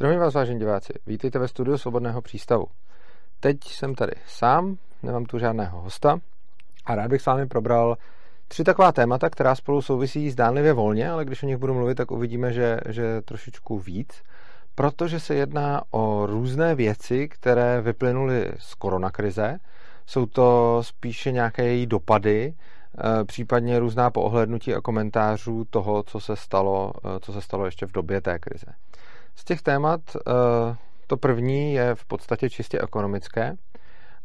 Zdravím 0.00 0.20
vás, 0.20 0.34
vážení 0.34 0.58
diváci. 0.58 0.92
Vítejte 1.06 1.38
ve 1.38 1.48
studiu 1.48 1.78
Svobodného 1.78 2.22
přístavu. 2.22 2.66
Teď 3.40 3.64
jsem 3.64 3.94
tady 3.94 4.12
sám, 4.26 4.76
nemám 5.02 5.24
tu 5.24 5.38
žádného 5.38 5.80
hosta 5.80 6.18
a 6.86 6.94
rád 6.94 7.08
bych 7.08 7.22
s 7.22 7.26
vámi 7.26 7.46
probral 7.46 7.96
tři 8.48 8.64
taková 8.64 8.92
témata, 8.92 9.30
která 9.30 9.54
spolu 9.54 9.82
souvisí 9.82 10.30
zdánlivě 10.30 10.72
volně, 10.72 11.10
ale 11.10 11.24
když 11.24 11.42
o 11.42 11.46
nich 11.46 11.56
budu 11.56 11.74
mluvit, 11.74 11.94
tak 11.94 12.10
uvidíme, 12.10 12.52
že, 12.52 12.80
že 12.88 13.22
trošičku 13.22 13.78
víc, 13.78 14.22
protože 14.74 15.20
se 15.20 15.34
jedná 15.34 15.82
o 15.90 16.26
různé 16.26 16.74
věci, 16.74 17.28
které 17.28 17.80
vyplynuly 17.80 18.52
z 18.58 18.74
koronakrize. 18.74 19.58
Jsou 20.06 20.26
to 20.26 20.78
spíše 20.82 21.32
nějaké 21.32 21.64
její 21.64 21.86
dopady, 21.86 22.54
eh, 22.98 23.24
případně 23.24 23.78
různá 23.78 24.10
poohlednutí 24.10 24.74
a 24.74 24.80
komentářů 24.80 25.64
toho, 25.70 26.02
co 26.02 26.20
se 26.20 26.36
stalo, 26.36 26.92
eh, 27.04 27.20
co 27.20 27.32
se 27.32 27.40
stalo 27.40 27.64
ještě 27.64 27.86
v 27.86 27.92
době 27.92 28.20
té 28.20 28.38
krize. 28.38 28.66
Z 29.40 29.44
těch 29.44 29.62
témat 29.62 30.00
eh, 30.16 30.76
to 31.06 31.16
první 31.16 31.74
je 31.74 31.94
v 31.94 32.04
podstatě 32.04 32.50
čistě 32.50 32.80
ekonomické 32.80 33.56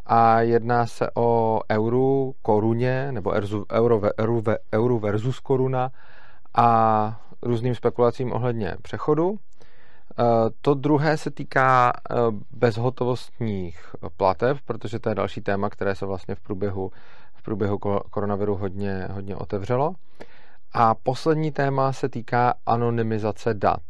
a 0.05 0.41
jedná 0.41 0.85
se 0.87 1.09
o 1.15 1.59
euru, 1.71 2.35
koruně, 2.41 3.11
nebo 3.11 3.31
euro, 3.71 4.01
euro, 4.19 4.41
euro 4.73 4.99
versus 4.99 5.39
koruna 5.39 5.89
a 6.55 7.21
různým 7.41 7.75
spekulacím 7.75 8.33
ohledně 8.33 8.75
přechodu. 8.81 9.35
Eh, 9.35 10.23
to 10.61 10.73
druhé 10.73 11.17
se 11.17 11.31
týká 11.31 11.93
eh, 11.95 12.15
bezhotovostních 12.51 13.95
platev, 14.17 14.61
protože 14.61 14.99
to 14.99 15.09
je 15.09 15.15
další 15.15 15.41
téma, 15.41 15.69
které 15.69 15.95
se 15.95 16.05
vlastně 16.05 16.35
v 16.35 16.39
průběhu, 16.39 16.91
v 17.33 17.43
průběhu 17.43 17.77
koronaviru 18.09 18.55
hodně, 18.55 19.07
hodně 19.11 19.35
otevřelo. 19.35 19.93
A 20.73 20.95
poslední 20.95 21.51
téma 21.51 21.93
se 21.93 22.09
týká 22.09 22.53
anonymizace 22.65 23.53
dat. 23.53 23.81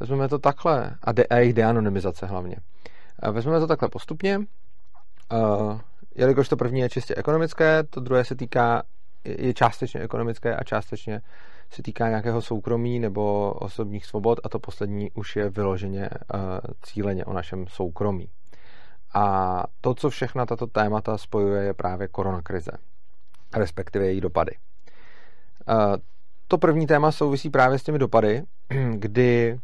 Vezmeme 0.00 0.28
to 0.28 0.38
takhle, 0.38 0.94
a, 1.02 1.12
de, 1.12 1.24
a 1.24 1.36
jejich 1.36 1.54
deanonymizace 1.54 2.26
hlavně. 2.26 2.56
Vezmeme 3.32 3.60
to 3.60 3.66
takhle 3.66 3.88
postupně. 3.88 4.38
Uh, 4.38 5.80
jelikož 6.14 6.48
to 6.48 6.56
první 6.56 6.80
je 6.80 6.88
čistě 6.88 7.14
ekonomické, 7.14 7.82
to 7.82 8.00
druhé 8.00 8.24
se 8.24 8.34
týká, 8.34 8.82
je 9.24 9.54
částečně 9.54 10.00
ekonomické 10.00 10.56
a 10.56 10.64
částečně 10.64 11.20
se 11.70 11.82
týká 11.82 12.08
nějakého 12.08 12.42
soukromí 12.42 13.00
nebo 13.00 13.52
osobních 13.52 14.06
svobod 14.06 14.40
a 14.44 14.48
to 14.48 14.58
poslední 14.58 15.10
už 15.10 15.36
je 15.36 15.50
vyloženě 15.50 16.10
uh, 16.34 16.40
cíleně 16.82 17.24
o 17.24 17.32
našem 17.32 17.66
soukromí. 17.68 18.28
A 19.14 19.64
to, 19.80 19.94
co 19.94 20.10
všechna 20.10 20.46
tato 20.46 20.66
témata 20.66 21.18
spojuje, 21.18 21.62
je 21.62 21.74
právě 21.74 22.08
koronakrize, 22.08 22.72
respektive 23.56 24.06
její 24.06 24.20
dopady. 24.20 24.52
Uh, 25.68 25.96
to 26.48 26.58
první 26.58 26.86
téma 26.86 27.12
souvisí 27.12 27.50
právě 27.50 27.78
s 27.78 27.82
těmi 27.82 27.98
dopady, 27.98 28.42
kdy 28.94 29.58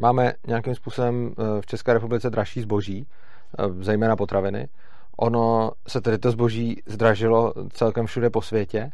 máme 0.00 0.32
nějakým 0.46 0.74
způsobem 0.74 1.34
eh, 1.38 1.60
v 1.60 1.66
České 1.66 1.92
republice 1.92 2.30
dražší 2.30 2.60
zboží, 2.60 3.06
eh, 3.58 3.84
zejména 3.84 4.16
potraviny. 4.16 4.68
Ono 5.16 5.70
se 5.88 6.00
tedy 6.00 6.18
to 6.18 6.30
zboží 6.30 6.82
zdražilo 6.86 7.54
celkem 7.70 8.06
všude 8.06 8.30
po 8.30 8.42
světě, 8.42 8.90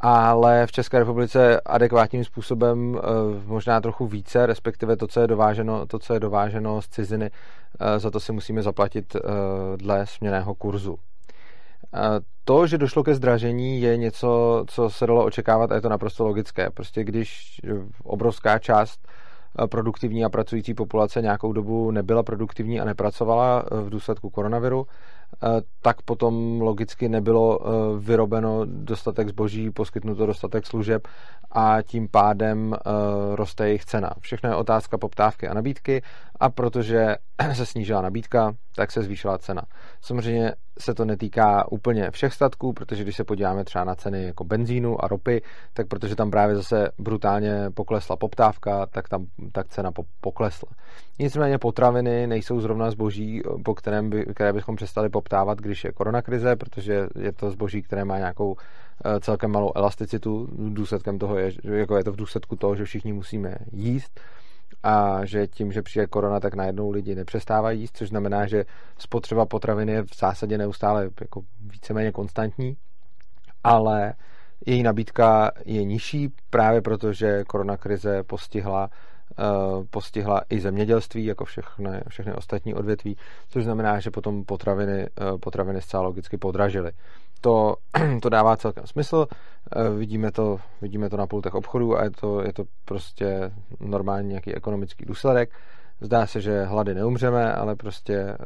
ale 0.00 0.66
v 0.66 0.72
České 0.72 0.98
republice 0.98 1.60
adekvátním 1.60 2.24
způsobem 2.24 2.98
eh, 2.98 3.00
možná 3.46 3.80
trochu 3.80 4.06
více, 4.06 4.46
respektive 4.46 4.96
to, 4.96 5.06
co 5.06 5.20
je 5.20 5.26
dováženo, 5.26 5.86
to, 5.86 5.98
co 5.98 6.14
je 6.14 6.20
dováženo 6.20 6.82
z 6.82 6.88
ciziny, 6.88 7.30
za 7.96 8.10
to 8.10 8.20
si 8.20 8.32
musíme 8.32 8.62
zaplatit 8.62 9.16
dle 9.76 10.06
směného 10.06 10.54
kurzu. 10.54 10.98
To, 12.44 12.66
že 12.66 12.78
došlo 12.78 13.04
ke 13.04 13.14
zdražení, 13.14 13.80
je 13.80 13.96
něco, 13.96 14.64
co 14.68 14.90
se 14.90 15.06
dalo 15.06 15.24
očekávat 15.24 15.72
a 15.72 15.74
je 15.74 15.80
to 15.80 15.88
naprosto 15.88 16.24
logické. 16.24 16.70
Prostě 16.70 17.04
když 17.04 17.60
obrovská 18.04 18.58
část 18.58 19.08
produktivní 19.66 20.24
a 20.24 20.28
pracující 20.28 20.74
populace 20.74 21.22
nějakou 21.22 21.52
dobu 21.52 21.90
nebyla 21.90 22.22
produktivní 22.22 22.80
a 22.80 22.84
nepracovala 22.84 23.64
eh, 23.66 23.80
v 23.80 23.90
důsledku 23.90 24.30
koronaviru, 24.30 24.86
eh, 24.86 25.48
tak 25.82 26.02
potom 26.02 26.60
logicky 26.60 27.08
nebylo 27.08 27.58
eh, 27.60 27.70
vyrobeno 27.98 28.60
dostatek 28.64 29.28
zboží, 29.28 29.70
poskytnuto 29.70 30.26
dostatek 30.26 30.66
služeb 30.66 31.08
a 31.52 31.82
tím 31.82 32.08
pádem 32.08 32.76
roste 33.34 33.66
jejich 33.66 33.84
cena. 33.84 34.10
Všechno 34.20 34.48
je 34.48 34.56
otázka 34.56 34.98
poptávky 34.98 35.48
a 35.48 35.54
nabídky 35.54 36.02
a 36.40 36.50
protože 36.50 37.16
se 37.52 37.66
snížila 37.66 38.02
nabídka, 38.02 38.54
tak 38.76 38.92
se 38.92 39.02
zvýšila 39.02 39.38
cena. 39.38 39.62
Samozřejmě 40.00 40.52
se 40.78 40.94
to 40.94 41.04
netýká 41.04 41.72
úplně 41.72 42.10
všech 42.10 42.32
statků, 42.32 42.72
protože 42.72 43.02
když 43.02 43.16
se 43.16 43.24
podíváme 43.24 43.64
třeba 43.64 43.84
na 43.84 43.94
ceny 43.94 44.24
jako 44.24 44.44
benzínu 44.44 45.04
a 45.04 45.08
ropy, 45.08 45.42
tak 45.72 45.88
protože 45.88 46.16
tam 46.16 46.30
právě 46.30 46.56
zase 46.56 46.88
brutálně 46.98 47.70
poklesla 47.74 48.16
poptávka, 48.16 48.86
tak 48.86 49.08
tam 49.08 49.26
tak 49.52 49.68
cena 49.68 49.90
poklesla. 50.20 50.68
Nicméně 51.18 51.58
potraviny 51.58 52.26
nejsou 52.26 52.60
zrovna 52.60 52.90
zboží, 52.90 53.42
po 53.64 53.74
kterém 53.74 54.10
by, 54.10 54.24
které 54.34 54.52
bychom 54.52 54.76
přestali 54.76 55.08
poptávat, 55.08 55.58
když 55.58 55.84
je 55.84 55.92
koronakrize, 55.92 56.56
protože 56.56 57.06
je 57.18 57.32
to 57.32 57.50
zboží, 57.50 57.82
které 57.82 58.04
má 58.04 58.18
nějakou 58.18 58.56
eh, 59.04 59.20
celkem 59.20 59.50
malou 59.50 59.72
elasticitu. 59.74 60.48
Důsledkem 60.52 61.18
toho 61.18 61.38
je, 61.38 61.52
jako 61.64 61.96
je 61.96 62.04
to 62.04 62.12
v 62.12 62.16
důsledku 62.16 62.56
toho, 62.56 62.76
že 62.76 62.84
všichni 62.84 63.12
musíme 63.12 63.54
jíst 63.72 64.20
a 64.84 65.24
že 65.24 65.46
tím, 65.46 65.72
že 65.72 65.82
přijde 65.82 66.06
korona, 66.06 66.40
tak 66.40 66.54
najednou 66.54 66.90
lidi 66.90 67.14
nepřestávají 67.14 67.80
jíst, 67.80 67.96
což 67.96 68.08
znamená, 68.08 68.46
že 68.46 68.64
spotřeba 68.98 69.46
potravin 69.46 69.88
je 69.88 70.02
v 70.02 70.16
zásadě 70.18 70.58
neustále 70.58 71.10
jako 71.20 71.42
víceméně 71.60 72.12
konstantní, 72.12 72.76
ale 73.64 74.14
její 74.66 74.82
nabídka 74.82 75.50
je 75.64 75.84
nižší 75.84 76.32
právě 76.50 76.82
proto, 76.82 77.12
že 77.12 77.44
koronakrize 77.44 78.22
postihla 78.22 78.90
uh, 79.38 79.84
postihla 79.90 80.42
i 80.50 80.60
zemědělství, 80.60 81.24
jako 81.24 81.44
všechny, 81.44 82.00
všechny 82.08 82.32
ostatní 82.32 82.74
odvětví, 82.74 83.16
což 83.48 83.64
znamená, 83.64 84.00
že 84.00 84.10
potom 84.10 84.44
potraviny, 84.44 85.06
uh, 85.32 85.38
potraviny 85.38 85.80
zcela 85.80 86.02
logicky 86.02 86.36
podražily 86.36 86.92
to, 87.44 87.76
to 88.22 88.28
dává 88.28 88.56
celkem 88.56 88.86
smysl. 88.86 89.26
Eh, 89.76 89.90
vidíme 89.90 90.32
to, 90.32 90.58
vidíme 90.82 91.10
to 91.10 91.16
na 91.16 91.26
pultech 91.26 91.54
obchodů 91.54 91.98
a 91.98 92.04
je 92.04 92.10
to, 92.10 92.42
je 92.42 92.52
to 92.52 92.64
prostě 92.84 93.50
normální 93.80 94.28
nějaký 94.28 94.54
ekonomický 94.54 95.04
důsledek. 95.04 95.50
Zdá 96.00 96.26
se, 96.26 96.40
že 96.40 96.64
hlady 96.64 96.94
neumřeme, 96.94 97.52
ale 97.52 97.76
prostě, 97.76 98.14
eh, 98.16 98.36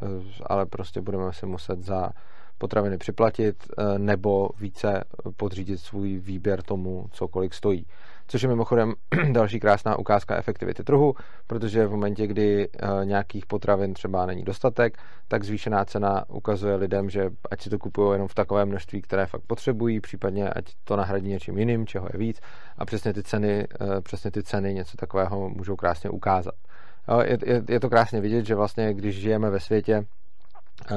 ale 0.45 0.65
prostě 0.65 1.01
budeme 1.01 1.33
si 1.33 1.45
muset 1.45 1.81
za 1.81 2.09
potraviny 2.57 2.97
připlatit 2.97 3.55
eh, 3.77 3.99
nebo 3.99 4.49
více 4.59 5.03
podřídit 5.37 5.77
svůj 5.77 6.17
výběr 6.17 6.61
tomu, 6.63 7.05
co 7.11 7.27
kolik 7.27 7.53
stojí 7.53 7.85
což 8.29 8.41
je 8.41 8.49
mimochodem 8.49 8.93
další 9.31 9.59
krásná 9.59 9.99
ukázka 9.99 10.37
efektivity 10.37 10.83
trhu, 10.83 11.13
protože 11.47 11.87
v 11.87 11.91
momentě, 11.91 12.27
kdy 12.27 12.69
eh, 12.73 13.05
nějakých 13.05 13.45
potravin 13.45 13.93
třeba 13.93 14.25
není 14.25 14.43
dostatek, 14.43 14.97
tak 15.27 15.43
zvýšená 15.43 15.85
cena 15.85 16.25
ukazuje 16.29 16.75
lidem, 16.75 17.09
že 17.09 17.29
ať 17.51 17.61
si 17.61 17.69
to 17.69 17.79
kupují 17.79 18.11
jenom 18.11 18.27
v 18.27 18.35
takové 18.35 18.65
množství, 18.65 19.01
které 19.01 19.25
fakt 19.25 19.41
potřebují, 19.47 20.01
případně 20.01 20.49
ať 20.49 20.65
to 20.83 20.95
nahradí 20.95 21.29
něčím 21.29 21.57
jiným, 21.57 21.87
čeho 21.87 22.07
je 22.13 22.19
víc 22.19 22.39
a 22.77 22.85
přesně 22.85 23.13
ty 23.13 23.23
ceny, 23.23 23.67
eh, 23.81 24.01
přesně 24.01 24.31
ty 24.31 24.43
ceny 24.43 24.73
něco 24.73 24.97
takového 24.97 25.49
můžou 25.49 25.75
krásně 25.75 26.09
ukázat. 26.09 26.55
Je, 27.23 27.37
je, 27.45 27.63
je 27.69 27.79
to 27.79 27.89
krásně 27.89 28.21
vidět, 28.21 28.45
že 28.45 28.55
vlastně 28.55 28.93
když 28.93 29.15
žijeme 29.15 29.49
ve 29.49 29.59
světě, 29.59 30.05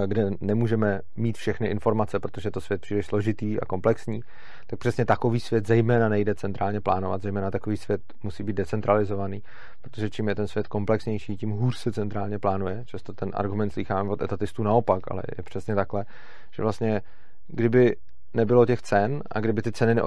kde 0.06 0.30
nemůžeme 0.40 1.00
mít 1.16 1.38
všechny 1.38 1.68
informace, 1.68 2.20
protože 2.20 2.50
to 2.50 2.60
svět 2.60 2.80
příliš 2.80 3.06
složitý 3.06 3.60
a 3.60 3.64
komplexní, 3.64 4.20
tak 4.66 4.78
přesně 4.78 5.04
takový 5.04 5.40
svět 5.40 5.66
zejména 5.66 6.08
nejde 6.08 6.34
centrálně 6.34 6.80
plánovat, 6.80 7.22
zejména 7.22 7.50
takový 7.50 7.76
svět 7.76 8.00
musí 8.22 8.42
být 8.42 8.56
decentralizovaný, 8.56 9.42
protože 9.80 10.10
čím 10.10 10.28
je 10.28 10.34
ten 10.34 10.48
svět 10.48 10.68
komplexnější, 10.68 11.36
tím 11.36 11.50
hůř 11.50 11.76
se 11.76 11.92
centrálně 11.92 12.38
plánuje. 12.38 12.82
Často 12.86 13.12
ten 13.12 13.30
argument 13.34 13.70
slycháme 13.70 14.10
od 14.10 14.22
etatistů 14.22 14.62
naopak, 14.62 15.02
ale 15.10 15.22
je 15.38 15.42
přesně 15.42 15.74
takhle, 15.74 16.04
že 16.50 16.62
vlastně 16.62 17.02
kdyby 17.48 17.96
nebylo 18.34 18.66
těch 18.66 18.82
cen 18.82 19.22
a 19.30 19.40
kdyby 19.40 19.62
ty 19.62 19.72
ceny 19.72 20.00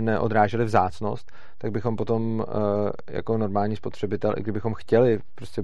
neodrážely 0.00 0.64
vzácnost, 0.64 1.32
tak 1.58 1.72
bychom 1.72 1.96
potom 1.96 2.44
eh, 2.48 3.14
jako 3.14 3.38
normální 3.38 3.76
spotřebitel, 3.76 4.34
i 4.36 4.42
kdybychom 4.42 4.74
chtěli 4.74 5.18
prostě 5.34 5.62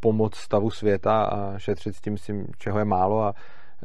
pomoct 0.00 0.36
stavu 0.36 0.70
světa 0.70 1.24
a 1.24 1.58
šetřit 1.58 1.96
s 1.96 2.00
tím, 2.00 2.18
s 2.18 2.22
tím 2.22 2.46
čeho 2.58 2.78
je 2.78 2.84
málo 2.84 3.22
a 3.22 3.34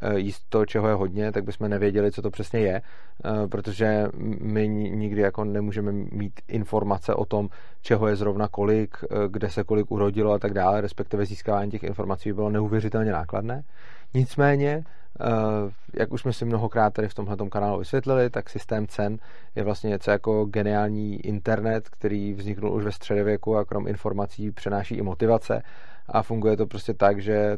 eh, 0.02 0.20
jíst 0.20 0.44
to, 0.50 0.66
čeho 0.66 0.88
je 0.88 0.94
hodně, 0.94 1.32
tak 1.32 1.44
bychom 1.44 1.70
nevěděli, 1.70 2.12
co 2.12 2.22
to 2.22 2.32
přesně 2.32 2.60
je, 2.60 2.82
eh, 2.82 3.48
protože 3.48 4.08
my 4.42 4.68
nikdy 4.68 5.22
jako 5.22 5.44
nemůžeme 5.44 5.92
mít 5.92 6.40
informace 6.48 7.16
o 7.16 7.26
tom, 7.26 7.50
čeho 7.82 8.08
je 8.08 8.16
zrovna 8.16 8.48
kolik, 8.48 8.98
kde 9.28 9.50
se 9.50 9.64
kolik 9.64 9.92
urodilo 9.92 10.32
a 10.34 10.40
tak 10.40 10.54
dále, 10.54 10.82
respektive 10.82 11.26
získávání 11.26 11.72
těch 11.72 11.84
informací 11.84 12.30
by 12.30 12.34
bylo 12.34 12.50
neuvěřitelně 12.50 13.12
nákladné. 13.12 13.64
Nicméně 14.14 14.84
Eh, 15.22 15.72
jak 16.00 16.12
už 16.12 16.22
jsme 16.22 16.34
si 16.34 16.46
mnohokrát 16.46 16.94
tady 16.94 17.08
v 17.08 17.14
tomhle 17.14 17.38
kanálu 17.50 17.80
vysvětlili, 17.80 18.30
tak 18.30 18.50
systém 18.50 18.88
cen 18.88 19.18
je 19.56 19.64
vlastně 19.64 19.90
něco 19.90 20.12
jako 20.12 20.46
geniální 20.46 21.26
internet, 21.26 21.90
který 21.90 22.34
vzniknul 22.34 22.74
už 22.74 22.84
ve 22.84 22.92
středověku 22.92 23.58
a 23.58 23.66
krom 23.66 23.88
informací 23.88 24.52
přenáší 24.52 24.96
i 24.96 25.02
motivace. 25.02 25.64
A 26.08 26.24
funguje 26.24 26.58
to 26.58 26.68
prostě 26.68 26.94
tak, 26.94 27.22
že 27.22 27.58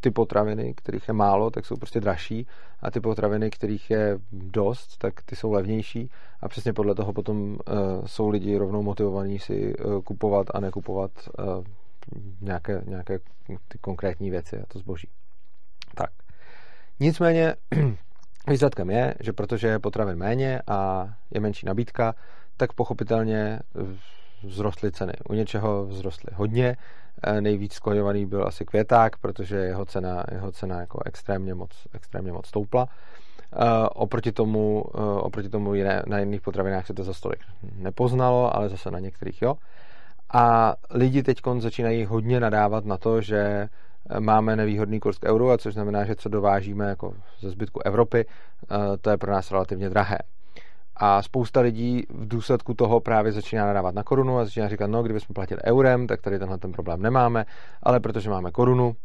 ty 0.00 0.10
potraviny, 0.10 0.74
kterých 0.74 1.08
je 1.08 1.14
málo, 1.14 1.50
tak 1.50 1.66
jsou 1.66 1.76
prostě 1.76 2.00
dražší. 2.00 2.46
A 2.80 2.90
ty 2.90 3.00
potraviny, 3.00 3.50
kterých 3.50 3.90
je 3.90 4.18
dost, 4.32 4.98
tak 4.98 5.22
ty 5.22 5.36
jsou 5.36 5.52
levnější. 5.52 6.10
A 6.40 6.48
přesně 6.48 6.72
podle 6.72 6.94
toho 6.94 7.12
potom 7.12 7.38
uh, 7.48 7.56
jsou 8.06 8.28
lidi 8.28 8.56
rovnou 8.56 8.82
motivovaní 8.82 9.38
si 9.38 9.74
uh, 9.74 10.02
kupovat 10.02 10.46
a 10.54 10.60
nekupovat 10.60 11.10
uh, 11.38 11.64
nějaké, 12.40 12.82
nějaké 12.86 13.18
ty 13.68 13.78
konkrétní 13.78 14.30
věci 14.30 14.58
a 14.58 14.66
to 14.68 14.78
zboží. 14.78 15.08
Nicméně 17.00 17.54
výsledkem 18.48 18.90
je, 18.90 19.14
že 19.20 19.32
protože 19.32 19.68
je 19.68 19.78
potravin 19.78 20.18
méně 20.18 20.62
a 20.66 21.08
je 21.30 21.40
menší 21.40 21.66
nabídka, 21.66 22.14
tak 22.56 22.72
pochopitelně 22.72 23.60
vzrostly 24.48 24.92
ceny. 24.92 25.12
U 25.28 25.34
něčeho 25.34 25.86
vzrostly 25.86 26.30
hodně, 26.34 26.76
e, 27.22 27.40
nejvíc 27.40 27.72
skloňovaný 27.72 28.26
byl 28.26 28.46
asi 28.46 28.64
květák, 28.64 29.16
protože 29.18 29.56
jeho 29.56 29.84
cena, 29.84 30.24
jeho 30.32 30.52
cena 30.52 30.80
jako 30.80 31.00
extrémně 31.04 31.54
moc, 31.54 31.70
extrémně 31.94 32.32
moc 32.32 32.46
stoupla. 32.46 32.88
Uh, 33.56 33.62
oproti 33.94 34.32
tomu, 34.32 34.82
uh, 34.82 35.02
oproti 35.18 35.48
tomu 35.48 35.74
jiné, 35.74 36.02
na 36.06 36.18
jiných 36.18 36.40
potravinách 36.40 36.86
se 36.86 36.94
to 36.94 37.02
za 37.02 37.14
stolik 37.14 37.40
nepoznalo, 37.76 38.56
ale 38.56 38.68
zase 38.68 38.90
na 38.90 38.98
některých 38.98 39.42
jo. 39.42 39.54
A 40.32 40.74
lidi 40.90 41.22
teď 41.22 41.40
začínají 41.58 42.04
hodně 42.04 42.40
nadávat 42.40 42.84
na 42.84 42.96
to, 42.96 43.20
že 43.20 43.68
máme 44.20 44.56
nevýhodný 44.56 45.00
kurz 45.00 45.18
k 45.18 45.24
euru, 45.24 45.50
a 45.50 45.58
což 45.58 45.74
znamená, 45.74 46.04
že 46.04 46.14
co 46.14 46.28
dovážíme 46.28 46.88
jako 46.88 47.14
ze 47.40 47.50
zbytku 47.50 47.80
Evropy, 47.84 48.26
uh, 48.26 48.76
to 49.00 49.10
je 49.10 49.16
pro 49.16 49.32
nás 49.32 49.50
relativně 49.50 49.90
drahé. 49.90 50.18
A 50.96 51.22
spousta 51.22 51.60
lidí 51.60 52.02
v 52.10 52.28
důsledku 52.28 52.74
toho 52.74 53.00
právě 53.00 53.32
začíná 53.32 53.66
nadávat 53.66 53.94
na 53.94 54.02
korunu 54.02 54.38
a 54.38 54.44
začíná 54.44 54.68
říkat, 54.68 54.86
no, 54.86 55.02
kdybychom 55.02 55.34
platili 55.34 55.60
eurem, 55.64 56.06
tak 56.06 56.20
tady 56.22 56.38
tenhle 56.38 56.58
ten 56.58 56.72
problém 56.72 57.02
nemáme, 57.02 57.44
ale 57.82 58.00
protože 58.00 58.30
máme 58.30 58.50
korunu, 58.50 58.96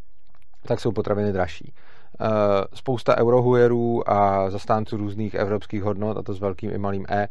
tak 0.65 0.79
jsou 0.79 0.91
potraviny 0.91 1.33
dražší. 1.33 1.73
Eh, 2.19 2.27
spousta 2.73 3.17
eurohujerů 3.17 4.09
a 4.11 4.49
zastánců 4.49 4.97
různých 4.97 5.33
evropských 5.33 5.83
hodnot, 5.83 6.17
a 6.17 6.21
to 6.21 6.33
s 6.33 6.39
velkým 6.39 6.71
i 6.71 6.77
malým 6.77 7.05
E, 7.09 7.23
eh, 7.23 7.27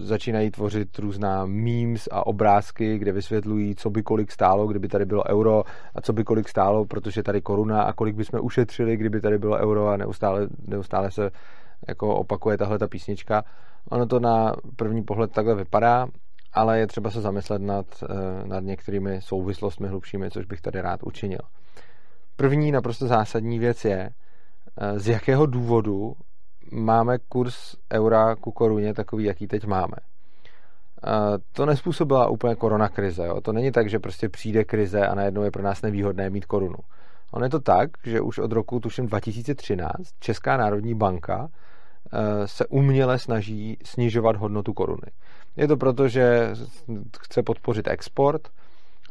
začínají 0.00 0.50
tvořit 0.50 0.98
různá 0.98 1.46
memes 1.46 2.08
a 2.10 2.26
obrázky, 2.26 2.98
kde 2.98 3.12
vysvětlují, 3.12 3.74
co 3.74 3.90
by 3.90 4.02
kolik 4.02 4.32
stálo, 4.32 4.66
kdyby 4.66 4.88
tady 4.88 5.04
bylo 5.04 5.28
euro 5.28 5.64
a 5.94 6.00
co 6.00 6.12
by 6.12 6.24
kolik 6.24 6.48
stálo, 6.48 6.84
protože 6.84 7.22
tady 7.22 7.40
koruna 7.40 7.82
a 7.82 7.92
kolik 7.92 8.16
bychom 8.16 8.40
ušetřili, 8.42 8.96
kdyby 8.96 9.20
tady 9.20 9.38
bylo 9.38 9.56
euro 9.56 9.88
a 9.88 9.96
neustále, 9.96 10.48
neustále 10.66 11.10
se 11.10 11.30
jako 11.88 12.16
opakuje 12.16 12.58
tahle 12.58 12.78
ta 12.78 12.88
písnička. 12.88 13.44
Ono 13.90 14.06
to 14.06 14.20
na 14.20 14.54
první 14.76 15.02
pohled 15.02 15.32
takhle 15.32 15.54
vypadá, 15.54 16.06
ale 16.52 16.78
je 16.78 16.86
třeba 16.86 17.10
se 17.10 17.20
zamyslet 17.20 17.62
nad, 17.62 17.86
eh, 18.02 18.48
nad 18.48 18.64
některými 18.64 19.20
souvislostmi 19.22 19.88
hlubšími, 19.88 20.30
což 20.30 20.46
bych 20.46 20.60
tady 20.60 20.80
rád 20.80 21.02
učinil. 21.02 21.40
První 22.40 22.72
naprosto 22.72 23.06
zásadní 23.06 23.58
věc 23.58 23.84
je, 23.84 24.10
eh, 24.76 24.98
z 24.98 25.08
jakého 25.08 25.46
důvodu 25.46 26.16
máme 26.72 27.18
kurz 27.18 27.76
eura 27.92 28.36
ku 28.36 28.52
koruně 28.52 28.94
takový, 28.94 29.24
jaký 29.24 29.46
teď 29.46 29.66
máme. 29.66 29.96
Eh, 31.06 31.38
to 31.52 31.66
nespůsobila 31.66 32.28
úplně 32.28 32.54
koronakrize. 32.54 33.26
Jo? 33.26 33.40
To 33.40 33.52
není 33.52 33.72
tak, 33.72 33.90
že 33.90 33.98
prostě 33.98 34.28
přijde 34.28 34.64
krize 34.64 35.06
a 35.06 35.14
najednou 35.14 35.42
je 35.42 35.50
pro 35.50 35.62
nás 35.62 35.82
nevýhodné 35.82 36.30
mít 36.30 36.46
korunu. 36.46 36.78
Ono 37.32 37.44
je 37.44 37.50
to 37.50 37.60
tak, 37.60 37.90
že 38.04 38.20
už 38.20 38.38
od 38.38 38.52
roku, 38.52 38.80
tuším 38.80 39.06
2013, 39.06 39.92
Česká 40.20 40.56
národní 40.56 40.94
banka 40.94 41.48
eh, 41.48 42.48
se 42.48 42.66
uměle 42.66 43.18
snaží 43.18 43.76
snižovat 43.84 44.36
hodnotu 44.36 44.72
koruny. 44.72 45.10
Je 45.56 45.68
to 45.68 45.76
proto, 45.76 46.08
že 46.08 46.52
chce 47.20 47.42
podpořit 47.42 47.88
export, 47.88 48.48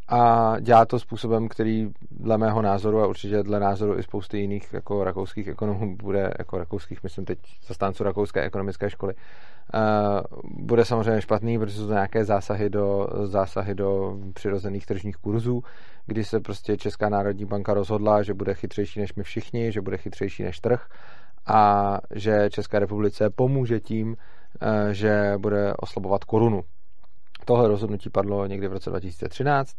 a 0.10 0.56
dělá 0.60 0.86
to 0.86 1.00
způsobem, 1.00 1.48
který 1.48 1.90
dle 2.12 2.38
mého 2.38 2.62
názoru 2.62 3.02
a 3.02 3.08
určitě 3.08 3.44
dle 3.44 3.60
názoru 3.60 4.00
i 4.00 4.04
spousty 4.04 4.40
jiných 4.40 4.74
jako 4.74 5.04
rakouských 5.04 5.48
ekonomů 5.48 5.96
bude, 5.96 6.34
jako 6.40 6.58
rakouských, 6.58 7.04
myslím 7.04 7.26
teď 7.26 7.40
zastánců 7.68 8.04
rakouské 8.04 8.42
ekonomické 8.42 8.90
školy, 8.90 9.14
uh, 9.14 10.42
bude 10.66 10.86
samozřejmě 10.86 11.22
špatný, 11.22 11.60
protože 11.60 11.78
jsou 11.78 11.88
to 11.88 11.94
nějaké 11.94 12.26
zásahy 12.26 12.70
do, 12.70 13.08
zásahy 13.24 13.76
do 13.76 14.18
přirozených 14.34 14.86
tržních 14.86 15.18
kurzů, 15.18 15.64
kdy 16.06 16.24
se 16.24 16.40
prostě 16.40 16.78
Česká 16.78 17.10
národní 17.10 17.46
banka 17.46 17.74
rozhodla, 17.74 18.24
že 18.24 18.34
bude 18.34 18.54
chytřejší 18.54 19.00
než 19.00 19.14
my 19.14 19.24
všichni, 19.24 19.72
že 19.72 19.82
bude 19.82 19.98
chytřejší 19.98 20.44
než 20.44 20.60
trh 20.60 20.88
a 21.48 22.00
že 22.12 22.50
České 22.50 22.80
republice 22.80 23.30
pomůže 23.30 23.80
tím, 23.80 24.10
uh, 24.10 24.18
že 24.92 25.34
bude 25.38 25.74
oslabovat 25.74 26.24
korunu 26.24 26.64
Tohle 27.48 27.68
rozhodnutí 27.68 28.10
padlo 28.10 28.46
někdy 28.46 28.68
v 28.68 28.74
roce 28.74 28.90
2013 28.90 29.76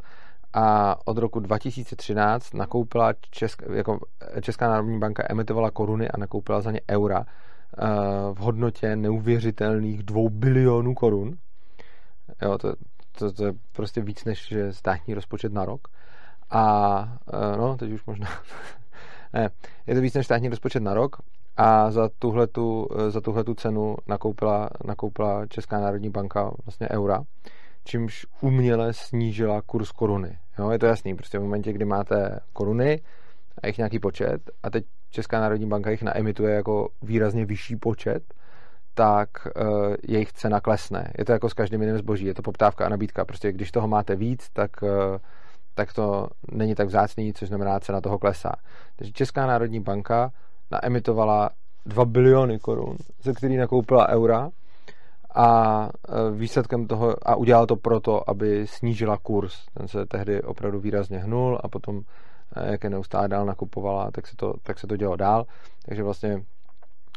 a 0.55 0.97
od 1.07 1.19
roku 1.19 1.41
2013 1.41 2.55
nakoupila 2.55 3.13
Česk, 3.31 3.63
jako 3.73 3.99
Česká 4.41 4.69
národní 4.69 4.99
banka 4.99 5.27
emitovala 5.31 5.71
koruny 5.71 6.09
a 6.09 6.17
nakoupila 6.19 6.61
za 6.61 6.71
ně 6.71 6.81
eura 6.91 7.25
eh, 7.27 7.87
v 8.33 8.37
hodnotě 8.39 8.97
neuvěřitelných 8.97 10.03
dvou 10.03 10.29
bilionů 10.29 10.95
korun. 10.95 11.39
Jo, 12.43 12.59
to, 12.59 12.75
to, 13.19 13.33
to 13.33 13.47
je 13.47 13.53
prostě 13.73 14.01
víc 14.01 14.25
než 14.25 14.55
státní 14.71 15.15
rozpočet 15.15 15.53
na 15.53 15.65
rok. 15.65 15.89
A 16.51 17.19
eh, 17.33 17.57
no, 17.57 17.77
teď 17.77 17.93
už 17.93 18.05
možná 18.07 18.29
ne, 19.33 19.51
je 19.87 19.95
to 19.95 20.01
víc 20.01 20.15
než 20.15 20.27
státní 20.27 20.49
rozpočet 20.49 20.83
na 20.83 20.95
rok 20.95 21.17
a 21.59 21.91
za 21.91 22.09
tuhletu, 22.19 22.89
eh, 22.97 23.11
za 23.11 23.21
tuhletu 23.21 23.55
cenu 23.55 23.97
nakoupila, 24.07 24.71
nakoupila 24.85 25.47
Česká 25.47 25.81
národní 25.81 26.11
banka 26.11 26.51
vlastně 26.65 26.89
eura 26.89 27.25
čímž 27.89 28.27
uměle 28.41 28.93
snížila 28.93 29.63
kurz 29.63 29.93
koruny. 29.93 30.39
Jo, 30.59 30.71
je 30.71 30.79
to 30.79 30.87
jasný, 30.87 31.15
prostě 31.15 31.39
v 31.39 31.43
momentě, 31.43 31.73
kdy 31.73 31.85
máte 31.85 32.41
koruny 32.53 33.01
a 33.63 33.67
jich 33.67 33.79
nějaký 33.79 33.99
počet 33.99 34.51
a 34.63 34.71
teď 34.71 34.85
Česká 35.11 35.41
národní 35.41 35.67
banka 35.67 35.91
jich 35.91 36.03
naemituje 36.03 36.55
jako 36.55 36.89
výrazně 37.03 37.45
vyšší 37.45 37.77
počet, 37.77 38.23
tak 38.95 39.29
uh, 39.47 39.95
jejich 40.09 40.33
cena 40.33 40.61
klesne. 40.61 41.13
Je 41.19 41.25
to 41.25 41.33
jako 41.33 41.49
s 41.49 41.55
každým 41.55 41.81
jiným 41.83 41.99
zboží, 41.99 42.27
je 42.27 42.35
to 42.35 42.43
poptávka 42.43 42.87
a 42.87 42.89
nabídka. 42.89 43.25
Prostě 43.25 43.53
když 43.53 43.71
toho 43.71 43.89
máte 43.89 44.17
víc, 44.17 44.51
tak, 44.53 44.83
uh, 44.83 44.89
tak 45.75 45.93
to 45.93 46.29
není 46.53 46.75
tak 46.75 46.89
vzácný, 46.89 47.33
což 47.33 47.49
znamená, 47.49 47.81
cena 47.81 48.01
toho 48.01 48.19
klesá. 48.19 48.53
Takže 48.97 49.13
Česká 49.13 49.47
národní 49.47 49.81
banka 49.81 50.33
naemitovala 50.71 51.51
2 51.87 52.05
biliony 52.05 52.59
korun, 52.59 52.97
ze 53.23 53.33
který 53.33 53.57
nakoupila 53.57 54.09
eura 54.09 54.51
a 55.35 55.89
e, 56.09 56.31
výsledkem 56.31 56.87
toho, 56.87 57.17
a 57.23 57.37
udělal 57.37 57.67
to 57.67 57.77
proto, 57.77 58.31
aby 58.31 58.67
snížila 58.67 59.17
kurz. 59.17 59.67
Ten 59.75 59.89
se 59.89 60.07
tehdy 60.07 60.43
opravdu 60.43 60.81
výrazně 60.81 61.19
hnul 61.19 61.59
a 61.65 61.69
potom, 61.69 62.01
e, 62.57 62.73
jak 62.73 62.85
je 62.85 62.91
neustále 62.91 63.29
dál 63.29 63.47
nakupovala, 63.47 64.11
tak 64.11 64.27
se 64.27 64.37
to, 64.37 64.55
tak 64.63 64.79
se 64.79 64.87
to 64.87 64.97
dělo 64.97 65.17
dál. 65.17 65.47
Takže 65.87 66.03
vlastně 66.03 66.45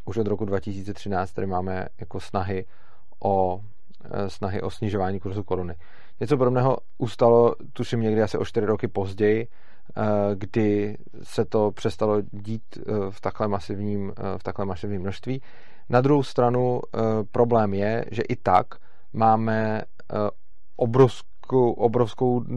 už 0.06 0.18
od 0.18 0.28
roku 0.28 0.46
2013 0.46 1.32
tady 1.32 1.48
máme 1.48 1.88
jako 2.00 2.20
snahy 2.20 2.66
o, 3.24 3.62
e, 4.12 4.30
snahy 4.30 4.62
o 4.62 4.70
snižování 4.70 5.20
kurzu 5.20 5.44
koruny. 5.44 5.76
Něco 6.20 6.38
podobného 6.38 6.78
ustalo, 6.98 7.56
tuším 7.74 8.02
někdy 8.02 8.22
asi 8.22 8.38
o 8.38 8.46
4 8.46 8.66
roky 8.66 8.88
později, 8.88 9.48
kdy 10.36 10.98
se 11.24 11.46
to 11.46 11.72
přestalo 11.72 12.22
dít 12.32 12.64
v 13.10 13.22
takhle 13.22 13.48
masivním, 13.48 14.14
v 14.38 14.44
takhle 14.44 14.66
masivním 14.66 15.02
množství 15.02 15.42
na 15.92 16.02
druhou 16.02 16.24
stranu 16.24 16.82
eh, 16.84 17.00
problém 17.32 17.74
je, 17.74 18.06
že 18.12 18.22
i 18.22 18.36
tak 18.36 18.66
máme 19.14 19.82
eh, 19.82 20.16
obrovskou, 20.76 21.72
obrovskou 21.72 22.44
eh, 22.44 22.48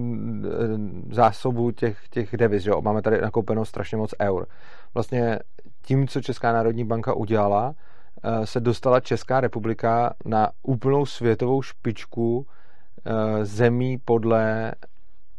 zásobu 1.11 1.71
těch, 1.71 2.09
těch 2.09 2.37
deviz. 2.37 2.63
Že? 2.63 2.71
Máme 2.81 3.03
tady 3.03 3.21
nakoupeno 3.21 3.65
strašně 3.65 3.97
moc 3.97 4.15
eur. 4.21 4.47
Vlastně 4.95 5.39
tím, 5.83 6.09
co 6.09 6.21
Česká 6.21 6.53
národní 6.53 6.85
banka 6.85 7.15
udělala, 7.15 7.75
se 8.45 8.61
dostala 8.61 9.01
Česká 9.01 9.41
republika 9.41 10.15
na 10.25 10.51
úplnou 10.63 11.07
světovou 11.07 11.63
špičku 11.63 12.47
zemí 13.43 13.99
podle 14.05 14.73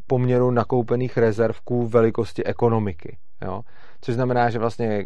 poměru 0.08 0.52
nakoupených 0.52 1.18
rezervků 1.18 1.88
velikosti 1.88 2.44
ekonomiky. 2.44 3.18
Jo? 3.42 3.62
Což 4.02 4.16
znamená, 4.16 4.50
že 4.50 4.60
vlastně 4.60 5.06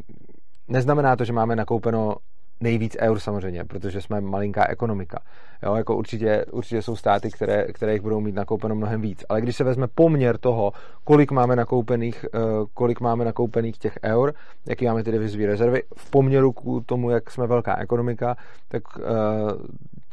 neznamená 0.68 1.16
to, 1.16 1.24
že 1.24 1.34
máme 1.34 1.56
nakoupeno 1.56 2.16
nejvíc 2.62 2.98
eur 3.00 3.20
samozřejmě, 3.20 3.66
protože 3.66 4.02
jsme 4.02 4.22
malinká 4.22 4.70
ekonomika. 4.70 5.20
Jo, 5.64 5.76
jako 5.76 5.96
určitě, 5.96 6.46
určitě 6.52 6.82
jsou 6.82 6.96
státy, 6.96 7.32
které, 7.32 7.66
které 7.74 7.94
jich 7.94 8.02
budou 8.02 8.20
mít 8.20 8.36
nakoupeno 8.36 8.76
mnohem 8.76 9.02
víc. 9.02 9.24
Ale 9.30 9.42
když 9.42 9.56
se 9.56 9.64
vezme 9.64 9.88
poměr 9.88 10.38
toho, 10.38 10.72
kolik 11.04 11.32
máme 11.32 11.56
nakoupených, 11.56 12.26
eh, 12.34 12.40
kolik 12.74 13.00
máme 13.00 13.26
nakoupených 13.26 13.78
těch 13.78 14.00
eur, 14.04 14.34
jaký 14.68 14.86
máme 14.86 15.04
ty 15.04 15.12
devizové 15.12 15.46
rezervy, 15.46 15.84
v 15.98 16.10
poměru 16.10 16.52
k 16.52 16.86
tomu, 16.86 17.10
jak 17.10 17.32
jsme 17.32 17.48
velká 17.48 17.78
ekonomika, 17.78 18.36
tak 18.68 18.84
eh, 18.98 19.04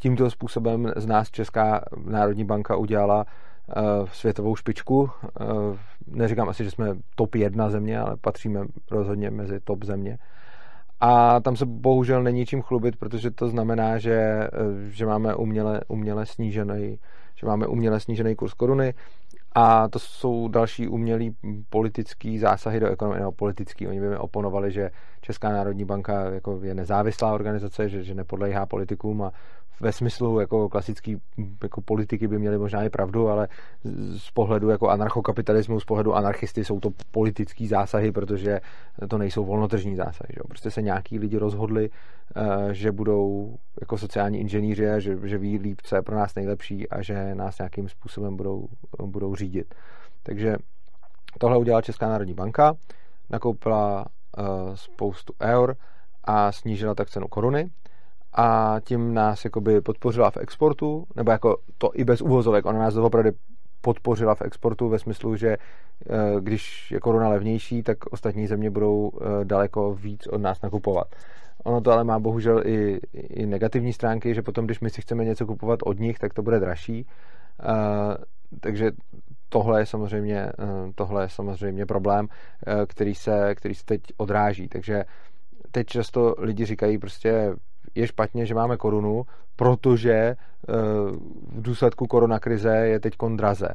tímto 0.00 0.31
způsobem 0.31 0.93
z 0.97 1.07
nás 1.07 1.31
Česká 1.31 1.85
národní 2.05 2.45
banka 2.45 2.76
udělala 2.76 3.25
světovou 4.13 4.57
špičku. 4.57 5.11
Neříkám 6.07 6.49
asi, 6.49 6.65
že 6.65 6.71
jsme 6.71 6.95
top 7.15 7.35
jedna 7.35 7.71
země, 7.71 7.99
ale 7.99 8.17
patříme 8.17 8.61
rozhodně 8.91 9.31
mezi 9.31 9.61
top 9.61 9.85
země 9.85 10.19
a 11.01 11.41
tam 11.41 11.57
se 11.57 11.67
bohužel 11.67 12.23
není 12.23 12.47
čím 12.47 12.63
chlubit, 12.63 12.97
protože 12.97 13.31
to 13.31 13.49
znamená, 13.49 13.99
že, 13.99 14.15
eh, 14.15 14.49
že 14.91 15.07
máme 15.07 15.35
uměle, 15.35 15.81
uměle 15.89 16.27
snížený 16.27 16.99
že 17.39 17.47
máme 17.47 17.67
uměle 17.67 18.01
snížený 18.01 18.37
kurz 18.37 18.55
koruny 18.55 18.95
a 19.55 19.89
to 19.89 19.99
jsou 19.99 20.49
další 20.49 20.89
umělý 20.89 21.37
politický 21.71 22.39
zásahy 22.39 22.81
do 22.81 22.89
ekonomie, 22.89 23.21
nebo 23.21 23.33
politický. 23.33 23.89
Oni 23.89 24.01
by 24.01 24.09
mi 24.09 24.17
oponovali, 24.17 24.73
že 24.73 24.91
Česká 25.21 25.53
národní 25.53 25.85
banka 25.85 26.31
jako 26.31 26.61
je 26.63 26.75
nezávislá 26.75 27.33
organizace, 27.33 27.89
že, 27.89 28.03
že 28.03 28.15
nepodléhá 28.15 28.67
politikům 28.67 29.23
a 29.23 29.33
ve 29.80 29.92
smyslu 29.92 30.40
jako 30.40 30.68
klasický 30.68 31.16
jako 31.62 31.80
politiky 31.80 32.28
by 32.28 32.38
měli 32.38 32.59
možná 32.59 32.83
i 32.83 32.90
pravdu, 32.90 33.28
ale 33.28 33.49
z 34.16 34.30
pohledu 34.30 34.68
jako 34.68 34.88
anarchokapitalismu, 34.88 35.80
z 35.80 35.85
pohledu 35.85 36.14
anarchisty 36.14 36.64
jsou 36.64 36.80
to 36.80 36.90
politický 37.11 37.66
zásahy, 37.66 38.12
protože 38.12 38.61
to 39.09 39.18
nejsou 39.18 39.45
volnotržní 39.45 39.97
zásahy. 39.97 40.28
Že? 40.35 40.40
Prostě 40.49 40.71
se 40.71 40.83
nějaký 40.83 41.18
lidi 41.18 41.38
rozhodli, 41.38 41.90
eh, 42.37 42.75
že 42.75 42.92
budou 42.92 43.54
jako 43.80 43.99
sociální 43.99 44.40
inženýři 44.40 44.90
a 44.90 44.99
že, 44.99 45.18
že 45.25 45.38
ví 45.38 45.59
líp, 45.59 45.80
co 45.83 45.97
je 45.97 46.02
pro 46.02 46.16
nás 46.16 46.35
nejlepší 46.35 46.88
a 46.88 47.02
že 47.02 47.35
nás 47.35 47.59
nějakým 47.59 47.88
způsobem 47.88 48.37
budou, 48.37 48.68
budou 49.06 49.35
řídit. 49.35 49.75
Takže 50.23 50.56
tohle 51.38 51.59
udělala 51.59 51.83
Česká 51.83 52.09
národní 52.09 52.35
banka, 52.35 52.75
nakoupila 53.30 54.06
uh, 54.38 54.75
spoustu 54.75 55.33
eur 55.42 55.76
a 56.25 56.52
snížila 56.52 56.95
tak 56.95 57.11
cenu 57.11 57.28
koruny 57.28 57.71
a 58.37 58.81
tím 58.85 59.14
nás 59.14 59.45
jakoby 59.45 59.81
podpořila 59.81 60.31
v 60.31 60.37
exportu, 60.37 61.05
nebo 61.16 61.31
jako 61.31 61.57
to 61.78 61.90
i 61.95 62.05
bez 62.05 62.21
uvozovek, 62.21 62.66
ona 62.66 62.78
nás 62.78 62.97
opravdu 62.97 63.31
podpořila 63.81 64.35
v 64.35 64.43
exportu 64.43 64.88
ve 64.88 64.99
smyslu, 64.99 65.37
že 65.37 65.49
eh, 65.57 65.57
když 66.40 66.90
je 66.90 67.00
koruna 67.00 67.28
levnější, 67.28 67.83
tak 67.83 68.07
ostatní 68.11 68.47
země 68.47 68.71
budou 68.71 69.11
eh, 69.14 69.45
daleko 69.45 69.95
víc 69.95 70.26
od 70.26 70.40
nás 70.40 70.62
nakupovat. 70.62 71.07
Ono 71.64 71.81
to 71.81 71.93
ale 71.93 72.05
má 72.05 72.19
bohužel 72.19 72.62
i, 72.66 73.00
i 73.12 73.47
negativní 73.47 73.93
stránky, 73.93 74.35
že 74.35 74.43
potom, 74.43 74.64
když 74.64 74.81
my 74.81 74.90
si 74.90 75.02
chceme 75.02 75.25
něco 75.25 75.47
kupovat 75.47 75.78
od 75.85 75.99
nich, 75.99 76.19
tak 76.19 76.35
to 76.35 76.43
bude 76.43 76.61
dražší. 76.61 77.07
Eh, 77.07 78.16
takže 78.61 78.90
tohle 79.49 79.81
je 79.81 79.87
samozřejmě, 79.87 80.52
tohle 80.95 81.25
je 81.25 81.28
samozřejmě 81.28 81.87
problém, 81.87 82.28
který 82.87 83.14
se, 83.14 83.55
který 83.55 83.75
se 83.75 83.85
teď 83.85 84.00
odráží. 84.16 84.69
Takže 84.69 85.05
teď 85.71 85.87
často 85.87 86.35
lidi 86.38 86.64
říkají 86.64 86.99
prostě 86.99 87.55
je 87.95 88.07
špatně, 88.07 88.47
že 88.47 88.55
máme 88.55 88.76
korunu, 88.76 89.26
protože 89.57 90.12
eh, 90.12 90.37
v 91.52 91.62
důsledku 91.62 92.07
koronakrize 92.07 92.76
je 92.76 93.00
teď 93.00 93.14
draze. 93.37 93.69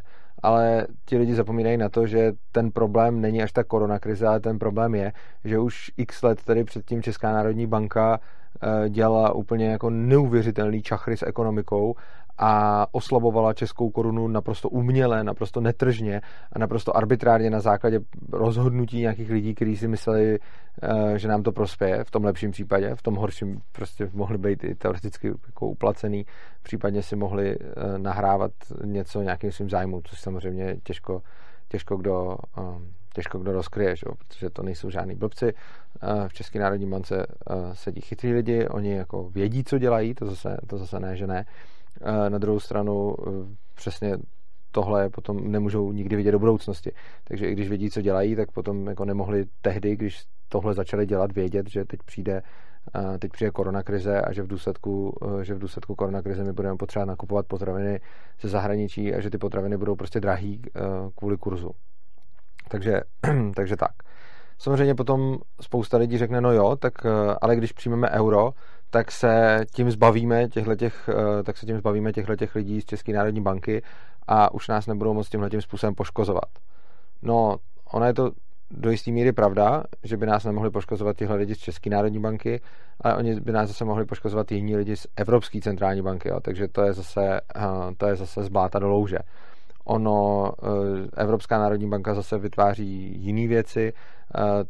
Ale 0.43 0.87
ti 1.05 1.17
lidi 1.17 1.35
zapomínají 1.35 1.77
na 1.77 1.89
to, 1.89 2.07
že 2.07 2.33
ten 2.51 2.71
problém 2.71 3.21
není 3.21 3.43
až 3.43 3.51
tak 3.51 3.67
koronakrize, 3.67 4.27
ale 4.27 4.39
ten 4.39 4.59
problém 4.59 4.95
je, 4.95 5.13
že 5.43 5.59
už 5.59 5.91
x 5.97 6.23
let 6.23 6.43
tady 6.45 6.63
předtím 6.63 7.03
Česká 7.03 7.33
národní 7.33 7.67
banka 7.67 8.19
eh, 8.63 8.89
dělala 8.89 9.33
úplně 9.33 9.69
jako 9.69 9.89
neuvěřitelný 9.89 10.81
čachry 10.81 11.17
s 11.17 11.23
ekonomikou 11.27 11.95
a 12.41 12.87
oslabovala 12.91 13.53
českou 13.53 13.89
korunu 13.89 14.27
naprosto 14.27 14.69
uměle, 14.69 15.23
naprosto 15.23 15.61
netržně 15.61 16.21
a 16.53 16.59
naprosto 16.59 16.97
arbitrárně 16.97 17.49
na 17.49 17.59
základě 17.59 17.99
rozhodnutí 18.31 18.97
nějakých 18.97 19.31
lidí, 19.31 19.55
kteří 19.55 19.77
si 19.77 19.87
mysleli, 19.87 20.39
eh, 20.81 21.19
že 21.19 21.27
nám 21.27 21.43
to 21.43 21.51
prospěje 21.51 22.03
v 22.03 22.11
tom 22.11 22.23
lepším 22.23 22.51
případě, 22.51 22.95
v 22.95 23.01
tom 23.01 23.15
horším 23.15 23.61
prostě 23.71 24.09
mohli 24.13 24.37
být 24.37 24.63
i 24.63 24.75
teoreticky 24.75 25.27
jako 25.27 25.67
uplacený, 25.67 26.25
případně 26.63 27.03
si 27.03 27.15
mohli 27.15 27.55
eh, 27.59 27.97
nahrávat 27.97 28.51
něco 28.85 29.21
nějakým 29.21 29.51
svým 29.51 29.69
zájmům, 29.69 30.01
což 30.03 30.21
samozřejmě 30.21 30.77
těžko, 30.83 31.21
těžko 31.67 31.97
kdo 31.97 32.37
eh, 32.57 32.61
těžko 33.13 33.39
kdo 33.39 33.51
rozkryje, 33.51 33.95
že? 33.95 34.05
protože 34.17 34.49
to 34.49 34.63
nejsou 34.63 34.89
žádní 34.89 35.15
blbci. 35.15 35.53
V 36.27 36.33
České 36.33 36.59
národní 36.59 36.89
bance 36.89 37.25
sedí 37.73 38.01
chytrý 38.01 38.33
lidi, 38.33 38.67
oni 38.67 38.95
jako 38.95 39.29
vědí, 39.29 39.63
co 39.63 39.77
dělají, 39.77 40.13
to 40.13 40.25
zase, 40.25 40.57
to 40.67 40.77
zase 40.77 40.99
ne, 40.99 41.17
že 41.17 41.27
ne. 41.27 41.45
Na 42.29 42.37
druhou 42.37 42.59
stranu 42.59 43.15
eh, 43.19 43.31
přesně 43.75 44.17
tohle 44.71 45.09
potom 45.09 45.51
nemůžou 45.51 45.91
nikdy 45.91 46.15
vidět 46.15 46.31
do 46.31 46.39
budoucnosti. 46.39 46.91
Takže 47.23 47.49
i 47.49 47.51
když 47.53 47.69
vědí, 47.69 47.89
co 47.89 48.01
dělají, 48.01 48.35
tak 48.35 48.51
potom 48.51 48.87
jako 48.87 49.05
nemohli 49.05 49.45
tehdy, 49.61 49.95
když 49.95 50.25
tohle 50.49 50.73
začali 50.73 51.05
dělat, 51.05 51.31
vědět, 51.31 51.69
že 51.69 51.85
teď 51.85 51.99
přijde 52.05 52.41
eh, 52.95 53.17
teď 53.17 53.31
přijde 53.31 53.51
koronakrize 53.51 54.21
a 54.21 54.33
že 54.33 54.43
v 54.43 54.47
důsledku, 54.47 55.17
eh, 55.39 55.43
že 55.45 55.53
v 55.53 55.59
důsledku 55.59 55.95
koronakrize 55.95 56.43
my 56.43 56.53
budeme 56.53 56.77
potřebovat 56.77 57.05
nakupovat 57.05 57.47
potraviny 57.47 57.99
ze 58.41 58.49
zahraničí 58.49 59.13
a 59.13 59.19
že 59.19 59.29
ty 59.29 59.37
potraviny 59.37 59.77
budou 59.77 59.95
prostě 59.95 60.19
drahý 60.19 60.61
kvůli 61.15 61.37
kurzu. 61.37 61.71
Takže, 62.69 63.01
takže 63.55 63.75
tak. 63.75 63.91
Samozřejmě 64.57 64.95
potom 64.95 65.37
spousta 65.61 65.97
lidí 65.97 66.17
řekne, 66.17 66.41
no 66.41 66.51
jo, 66.51 66.75
tak 66.75 66.93
ale 67.41 67.55
když 67.55 67.71
přijmeme 67.71 68.09
euro, 68.09 68.53
tak 68.91 69.11
se 69.11 69.59
tím 69.75 69.91
zbavíme 69.91 70.49
těchhletěch, 70.49 71.09
eh, 71.09 71.43
tak 71.43 71.57
se 71.57 71.65
tím 71.65 71.77
zbavíme 71.77 72.13
těchhletěch 72.13 72.55
lidí 72.55 72.81
z 72.81 72.85
České 72.85 73.13
národní 73.13 73.41
banky 73.41 73.81
a 74.27 74.53
už 74.53 74.67
nás 74.67 74.87
nebudou 74.87 75.13
moc 75.13 75.29
tímhle 75.29 75.49
způsobem 75.59 75.95
poškozovat. 75.95 76.49
No, 77.21 77.57
ona 77.91 78.07
je 78.07 78.13
to 78.13 78.31
do 78.71 78.91
jisté 78.91 79.11
míry 79.11 79.31
pravda, 79.31 79.83
že 80.03 80.17
by 80.17 80.25
nás 80.25 80.43
nemohli 80.43 80.69
poškozovat 80.69 81.17
tyhle 81.17 81.35
lidi 81.35 81.55
z 81.55 81.57
České 81.57 81.89
národní 81.89 82.19
banky, 82.19 82.61
ale 83.01 83.15
oni 83.15 83.39
by 83.39 83.51
nás 83.51 83.67
zase 83.67 83.85
mohli 83.85 84.05
poškozovat 84.05 84.51
jiní 84.51 84.75
lidi 84.75 84.95
z 84.95 85.07
Evropské 85.15 85.61
centrální 85.61 86.01
banky, 86.01 86.29
jo. 86.29 86.39
takže 86.39 86.67
to 86.67 86.81
je 86.81 86.93
zase, 86.93 87.41
eh, 87.55 87.61
to 87.97 88.07
je 88.07 88.15
zase 88.15 88.43
zbláta 88.43 88.79
do 88.79 88.87
louže. 88.87 89.17
Ono, 89.85 90.51
eh, 90.63 91.21
Evropská 91.21 91.59
národní 91.59 91.89
banka 91.89 92.13
zase 92.13 92.37
vytváří 92.37 93.15
jiné 93.21 93.47
věci, 93.47 93.93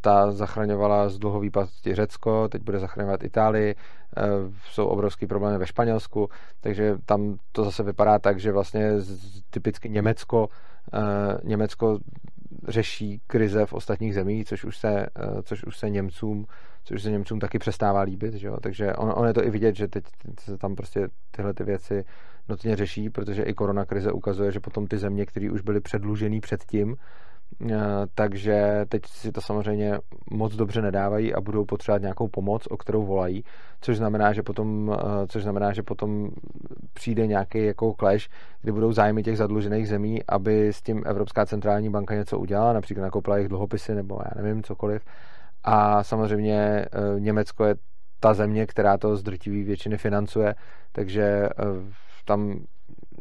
ta 0.01 0.31
zachraňovala 0.31 1.09
z 1.09 1.19
dluhový 1.19 1.49
pasti 1.49 1.95
Řecko, 1.95 2.47
teď 2.47 2.61
bude 2.61 2.79
zachraňovat 2.79 3.23
Itálii, 3.23 3.75
eh, 4.17 4.21
jsou 4.65 4.85
obrovský 4.85 5.27
problémy 5.27 5.57
ve 5.57 5.67
Španělsku, 5.67 6.29
takže 6.61 6.97
tam 7.05 7.37
to 7.51 7.63
zase 7.63 7.83
vypadá 7.83 8.19
tak, 8.19 8.39
že 8.39 8.51
vlastně 8.51 8.91
typicky 9.49 9.89
Německo, 9.89 10.47
Německo 11.43 11.99
řeší 12.67 13.21
krize 13.27 13.65
v 13.65 13.73
ostatních 13.73 14.13
zemích, 14.13 14.47
což 14.47 14.65
už 14.65 14.77
se, 14.77 15.05
což 15.43 15.63
už 15.63 15.77
se 15.77 15.89
Němcům 15.89 16.45
což 16.83 17.01
se 17.01 17.11
Němcům 17.11 17.39
taky 17.39 17.59
přestává 17.59 18.01
líbit, 18.01 18.33
že 18.33 18.47
jo? 18.47 18.57
takže 18.61 18.93
on, 18.93 19.13
on 19.15 19.27
je 19.27 19.33
to 19.33 19.45
i 19.45 19.49
vidět, 19.49 19.75
že 19.75 19.87
teď 19.87 20.03
se 20.39 20.57
tam 20.57 20.75
prostě 20.75 21.07
tyhle 21.31 21.53
ty 21.53 21.63
věci 21.63 22.05
nutně 22.49 22.75
řeší, 22.75 23.09
protože 23.09 23.43
i 23.43 23.53
korona 23.53 23.85
krize 23.85 24.11
ukazuje, 24.11 24.51
že 24.51 24.59
potom 24.59 24.87
ty 24.87 24.97
země, 24.97 25.25
které 25.25 25.51
už 25.51 25.61
byly 25.61 25.81
předlužený 25.81 26.41
předtím, 26.41 26.95
eh, 26.95 27.30
takže 28.15 28.85
teď 28.89 29.01
si 29.05 29.31
to 29.31 29.41
samozřejmě 29.41 29.99
moc 30.31 30.55
dobře 30.55 30.81
nedávají 30.81 31.33
a 31.33 31.41
budou 31.41 31.65
potřebovat 31.65 32.01
nějakou 32.01 32.27
pomoc, 32.27 32.67
o 32.69 32.77
kterou 32.77 33.05
volají, 33.05 33.43
což 33.81 33.97
znamená, 33.97 34.33
že 34.33 34.43
potom, 34.43 34.97
eh, 34.99 35.27
což 35.27 35.43
znamená, 35.43 35.73
že 35.73 35.83
potom 35.83 36.29
přijde 36.93 37.27
nějaký 37.27 37.65
jako 37.65 37.93
clash, 37.99 38.29
kdy 38.61 38.71
budou 38.71 38.91
zájmy 38.91 39.23
těch 39.23 39.37
zadlužených 39.37 39.87
zemí, 39.87 40.23
aby 40.27 40.67
s 40.67 40.81
tím 40.81 41.03
Evropská 41.05 41.45
centrální 41.45 41.89
banka 41.89 42.15
něco 42.15 42.39
udělala, 42.39 42.73
například 42.73 43.03
nakoupila 43.03 43.35
jejich 43.37 43.49
dluhopisy 43.49 43.95
nebo 43.95 44.21
já 44.25 44.41
nevím, 44.41 44.63
cokoliv. 44.63 45.05
A 45.63 46.03
samozřejmě 46.03 46.55
eh, 46.57 47.19
Německo 47.19 47.65
je 47.65 47.75
ta 48.19 48.33
země, 48.33 48.67
která 48.67 48.97
to 48.97 49.17
z 49.17 49.23
drtivý 49.23 49.63
většiny 49.63 49.97
financuje, 49.97 50.55
takže 50.91 51.49
tam 52.25 52.59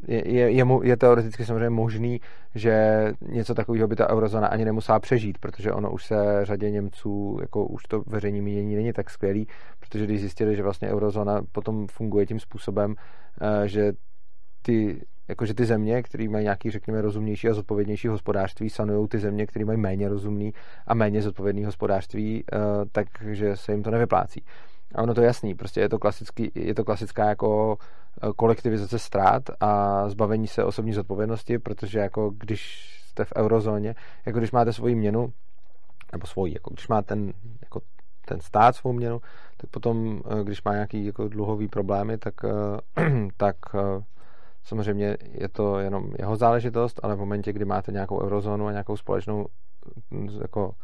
je, 0.09 0.29
je, 0.29 0.51
je, 0.51 0.65
je 0.83 0.97
teoreticky 0.97 1.45
samozřejmě 1.45 1.71
možný, 1.71 2.21
že 2.55 3.05
něco 3.29 3.55
takového 3.55 3.89
by 3.89 3.97
ta 3.97 4.11
eurozóna 4.11 4.47
ani 4.47 4.65
nemusela 4.65 5.01
přežít, 5.01 5.39
protože 5.39 5.73
ono 5.73 5.93
už 5.93 6.05
se 6.05 6.41
řadě 6.43 6.71
Němců, 6.71 7.39
jako 7.41 7.67
už 7.67 7.83
to 7.83 8.03
veřejné 8.07 8.43
mínění 8.43 8.75
není 8.77 8.93
tak 8.93 9.11
skvělý, 9.11 9.47
protože 9.81 10.05
když 10.05 10.21
zjistili, 10.21 10.57
že 10.57 10.63
vlastně 10.63 10.89
eurozóna 10.89 11.43
potom 11.53 11.87
funguje 11.87 12.27
tím 12.27 12.41
způsobem, 12.41 12.95
eh, 13.41 13.69
že 13.69 13.93
ty 14.63 15.01
jakože 15.29 15.55
ty 15.55 15.65
země, 15.65 16.03
které 16.03 16.29
mají 16.29 16.45
nějaký, 16.45 16.71
řekněme, 16.71 17.01
rozumnější 17.01 17.49
a 17.49 17.55
zodpovědnější 17.55 18.09
hospodářství, 18.09 18.71
sanují 18.71 19.09
ty 19.09 19.19
země, 19.19 19.47
které 19.47 19.65
mají 19.65 19.79
méně 19.79 20.09
rozumný 20.09 20.53
a 20.87 20.95
méně 20.95 21.23
zodpovědný 21.23 21.65
hospodářství, 21.65 22.45
eh, 22.53 22.57
takže 22.93 23.57
se 23.57 23.73
jim 23.73 23.83
to 23.83 23.91
nevyplácí. 23.91 24.45
A 24.95 25.03
ono 25.03 25.15
to 25.15 25.21
je 25.21 25.27
jasný, 25.27 25.55
prostě 25.55 25.81
je 25.81 25.89
to, 25.89 25.99
klasický, 25.99 26.53
je 26.55 26.75
to 26.75 26.85
klasická 26.85 27.29
jako 27.29 27.79
eh, 28.23 28.29
kolektivizace 28.37 28.99
ztrát 28.99 29.43
a 29.61 30.09
zbavení 30.09 30.47
se 30.47 30.65
osobní 30.65 30.93
zodpovědnosti, 30.93 31.59
protože 31.59 31.99
jako 31.99 32.31
když 32.31 32.91
jste 33.05 33.25
v 33.25 33.33
eurozóně, 33.37 33.95
jako 34.27 34.39
když 34.39 34.53
máte 34.53 34.73
svoji 34.73 34.95
měnu, 34.95 35.33
nebo 36.13 36.27
svoji, 36.27 36.53
jako 36.55 36.71
když 36.71 36.89
má 36.89 37.03
ten, 37.03 37.33
jako 37.63 37.81
ten 38.27 38.41
stát 38.41 38.77
svou 38.77 38.93
měnu, 38.93 39.21
tak 39.57 39.71
potom, 39.71 40.23
eh, 40.31 40.45
když 40.45 40.63
má 40.63 40.73
nějaký 40.73 41.07
jako 41.07 41.29
dluhový 41.29 41.69
problémy, 41.69 42.19
tak, 42.19 42.35
eh, 42.45 43.11
tak 43.37 43.57
samozřejmě 44.63 45.17
je 45.23 45.49
to 45.49 45.79
jenom 45.79 46.13
jeho 46.19 46.37
záležitost, 46.37 47.01
ale 47.03 47.17
v 47.17 47.19
momentě, 47.19 47.53
kdy 47.53 47.65
máte 47.65 47.93
nějakou 47.93 48.23
eurozónu 48.23 48.67
a 48.67 48.71
nějakou 48.71 48.97
společnou 48.97 49.47
jako 50.41 50.75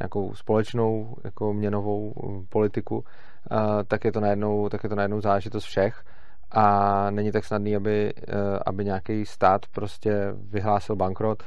nějakou 0.00 0.34
společnou 0.34 1.16
jako 1.24 1.52
měnovou 1.52 2.12
politiku, 2.48 3.04
tak 3.86 4.04
je 4.04 4.12
to 4.12 4.20
najednou, 4.20 4.68
tak 4.68 4.84
je 4.84 4.88
to 4.88 4.96
najednou 4.96 5.20
záležitost 5.20 5.64
všech 5.64 6.04
a 6.50 7.10
není 7.10 7.32
tak 7.32 7.44
snadný, 7.44 7.76
aby, 7.76 8.12
e, 8.28 8.58
aby 8.66 8.84
nějaký 8.84 9.26
stát 9.26 9.66
prostě 9.66 10.34
vyhlásil 10.50 10.96
bankrot. 10.96 11.42
E, 11.42 11.46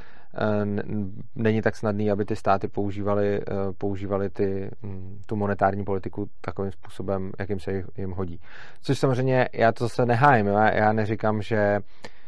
není 1.34 1.62
tak 1.62 1.76
snadný, 1.76 2.10
aby 2.10 2.24
ty 2.24 2.36
státy 2.36 2.68
používaly, 2.68 3.36
e, 3.36 3.42
používali 3.78 4.30
ty, 4.30 4.70
tu 5.26 5.36
monetární 5.36 5.84
politiku 5.84 6.28
takovým 6.40 6.72
způsobem, 6.72 7.32
jakým 7.38 7.60
se 7.60 7.82
jim 7.98 8.10
hodí. 8.10 8.40
Což 8.82 8.98
samozřejmě 8.98 9.48
já 9.52 9.72
to 9.72 9.84
zase 9.84 10.06
nehájím. 10.06 10.46
Já, 10.46 10.74
já 10.74 10.92
neříkám, 10.92 11.42
že 11.42 11.56
Eh, 11.56 12.19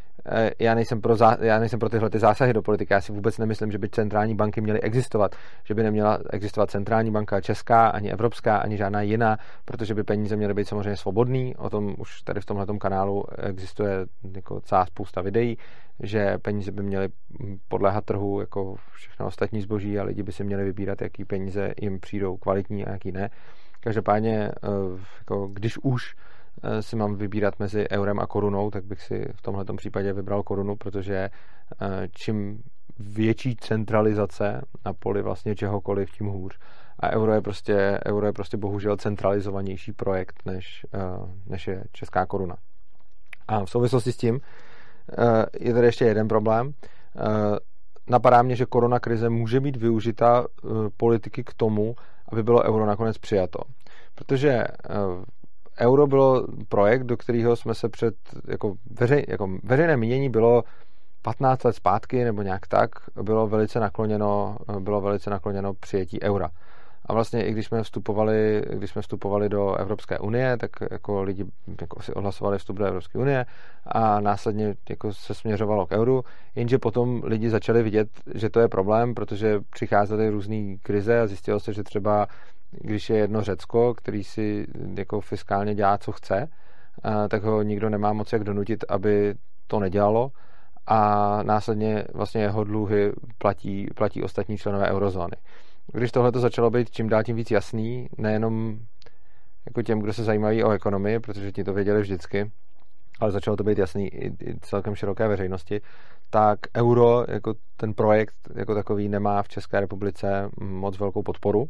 já 0.59 0.75
nejsem, 0.75 1.01
pro 1.01 1.17
zá, 1.17 1.37
já 1.41 1.59
nejsem 1.59 1.81
pro 1.81 1.89
tyhle 1.89 2.11
ty 2.11 2.19
zásahy 2.19 2.53
do 2.53 2.63
politiky. 2.63 2.95
Já 2.95 3.01
si 3.01 3.13
vůbec 3.13 3.39
nemyslím, 3.39 3.73
že 3.73 3.79
by 3.79 3.89
centrální 3.89 4.35
banky 4.35 4.61
měly 4.61 4.81
existovat, 4.81 5.37
že 5.65 5.75
by 5.75 5.83
neměla 5.83 6.19
existovat 6.31 6.71
centrální 6.71 7.11
banka 7.11 7.41
česká, 7.41 7.89
ani 7.89 8.13
evropská, 8.13 8.57
ani 8.57 8.77
žádná 8.77 9.03
jiná, 9.03 9.39
protože 9.65 9.95
by 9.95 10.05
peníze 10.05 10.37
měly 10.37 10.55
být 10.55 10.69
samozřejmě 10.69 10.97
svobodný. 10.97 11.57
O 11.57 11.71
tom 11.71 11.95
už 11.99 12.23
tady 12.23 12.41
v 12.41 12.47
tomhle 12.47 12.67
kanálu 12.81 13.25
existuje 13.39 14.07
jako 14.35 14.61
celá 14.61 14.87
spousta 14.87 15.21
videí, 15.21 15.59
že 16.01 16.39
peníze 16.39 16.73
by 16.73 16.83
měly 16.83 17.09
podléhat 17.69 18.05
trhu 18.05 18.41
jako 18.41 18.75
všechno 18.93 19.27
ostatní 19.27 19.61
zboží 19.61 19.99
a 19.99 20.05
lidi 20.05 20.23
by 20.23 20.33
si 20.33 20.45
měli 20.45 20.65
vybírat, 20.65 21.03
jaký 21.03 21.25
peníze 21.25 21.75
jim 21.81 22.01
přijdou 22.01 22.37
kvalitní 22.37 22.85
a 22.85 22.91
jaký 22.91 23.13
ne. 23.13 23.31
Každopádně, 23.81 24.49
eh, 24.49 24.69
jako 25.19 25.47
když 25.47 25.79
už 25.79 26.15
Eh, 26.15 26.32
si 26.81 26.97
mám 26.97 27.15
vybírat 27.15 27.59
mezi 27.59 27.87
eurem 27.91 28.21
a 28.21 28.27
korunou, 28.27 28.71
tak 28.71 28.85
bych 28.85 29.03
si 29.03 29.29
v 29.35 29.43
tomhle 29.43 29.65
případě 29.77 30.13
vybral 30.13 30.43
korunu, 30.43 30.77
protože 30.77 31.17
eh, 31.83 32.09
čím 32.11 32.63
větší 32.99 33.57
centralizace 33.57 34.63
na 34.85 34.93
poli 34.93 35.23
vlastně 35.23 35.55
čehokoliv, 35.55 36.11
tím 36.11 36.27
hůř. 36.27 36.59
A 37.01 37.11
euro 37.11 37.33
je 37.33 37.41
prostě, 37.41 37.99
euro 38.07 38.27
je 38.27 38.33
prostě 38.33 38.57
bohužel 38.57 38.97
centralizovanější 38.97 39.93
projekt, 39.93 40.43
než, 40.47 40.87
eh, 40.95 40.99
než 41.47 41.67
je 41.67 41.85
česká 41.93 42.27
koruna. 42.27 42.57
A 43.49 43.65
v 43.65 43.71
souvislosti 43.71 44.13
s 44.13 44.17
tím 44.17 44.41
je 45.61 45.75
tady 45.75 45.87
ještě 45.87 46.05
jeden 46.05 46.29
problém. 46.29 46.73
Napadá 48.11 48.43
mě, 48.43 48.57
že 48.57 48.67
korona 48.67 49.01
krize 49.01 49.29
může 49.29 49.61
být 49.61 49.77
využita 49.77 50.47
politiky 50.97 51.45
k 51.45 51.55
tomu, 51.55 51.95
aby 52.29 52.43
bylo 52.43 52.63
euro 52.63 52.87
nakonec 52.87 53.19
přijato. 53.19 53.59
Protože 54.15 54.65
euro 55.83 56.07
bylo 56.07 56.47
projekt, 56.69 57.03
do 57.03 57.17
kterého 57.17 57.57
jsme 57.57 57.75
se 57.75 57.89
před, 57.89 58.15
jako, 58.49 58.75
veřej, 58.91 59.25
jako 59.29 59.49
veřejné 59.63 59.97
mínění 59.97 60.31
bylo 60.31 60.65
15 61.23 61.65
let 61.65 61.77
zpátky 61.77 62.25
nebo 62.25 62.43
nějak 62.43 62.67
tak, 62.67 62.91
bylo 63.23 63.47
velice 63.47 63.81
nakloněno, 63.81 64.57
bylo 64.79 65.01
velice 65.01 65.31
nakloněno 65.31 65.75
přijetí 65.75 66.23
eura. 66.23 66.51
A 67.07 67.13
vlastně 67.13 67.45
i 67.47 67.53
když 67.53 67.67
jsme 67.67 67.83
vstupovali, 67.83 68.63
když 68.73 68.91
jsme 68.91 69.03
vstupovali 69.03 69.49
do 69.49 69.75
Evropské 69.75 70.19
unie, 70.19 70.57
tak 70.57 70.71
jako 70.91 71.23
lidi 71.23 71.45
jako 71.81 72.03
si 72.03 72.15
odhlasovali 72.15 72.59
vstup 72.59 72.77
do 72.77 72.85
Evropské 72.85 73.19
unie 73.19 73.47
a 73.87 74.21
následně 74.21 74.75
jako 74.91 75.13
se 75.13 75.35
směřovalo 75.35 75.87
k 75.87 75.93
euru, 75.93 76.25
jenže 76.55 76.79
potom 76.79 77.23
lidi 77.25 77.51
začali 77.51 77.83
vidět, 77.83 78.09
že 78.35 78.51
to 78.51 78.61
je 78.61 78.69
problém, 78.69 79.15
protože 79.15 79.61
přicházely 79.71 80.31
různé 80.31 80.77
krize 80.83 81.21
a 81.21 81.27
zjistilo 81.27 81.61
se, 81.61 81.73
že 81.73 81.83
třeba 81.83 82.27
když 82.81 83.11
je 83.11 83.17
jedno 83.17 83.43
Řecko, 83.43 83.95
který 83.95 84.25
si 84.25 84.67
jako 84.97 85.21
fiskálně 85.21 85.75
dělá, 85.75 85.99
co 85.99 86.13
chce, 86.13 86.49
tak 87.29 87.43
ho 87.43 87.63
nikdo 87.63 87.91
nemá 87.91 88.13
moc 88.13 88.33
jak 88.33 88.45
donutit, 88.45 88.85
aby 88.89 89.35
to 89.67 89.81
nedělalo 89.81 90.31
a 90.87 91.39
následně 91.43 92.05
vlastně 92.15 92.43
jeho 92.43 92.65
dluhy 92.65 93.13
platí, 93.39 93.87
platí 93.95 94.23
ostatní 94.23 94.59
členové 94.59 94.91
eurozóny. 94.91 95.37
Když 95.93 96.13
tohle 96.13 96.33
to 96.33 96.41
začalo 96.41 96.71
být 96.71 96.91
čím 96.91 97.09
dál 97.09 97.23
tím 97.23 97.37
víc 97.37 97.51
jasný, 97.51 98.09
nejenom 98.19 98.79
jako 99.67 99.83
těm, 99.83 100.01
kdo 100.01 100.13
se 100.13 100.25
zajímají 100.25 100.65
o 100.65 100.71
ekonomii, 100.71 101.21
protože 101.21 101.53
ti 101.53 101.65
to 101.65 101.73
věděli 101.73 102.01
vždycky, 102.01 102.51
ale 103.21 103.31
začalo 103.31 103.57
to 103.57 103.65
být 103.65 103.79
jasný 103.79 104.09
i, 104.09 104.27
i 104.27 104.59
celkem 104.61 104.95
široké 104.95 105.29
veřejnosti, 105.29 105.81
tak 106.31 106.59
euro 106.77 107.25
jako 107.29 107.55
ten 107.77 107.95
projekt 107.95 108.35
jako 108.55 108.75
takový 108.75 109.09
nemá 109.09 109.43
v 109.43 109.49
České 109.49 109.81
republice 109.81 110.51
moc 110.61 110.99
velkou 110.99 111.23
podporu 111.23 111.69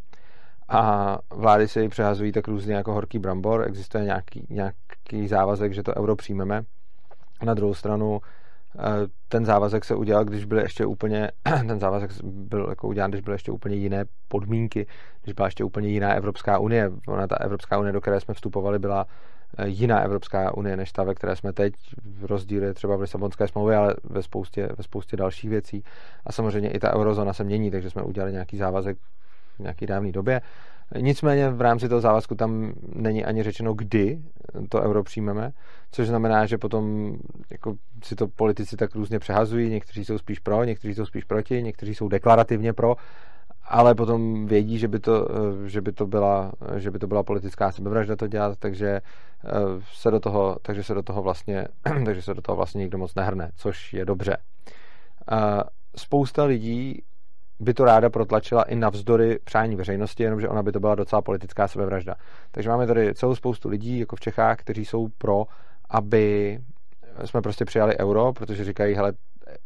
a 0.73 1.19
vlády 1.31 1.69
si 1.69 1.88
přehazují 1.88 2.33
tak 2.33 2.49
různě 2.49 2.75
jako 2.75 2.93
horký 2.93 3.19
brambor, 3.19 3.64
existuje 3.67 4.05
nějaký, 4.05 4.47
nějaký 4.50 5.29
závazek, 5.29 5.73
že 5.73 5.83
to 5.83 5.97
euro 5.97 6.17
přijmeme. 6.17 6.62
Na 7.45 7.55
druhou 7.55 7.75
stranu 7.75 8.21
eh, 8.79 8.81
ten 9.29 9.45
závazek 9.45 9.85
se 9.85 9.95
udělal, 9.95 10.25
když 10.25 10.45
byly 10.45 10.62
ještě 10.62 10.87
úplně, 10.87 11.31
ten 11.67 11.81
závazek 11.81 12.11
byl 12.25 12.67
jako 12.69 12.88
udělán, 12.88 13.11
když 13.11 13.23
byly 13.23 13.35
ještě 13.35 13.52
úplně 13.52 13.76
jiné 13.76 14.05
podmínky, 14.29 14.87
když 15.23 15.35
byla 15.35 15.47
ještě 15.47 15.64
úplně 15.64 15.88
jiná 15.88 16.12
Evropská 16.12 16.59
unie. 16.59 16.91
Ona 17.09 17.26
ta 17.26 17.37
Evropská 17.37 17.79
unie, 17.79 17.93
do 17.93 18.00
které 18.00 18.21
jsme 18.21 18.35
vstupovali, 18.35 18.79
byla 18.79 19.07
eh, 19.59 19.69
jiná 19.69 20.00
Evropská 20.00 20.57
unie, 20.57 20.76
než 20.76 20.93
ta, 20.93 21.05
ve 21.05 21.14
které 21.14 21.37
jsme 21.37 21.52
teď. 21.52 21.75
V 22.05 22.25
rozdíle 22.25 22.75
třeba 22.75 22.97
v 22.97 23.00
Lisabonské 23.00 23.49
smlouvě, 23.49 23.76
ale 23.76 23.95
ve 24.05 24.23
spoustě, 24.23 24.69
ve 24.76 24.85
spoustě 24.85 25.17
dalších 25.17 25.50
věcí. 25.50 25.85
A 26.26 26.33
samozřejmě 26.33 26.71
i 26.71 26.79
ta 26.79 26.97
eurozóna 26.97 27.33
se 27.33 27.45
mění, 27.45 27.71
takže 27.71 27.91
jsme 27.91 28.02
udělali 28.02 28.33
nějaký 28.33 28.57
závazek 28.57 28.99
v 29.56 29.59
nějaké 29.59 29.87
dávné 29.87 30.12
době. 30.12 30.40
Nicméně 31.00 31.50
v 31.50 31.60
rámci 31.60 31.88
toho 31.88 32.00
závazku 32.00 32.34
tam 32.34 32.73
není 32.95 33.25
ani 33.25 33.43
řečeno, 33.43 33.75
kdy 33.75 34.23
to 34.69 34.82
euro 34.82 35.02
přijmeme, 35.02 35.52
což 35.91 36.08
znamená, 36.08 36.47
že 36.47 36.58
potom 36.58 37.15
jako 37.50 37.75
si 38.04 38.17
to 38.17 38.28
politici 38.28 38.76
tak 38.76 38.95
různě 38.95 39.19
přehazují, 39.19 39.71
někteří 39.71 40.04
jsou 40.04 40.19
spíš 40.19 40.38
pro, 40.38 40.65
někteří 40.65 40.95
jsou 40.95 41.06
spíš 41.06 41.25
proti, 41.25 41.62
někteří 41.62 41.95
jsou 41.95 42.08
deklarativně 42.08 42.73
pro, 42.73 42.97
ale 43.65 43.95
potom 43.95 44.47
vědí, 44.47 44.78
že 44.78 44.88
by 44.88 44.99
to, 44.99 45.28
že 45.67 45.80
by 45.80 45.93
to, 45.93 46.06
byla, 46.06 46.52
že 46.76 46.91
by 46.91 46.99
to 46.99 47.06
byla 47.06 47.23
politická 47.23 47.73
sebevražda 47.73 48.17
to 48.17 48.26
dělat, 48.26 48.58
takže 48.58 48.88
eh, 48.88 49.50
se 49.93 50.10
do 50.10 50.21
toho, 50.21 50.56
takže 50.62 50.84
se 50.84 50.95
do 50.95 51.02
toho 51.02 51.23
vlastně, 51.23 51.69
takže 52.04 52.23
se 52.23 52.34
do 52.34 52.43
toho 52.43 52.56
vlastně 52.56 52.78
nikdo 52.78 52.99
moc 52.99 53.15
nehrne, 53.15 53.50
což 53.56 53.93
je 53.93 54.04
dobře. 54.04 54.36
Spousta 55.97 56.45
lidí 56.45 57.02
by 57.62 57.75
to 57.75 57.84
ráda 57.84 58.10
protlačila 58.10 58.62
i 58.62 58.76
navzdory 58.76 59.38
přání 59.44 59.76
veřejnosti, 59.76 60.22
jenomže 60.22 60.48
ona 60.48 60.62
by 60.62 60.72
to 60.72 60.80
byla 60.80 60.94
docela 60.94 61.22
politická 61.22 61.68
sebevražda. 61.68 62.14
Takže 62.50 62.68
máme 62.68 62.86
tady 62.86 63.14
celou 63.14 63.34
spoustu 63.34 63.68
lidí, 63.68 63.98
jako 63.98 64.16
v 64.16 64.20
Čechách, 64.20 64.56
kteří 64.56 64.84
jsou 64.84 65.08
pro, 65.18 65.44
aby 65.90 66.58
jsme 67.25 67.42
prostě 67.42 67.64
přijali 67.64 67.98
euro, 67.98 68.32
protože 68.32 68.64
říkají, 68.64 68.94
hele, 68.94 69.12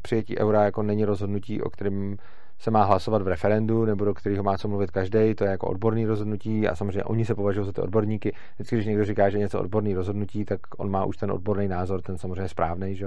přijetí 0.03 0.39
eura 0.39 0.65
jako 0.65 0.83
není 0.83 1.05
rozhodnutí, 1.05 1.63
o 1.63 1.71
kterém 1.71 2.17
se 2.59 2.71
má 2.71 2.85
hlasovat 2.85 3.23
v 3.23 3.29
referendu, 3.29 3.85
nebo 3.85 4.05
do 4.05 4.15
kterého 4.15 4.43
má 4.43 4.59
co 4.59 4.69
mluvit 4.69 4.91
každý, 4.91 5.35
to 5.35 5.45
je 5.45 5.51
jako 5.51 5.67
odborný 5.67 6.07
rozhodnutí 6.07 6.69
a 6.69 6.77
samozřejmě 6.77 7.05
oni 7.05 7.25
se 7.25 7.35
považují 7.35 7.67
za 7.67 7.73
ty 7.73 7.81
odborníky. 7.81 8.33
Vždycky, 8.55 8.77
když 8.77 8.87
někdo 8.87 9.05
říká, 9.05 9.31
že 9.31 9.39
něco 9.39 9.61
odborný 9.61 9.95
rozhodnutí, 9.95 10.45
tak 10.45 10.61
on 10.77 10.91
má 10.91 11.05
už 11.05 11.17
ten 11.17 11.33
odborný 11.33 11.69
názor, 11.69 12.03
ten 12.03 12.19
samozřejmě 12.19 12.49
správný, 12.49 12.97
že? 12.97 13.07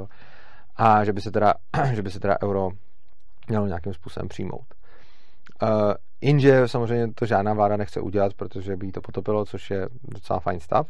A 0.75 1.03
že 1.03 1.13
by 1.13 1.21
se 1.21 1.31
teda, 1.31 1.53
že 1.93 2.01
by 2.01 2.11
se 2.11 2.19
teda 2.19 2.37
euro 2.43 2.69
mělo 3.47 3.67
nějakým 3.67 3.93
způsobem 3.93 4.27
přijmout. 4.27 4.78
Uh, 5.63 5.93
Jenže 6.21 6.67
samozřejmě 6.67 7.13
to 7.15 7.25
žádná 7.25 7.53
vláda 7.53 7.77
nechce 7.77 8.01
udělat, 8.01 8.33
protože 8.33 8.75
by 8.75 8.85
jí 8.85 8.91
to 8.91 9.01
potopilo, 9.01 9.45
což 9.45 9.71
je 9.71 9.89
docela 10.03 10.39
fajn 10.39 10.59
stav. 10.59 10.87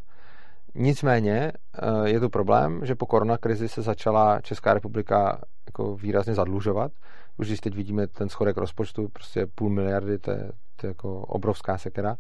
Nicméně 0.76 1.52
uh, 1.84 2.06
je 2.06 2.20
tu 2.20 2.30
problém, 2.30 2.86
že 2.86 2.96
po 2.96 3.06
koronakrizi 3.06 3.70
se 3.70 3.82
začala 3.82 4.42
Česká 4.42 4.74
republika 4.74 5.42
jako 5.66 5.96
výrazně 5.96 6.34
zadlužovat. 6.34 6.92
Už 7.38 7.48
když 7.48 7.60
teď 7.60 7.76
vidíme 7.76 8.08
ten 8.08 8.30
schodek 8.30 8.58
rozpočtu, 8.58 9.08
prostě 9.08 9.46
půl 9.56 9.70
miliardy, 9.70 10.20
to 10.20 10.32
je, 10.32 10.52
to 10.76 10.88
je 10.88 10.90
jako 10.90 11.20
obrovská 11.20 11.78
sekera. 11.78 12.18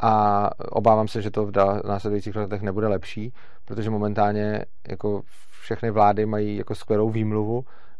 A 0.00 0.50
obávám 0.70 1.08
se, 1.08 1.22
že 1.22 1.30
to 1.30 1.46
v 1.46 1.52
následujících 1.84 2.36
letech 2.36 2.62
nebude 2.62 2.88
lepší, 2.88 3.32
protože 3.64 3.90
momentálně 3.90 4.64
jako 4.88 5.22
všechny 5.60 5.90
vlády 5.90 6.26
mají 6.26 6.56
jako 6.56 6.74
skvělou 6.74 7.10
výmluvu, 7.10 7.64
Eh, 7.64 7.91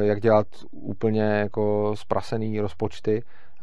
jak 0.00 0.20
dělat 0.20 0.46
úplně 0.70 1.22
jako 1.22 1.92
zprasený 1.96 2.60
rozpočty 2.60 3.22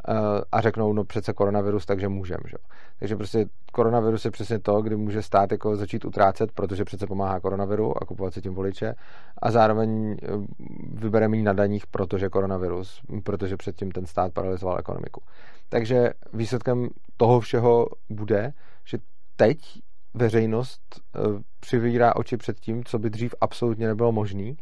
eh, 0.10 0.14
a 0.52 0.62
řeknou, 0.62 0.94
no 0.94 1.04
přece 1.04 1.34
koronavirus, 1.34 1.86
takže 1.86 2.08
můžeme. 2.08 2.44
Že? 2.48 2.58
Takže 3.00 3.16
prostě 3.16 3.46
koronavirus 3.74 4.26
je 4.26 4.32
přesně 4.32 4.60
to, 4.60 4.82
kdy 4.82 4.96
může 4.96 5.22
stát 5.22 5.52
jako 5.52 5.76
začít 5.76 6.06
utrácet, 6.06 6.52
protože 6.52 6.84
přece 6.84 7.08
pomáhá 7.08 7.40
koronaviru 7.40 8.04
a 8.04 8.06
kupovat 8.06 8.34
si 8.34 8.42
tím 8.42 8.54
voliče 8.54 8.96
a 9.42 9.52
zároveň 9.52 10.18
eh, 10.24 10.28
vybere 10.94 11.28
méně 11.28 11.44
na 11.44 11.54
daních, 11.54 11.88
protože 11.88 12.30
koronavirus, 12.30 13.02
protože 13.24 13.58
předtím 13.58 13.92
ten 13.92 14.06
stát 14.06 14.34
paralizoval 14.34 14.80
ekonomiku. 14.80 15.22
Takže 15.70 16.10
výsledkem 16.34 16.90
toho 17.18 17.40
všeho 17.40 17.88
bude, 18.10 18.54
že 18.86 18.98
teď 19.36 19.58
veřejnost 20.14 20.82
přivírá 21.60 22.16
oči 22.16 22.38
před 22.38 22.60
tím, 22.60 22.84
co 22.84 23.00
by 23.00 23.10
dřív 23.10 23.36
absolutně 23.42 23.88
nebylo 23.88 24.12
možné 24.12 24.54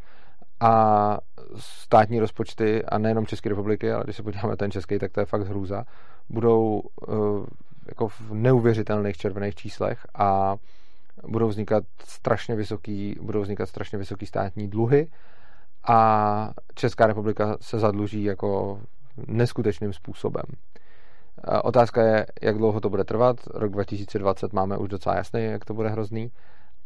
a 0.59 1.17
státní 1.57 2.19
rozpočty, 2.19 2.85
a 2.85 2.97
nejenom 2.97 3.25
České 3.25 3.49
republiky, 3.49 3.91
ale 3.91 4.03
když 4.03 4.15
se 4.15 4.23
podíváme 4.23 4.49
na 4.49 4.55
ten 4.55 4.71
český, 4.71 4.99
tak 4.99 5.11
to 5.11 5.19
je 5.19 5.25
fakt 5.25 5.47
hrůza, 5.47 5.83
budou 6.29 6.81
uh, 7.07 7.45
jako 7.87 8.07
v 8.07 8.31
neuvěřitelných 8.31 9.17
červených 9.17 9.55
číslech 9.55 10.07
a 10.15 10.55
budou 11.27 11.47
vznikat 11.47 11.83
strašně 12.03 12.55
vysoký, 12.55 13.15
budou 13.21 13.41
vznikat 13.41 13.69
strašně 13.69 13.97
vysoký 13.97 14.25
státní 14.25 14.67
dluhy 14.67 15.07
a 15.87 16.51
Česká 16.75 17.07
republika 17.07 17.57
se 17.61 17.79
zadluží 17.79 18.23
jako 18.23 18.79
neskutečným 19.27 19.93
způsobem. 19.93 20.43
Otázka 21.63 22.03
je, 22.03 22.25
jak 22.41 22.57
dlouho 22.57 22.79
to 22.79 22.89
bude 22.89 23.03
trvat. 23.03 23.37
Rok 23.53 23.71
2020 23.71 24.53
máme 24.53 24.77
už 24.77 24.89
docela 24.89 25.15
jasný, 25.15 25.43
jak 25.43 25.65
to 25.65 25.73
bude 25.73 25.89
hrozný 25.89 26.31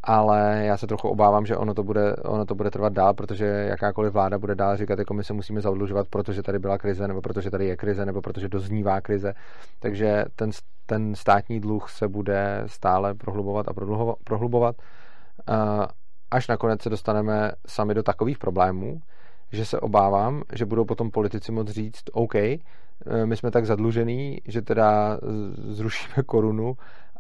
ale 0.04 0.64
já 0.66 0.78
se 0.78 0.88
trochu 0.88 1.10
obávám, 1.10 1.46
že 1.46 1.58
ono 1.58 1.74
to 1.74 1.84
bude, 1.84 2.16
ono 2.16 2.46
to 2.46 2.56
bude 2.56 2.72
trvat 2.72 2.94
dál, 2.94 3.14
protože 3.14 3.46
jakákoliv 3.46 4.14
vláda 4.14 4.38
bude 4.38 4.56
dál 4.56 4.78
říkat, 4.78 5.00
jako 5.00 5.14
my 5.14 5.24
se 5.24 5.34
musíme 5.34 5.62
zadlužovat, 5.62 6.08
protože 6.08 6.44
tady 6.44 6.60
byla 6.60 6.78
krize, 6.78 7.08
nebo 7.08 7.22
protože 7.22 7.52
tady 7.52 7.66
je 7.66 7.78
krize, 7.78 8.06
nebo 8.06 8.22
protože 8.22 8.50
doznívá 8.50 9.02
krize. 9.02 9.34
Takže 9.80 10.26
ten, 10.36 10.50
ten 10.86 11.16
státní 11.16 11.60
dluh 11.60 11.90
se 11.90 12.08
bude 12.08 12.64
stále 12.66 13.16
prohlubovat 13.16 13.68
a 13.68 13.74
prohlubovat. 14.24 14.76
až 16.32 16.48
nakonec 16.48 16.82
se 16.82 16.90
dostaneme 16.90 17.52
sami 17.68 17.94
do 17.94 18.04
takových 18.04 18.38
problémů, 18.38 19.02
že 19.52 19.66
se 19.66 19.80
obávám, 19.80 20.44
že 20.54 20.66
budou 20.66 20.86
potom 20.86 21.12
politici 21.12 21.52
moc 21.52 21.70
říct, 21.70 22.04
OK, 22.12 22.36
eh, 22.36 22.60
my 23.26 23.38
jsme 23.38 23.52
tak 23.52 23.66
zadlužený, 23.66 24.38
že 24.48 24.62
teda 24.62 25.20
zrušíme 25.54 26.24
korunu 26.26 26.74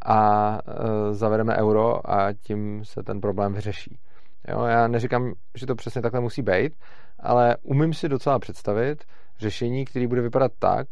a 0.05 0.59
eh, 0.67 1.13
zavedeme 1.13 1.57
euro 1.57 2.11
a 2.11 2.33
tím 2.33 2.85
se 2.85 3.03
ten 3.03 3.21
problém 3.21 3.53
vyřeší. 3.53 3.99
Jo, 4.47 4.63
já 4.63 4.87
neříkám, 4.87 5.33
že 5.55 5.65
to 5.65 5.75
přesně 5.75 6.01
takhle 6.01 6.21
musí 6.21 6.41
být, 6.41 6.73
ale 7.19 7.57
umím 7.63 7.93
si 7.93 8.09
docela 8.09 8.39
představit 8.39 9.03
řešení, 9.39 9.85
který 9.85 10.07
bude 10.07 10.21
vypadat 10.21 10.51
tak, 10.59 10.87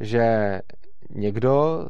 že 0.00 0.60
někdo, 1.10 1.86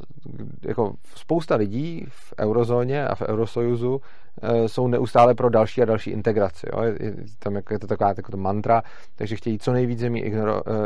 jako 0.62 0.94
spousta 1.16 1.57
lidí 1.57 2.07
v 2.09 2.35
eurozóně 2.40 3.07
a 3.07 3.14
v 3.14 3.22
eurosojuzu 3.22 4.01
eh, 4.42 4.68
jsou 4.68 4.88
neustále 4.88 5.35
pro 5.35 5.51
další 5.51 5.83
a 5.83 5.85
další 5.85 6.11
integraci. 6.11 6.66
Jo? 6.72 6.83
Je, 6.83 7.14
tam 7.38 7.57
je 7.70 7.79
to 7.79 7.87
taková 7.87 8.14
jako 8.16 8.31
to 8.31 8.37
mantra, 8.37 8.83
takže 9.16 9.37
chtějí 9.37 9.59
co 9.59 9.72
nejvíc 9.72 9.98
zemí 9.98 10.25
eh, 10.25 10.33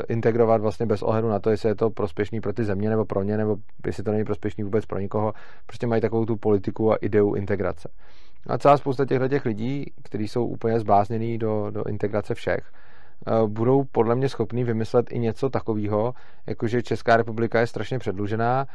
integrovat 0.09 0.61
vlastně 0.61 0.87
bez 0.87 1.03
ohledu 1.03 1.29
na 1.29 1.39
to, 1.39 1.51
jestli 1.51 1.69
je 1.69 1.75
to 1.75 1.91
prospěšný 1.91 2.41
pro 2.41 2.53
ty 2.53 2.65
země 2.65 2.91
nebo 2.91 3.05
pro 3.05 3.23
ně, 3.23 3.37
nebo 3.37 3.57
jestli 3.87 4.03
to 4.03 4.13
není 4.13 4.25
prospěšný 4.25 4.65
vůbec 4.65 4.87
pro 4.87 4.99
nikoho. 4.99 5.33
Prostě 5.67 5.87
mají 5.87 6.03
takovou 6.03 6.27
tu 6.27 6.37
politiku 6.37 6.93
a 6.93 6.97
ideu 6.97 7.35
integrace. 7.35 7.89
A 8.47 8.59
celá 8.59 8.77
spousta 8.77 9.05
těchto 9.05 9.29
těch 9.29 9.45
lidí, 9.45 9.93
kteří 10.03 10.29
jsou 10.29 10.47
úplně 10.47 10.81
zbláznění 10.81 11.39
do, 11.39 11.71
do 11.71 11.85
integrace 11.85 12.35
všech, 12.35 12.73
budou 13.47 13.85
podle 13.85 14.15
mě 14.15 14.29
schopní 14.29 14.65
vymyslet 14.65 15.07
i 15.11 15.19
něco 15.19 15.51
takového, 15.51 16.15
jakože 16.47 16.83
Česká 16.83 17.17
republika 17.17 17.61
je 17.61 17.67
strašně 17.67 17.99
předlužená 17.99 18.67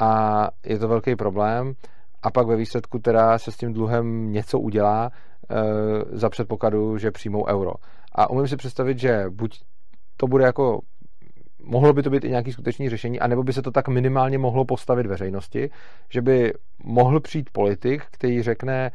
a 0.00 0.48
je 0.66 0.78
to 0.78 0.88
velký 0.88 1.16
problém 1.16 1.72
a 2.22 2.30
pak 2.30 2.46
ve 2.46 2.56
výsledku 2.56 2.98
teda 2.98 3.38
se 3.38 3.52
s 3.52 3.56
tím 3.56 3.72
dluhem 3.72 4.32
něco 4.32 4.58
udělá 4.58 5.10
e, 5.10 6.18
za 6.18 6.28
předpokladu, 6.28 6.98
že 6.98 7.10
přijmou 7.10 7.46
euro. 7.46 7.72
A 8.12 8.30
umím 8.30 8.48
si 8.48 8.56
představit, 8.56 8.98
že 8.98 9.24
buď 9.30 9.60
to 10.16 10.26
bude 10.26 10.44
jako 10.44 10.80
mohlo 11.64 11.92
by 11.92 12.02
to 12.02 12.10
být 12.10 12.24
i 12.24 12.30
nějaký 12.30 12.52
skutečný 12.52 12.88
řešení, 12.88 13.20
anebo 13.20 13.42
by 13.42 13.52
se 13.52 13.62
to 13.62 13.70
tak 13.70 13.88
minimálně 13.88 14.38
mohlo 14.38 14.64
postavit 14.64 15.06
veřejnosti, 15.06 15.70
že 16.08 16.22
by 16.22 16.52
mohl 16.84 17.20
přijít 17.20 17.50
politik, 17.52 18.02
který 18.10 18.42
řekne, 18.42 18.90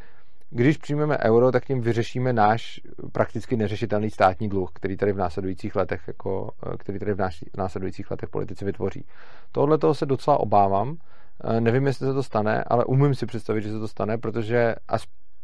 když 0.56 0.78
přijmeme 0.78 1.18
euro, 1.18 1.52
tak 1.52 1.66
tím 1.66 1.82
vyřešíme 1.82 2.34
náš 2.34 2.82
prakticky 3.12 3.58
neřešitelný 3.58 4.10
státní 4.10 4.50
dluh, 4.50 4.70
který 4.74 4.98
tady 4.98 5.14
v 5.14 5.18
následujících 5.18 5.76
letech, 5.76 6.02
jako, 6.08 6.52
eh, 6.74 6.78
který 6.78 7.00
tady 7.00 7.14
v 7.14 7.18
následujících 7.58 8.12
letech 8.12 8.30
politici 8.30 8.66
vytvoří. 8.66 9.06
Tohle 9.52 9.78
toho 9.78 9.94
se 9.94 10.06
docela 10.06 10.40
obávám. 10.40 10.98
Eh, 11.44 11.62
nevím, 11.62 11.88
jestli 11.88 12.06
se 12.06 12.14
to 12.14 12.24
stane, 12.24 12.64
ale 12.68 12.86
umím 12.86 13.16
si 13.16 13.26
představit, 13.26 13.62
že 13.62 13.72
se 13.72 13.80
to 13.80 13.88
stane, 13.88 14.18
protože 14.18 14.76
a 14.88 14.96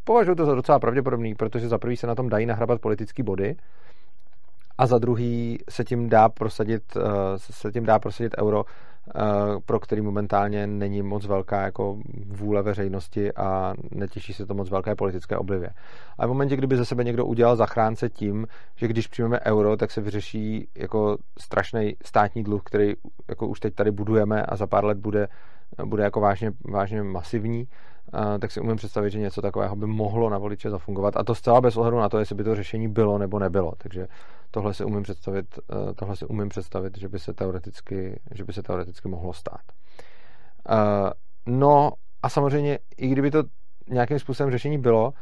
považuji 0.04 0.36
to 0.36 0.46
za 0.46 0.56
docela 0.56 0.80
pravděpodobný, 0.80 1.36
protože 1.36 1.68
za 1.68 1.78
prvý 1.78 1.98
se 1.98 2.08
na 2.08 2.16
tom 2.16 2.30
dají 2.30 2.46
nahrabat 2.46 2.82
politické 2.82 3.24
body 3.24 3.56
a 4.78 4.88
za 4.88 4.98
druhý 4.98 5.60
se 5.70 5.84
tím 5.84 6.10
dá 6.10 6.30
prosadit, 6.30 6.84
eh, 6.98 7.02
se 7.38 7.72
tím 7.72 7.86
dá 7.86 8.00
prosadit 8.00 8.36
euro 8.38 8.66
pro 9.66 9.80
který 9.80 10.02
momentálně 10.02 10.68
není 10.68 11.02
moc 11.02 11.26
velká 11.26 11.62
jako 11.62 11.98
vůle 12.28 12.64
veřejnosti 12.64 13.34
a 13.34 13.74
netěší 13.92 14.34
se 14.34 14.46
to 14.46 14.54
moc 14.54 14.70
velké 14.70 14.96
politické 14.96 15.38
oblivě. 15.38 15.70
A 16.18 16.26
v 16.26 16.30
momentě, 16.30 16.56
kdyby 16.56 16.78
ze 16.78 16.86
sebe 16.86 17.04
někdo 17.04 17.26
udělal 17.26 17.56
zachránce 17.56 18.10
tím, 18.10 18.48
že 18.76 18.88
když 18.88 19.08
přijmeme 19.08 19.40
euro, 19.46 19.78
tak 19.78 19.92
se 19.92 20.02
vyřeší 20.02 20.68
jako 20.76 21.18
strašný 21.40 21.96
státní 22.06 22.44
dluh, 22.44 22.62
který 22.66 22.94
jako 23.30 23.48
už 23.48 23.60
teď 23.60 23.76
tady 23.76 23.92
budujeme 23.92 24.44
a 24.44 24.56
za 24.56 24.68
pár 24.68 24.86
let 24.86 24.98
bude, 24.98 25.28
bude 25.86 26.04
jako 26.04 26.22
vážně, 26.22 26.52
vážně 26.66 27.04
masivní, 27.04 27.68
tak 28.40 28.52
si 28.52 28.60
umím 28.60 28.76
představit, 28.76 29.10
že 29.10 29.20
něco 29.20 29.42
takového 29.42 29.76
by 29.76 29.86
mohlo 29.86 30.30
na 30.30 30.38
voliče 30.38 30.70
zafungovat. 30.70 31.18
A 31.18 31.24
to 31.24 31.36
zcela 31.36 31.62
bez 31.62 31.78
ohledu 31.78 31.98
na 31.98 32.10
to, 32.10 32.20
jestli 32.20 32.36
by 32.36 32.44
to 32.44 32.56
řešení 32.56 32.88
bylo 32.88 33.18
nebo 33.18 33.40
nebylo. 33.40 33.74
Takže 33.78 34.08
tohle 34.52 34.74
si 34.74 34.86
umím 34.86 35.04
představit, 35.04 35.60
eh, 35.72 35.94
tohle 35.94 36.16
si 36.16 36.26
umím 36.26 36.50
představit 36.50 36.98
že, 36.98 37.10
by 37.10 37.20
se 37.20 37.34
teoreticky, 37.34 38.20
že 38.32 38.44
by 38.44 38.54
se 38.54 38.64
teoreticky 38.64 39.08
mohlo 39.08 39.34
stát. 39.34 39.62
Eh, 40.70 41.12
no 41.46 41.92
a 42.24 42.30
samozřejmě, 42.30 42.80
i 42.98 43.08
kdyby 43.08 43.32
to 43.32 43.44
nějakým 43.90 44.20
způsobem 44.20 44.52
řešení 44.52 44.78
bylo, 44.78 45.14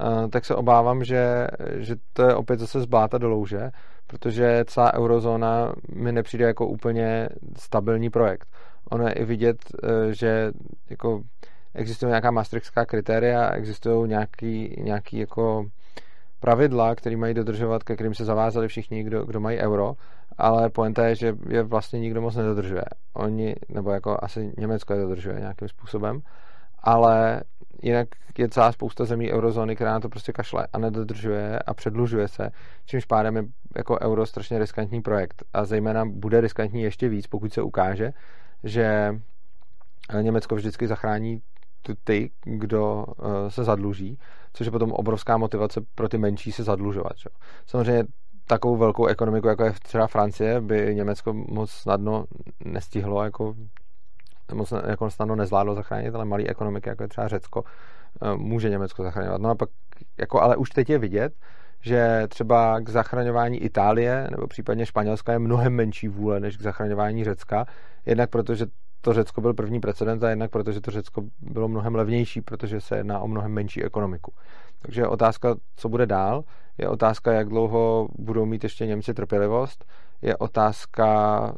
eh, 0.00 0.28
tak 0.28 0.44
se 0.44 0.54
obávám, 0.54 1.04
že, 1.04 1.46
že 1.76 1.96
to 2.12 2.22
je 2.22 2.34
opět 2.34 2.60
zase 2.60 2.80
zbláta 2.80 3.18
do 3.18 3.28
louže, 3.28 3.70
protože 4.06 4.64
celá 4.66 4.94
eurozóna 4.94 5.72
mi 5.94 6.12
nepřijde 6.12 6.44
jako 6.44 6.66
úplně 6.66 7.28
stabilní 7.56 8.10
projekt. 8.10 8.48
Ono 8.90 9.06
je 9.06 9.12
i 9.12 9.24
vidět, 9.24 9.56
že 10.10 10.52
jako 10.90 11.22
existují 11.74 12.10
nějaká 12.10 12.30
maastrichtská 12.30 12.86
kritéria, 12.86 13.50
existují 13.50 14.08
nějaký, 14.08 14.76
nějaký 14.82 15.18
jako 15.18 15.66
pravidla, 16.40 16.94
které 16.94 17.16
mají 17.16 17.34
dodržovat, 17.34 17.82
ke 17.82 17.94
kterým 17.94 18.14
se 18.14 18.24
zavázali 18.24 18.68
všichni, 18.68 19.02
kdo, 19.02 19.24
kdo 19.24 19.40
mají 19.40 19.58
euro, 19.58 19.94
ale 20.38 20.70
pointa 20.70 21.06
je, 21.06 21.14
že 21.14 21.34
je 21.48 21.62
vlastně 21.62 22.00
nikdo 22.00 22.20
moc 22.20 22.36
nedodržuje. 22.36 22.84
Oni, 23.14 23.54
nebo 23.68 23.90
jako 23.90 24.18
asi 24.22 24.52
Německo 24.58 24.94
je 24.94 25.00
dodržuje 25.00 25.40
nějakým 25.40 25.68
způsobem, 25.68 26.20
ale 26.78 27.40
jinak 27.82 28.08
je 28.38 28.48
celá 28.48 28.72
spousta 28.72 29.04
zemí 29.04 29.32
eurozóny, 29.32 29.74
která 29.74 29.92
na 29.92 30.00
to 30.00 30.08
prostě 30.08 30.32
kašle 30.32 30.66
a 30.72 30.78
nedodržuje 30.78 31.58
a 31.58 31.74
předlužuje 31.74 32.28
se, 32.28 32.50
čímž 32.84 33.04
pádem 33.04 33.36
je 33.36 33.44
jako 33.76 33.98
euro 34.00 34.26
strašně 34.26 34.58
riskantní 34.58 35.02
projekt 35.02 35.44
a 35.52 35.64
zejména 35.64 36.04
bude 36.04 36.40
riskantní 36.40 36.82
ještě 36.82 37.08
víc, 37.08 37.26
pokud 37.26 37.52
se 37.52 37.62
ukáže, 37.62 38.12
že 38.66 39.14
Německo 40.22 40.54
vždycky 40.54 40.86
zachrání 40.86 41.42
ty, 42.04 42.30
kdo 42.44 43.06
eh, 43.08 43.50
se 43.50 43.64
zadluží, 43.64 44.18
což 44.52 44.66
je 44.66 44.70
potom 44.70 44.92
obrovská 44.92 45.36
motivace 45.36 45.80
pro 45.94 46.08
ty 46.08 46.18
menší 46.18 46.52
se 46.52 46.64
zadlužovat. 46.64 47.16
Čo? 47.16 47.28
Samozřejmě 47.66 48.04
takovou 48.46 48.76
velkou 48.76 49.06
ekonomiku, 49.06 49.48
jako 49.48 49.64
je 49.64 49.72
třeba 49.72 50.06
Francie, 50.06 50.60
by 50.60 50.94
Německo 50.94 51.32
moc 51.32 51.70
snadno 51.70 52.24
nestihlo, 52.64 53.24
jako 53.24 53.54
moc 54.54 54.72
jako 54.86 55.10
snadno 55.10 55.36
nezvládlo 55.36 55.74
zachránit, 55.74 56.14
ale 56.14 56.24
malý 56.24 56.48
ekonomiky, 56.48 56.88
jako 56.88 57.02
je 57.02 57.08
třeba 57.08 57.28
Řecko, 57.28 57.64
eh, 58.22 58.36
může 58.36 58.70
Německo 58.70 59.02
zachraňovat. 59.02 59.40
No 59.40 59.50
a 59.50 59.54
pak, 59.54 59.68
jako, 60.18 60.42
ale 60.42 60.56
už 60.56 60.70
teď 60.70 60.90
je 60.90 60.98
vidět, 60.98 61.32
že 61.86 62.22
třeba 62.28 62.80
k 62.80 62.88
zachraňování 62.88 63.58
Itálie 63.58 64.28
nebo 64.30 64.46
případně 64.46 64.86
Španělska 64.86 65.32
je 65.32 65.38
mnohem 65.38 65.74
menší 65.74 66.08
vůle 66.08 66.40
než 66.40 66.56
k 66.56 66.62
zachraňování 66.62 67.24
Řecka, 67.24 67.66
jednak 68.06 68.30
protože 68.30 68.66
to 69.00 69.12
Řecko 69.12 69.40
byl 69.40 69.54
první 69.54 69.80
precedent 69.80 70.24
a 70.24 70.30
jednak 70.30 70.50
protože 70.50 70.80
to 70.80 70.90
Řecko 70.90 71.22
bylo 71.40 71.68
mnohem 71.68 71.94
levnější, 71.94 72.40
protože 72.40 72.80
se 72.80 72.96
jedná 72.96 73.20
o 73.20 73.28
mnohem 73.28 73.52
menší 73.52 73.84
ekonomiku. 73.84 74.32
Takže 74.82 75.06
otázka, 75.06 75.54
co 75.76 75.88
bude 75.88 76.06
dál, 76.06 76.44
je 76.78 76.88
otázka, 76.88 77.32
jak 77.32 77.48
dlouho 77.48 78.08
budou 78.18 78.46
mít 78.46 78.64
ještě 78.64 78.86
Němci 78.86 79.14
trpělivost, 79.14 79.84
je 80.22 80.36
otázka, 80.36 81.52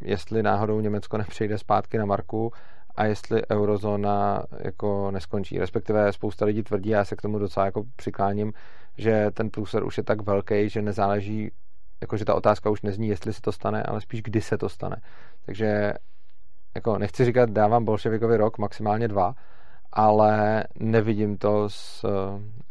jestli 0.00 0.42
náhodou 0.42 0.80
Německo 0.80 1.18
nepřejde 1.18 1.58
zpátky 1.58 1.98
na 1.98 2.04
marku 2.04 2.52
a 2.96 3.04
jestli 3.04 3.42
eurozóna 3.50 4.42
jako 4.64 5.10
neskončí. 5.10 5.58
Respektive 5.58 6.12
spousta 6.12 6.44
lidí 6.44 6.62
tvrdí, 6.62 6.90
já 6.90 7.04
se 7.04 7.16
k 7.16 7.22
tomu 7.22 7.38
docela 7.38 7.66
jako 7.66 7.82
přikláním, 7.96 8.52
že 8.98 9.30
ten 9.30 9.50
průser 9.50 9.84
už 9.84 9.96
je 9.96 10.04
tak 10.04 10.22
velký, 10.22 10.68
že 10.68 10.82
nezáleží, 10.82 11.50
jakože 12.00 12.24
ta 12.24 12.34
otázka 12.34 12.70
už 12.70 12.82
nezní, 12.82 13.08
jestli 13.08 13.32
se 13.32 13.40
to 13.40 13.52
stane, 13.52 13.82
ale 13.82 14.00
spíš 14.00 14.22
kdy 14.22 14.40
se 14.40 14.58
to 14.58 14.68
stane. 14.68 14.96
Takže 15.46 15.92
jako 16.74 16.98
nechci 16.98 17.24
říkat, 17.24 17.50
dávám 17.50 17.84
bolševikovi 17.84 18.36
rok, 18.36 18.58
maximálně 18.58 19.08
dva, 19.08 19.34
ale 19.92 20.64
nevidím 20.78 21.38
to 21.38 21.70
s 21.70 22.04
uh, 22.04 22.10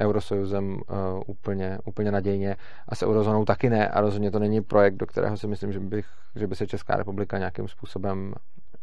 Eurosojuzem 0.01 0.73
uh, 0.73 0.79
úplně, 1.27 1.77
úplně 1.85 2.11
nadějně 2.11 2.55
a 2.87 2.95
s 2.95 3.03
eurozónou 3.03 3.45
taky 3.45 3.69
ne 3.69 3.89
a 3.89 4.01
rozhodně 4.01 4.31
to 4.31 4.39
není 4.39 4.61
projekt, 4.61 4.95
do 4.95 5.05
kterého 5.05 5.37
si 5.37 5.47
myslím, 5.47 5.71
že, 5.71 5.79
bych, 5.79 6.05
že 6.35 6.47
by 6.47 6.55
se 6.55 6.67
Česká 6.67 6.95
republika 6.95 7.37
nějakým 7.37 7.67
způsobem 7.67 8.33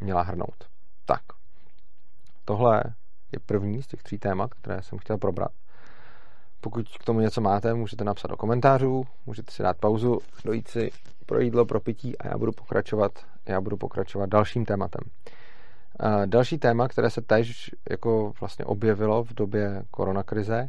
měla 0.00 0.22
hrnout. 0.22 0.68
Tak, 1.04 1.20
tohle 2.44 2.82
je 3.32 3.38
první 3.46 3.82
z 3.82 3.86
těch 3.86 4.02
tří 4.02 4.18
témat, 4.18 4.54
které 4.54 4.82
jsem 4.82 4.98
chtěl 4.98 5.18
probrat. 5.18 5.50
Pokud 6.66 6.88
k 6.98 7.04
tomu 7.04 7.20
něco 7.20 7.40
máte, 7.40 7.74
můžete 7.74 8.04
napsat 8.04 8.28
do 8.28 8.36
komentářů, 8.36 9.06
můžete 9.26 9.52
si 9.52 9.62
dát 9.62 9.76
pauzu, 9.76 10.18
dojít 10.44 10.68
si 10.68 10.90
pro 11.26 11.40
jídlo, 11.40 11.66
pro 11.66 11.80
pití 11.80 12.18
a 12.18 12.28
já 12.28 12.38
budu 12.38 12.52
pokračovat, 12.52 13.12
já 13.46 13.60
budu 13.60 13.76
pokračovat 13.76 14.28
dalším 14.28 14.64
tématem. 14.64 15.00
Další 16.26 16.58
téma, 16.58 16.88
které 16.88 17.10
se 17.10 17.22
tež 17.22 17.70
jako 17.90 18.32
vlastně 18.40 18.64
objevilo 18.64 19.24
v 19.24 19.34
době 19.34 19.82
koronakrize 19.90 20.66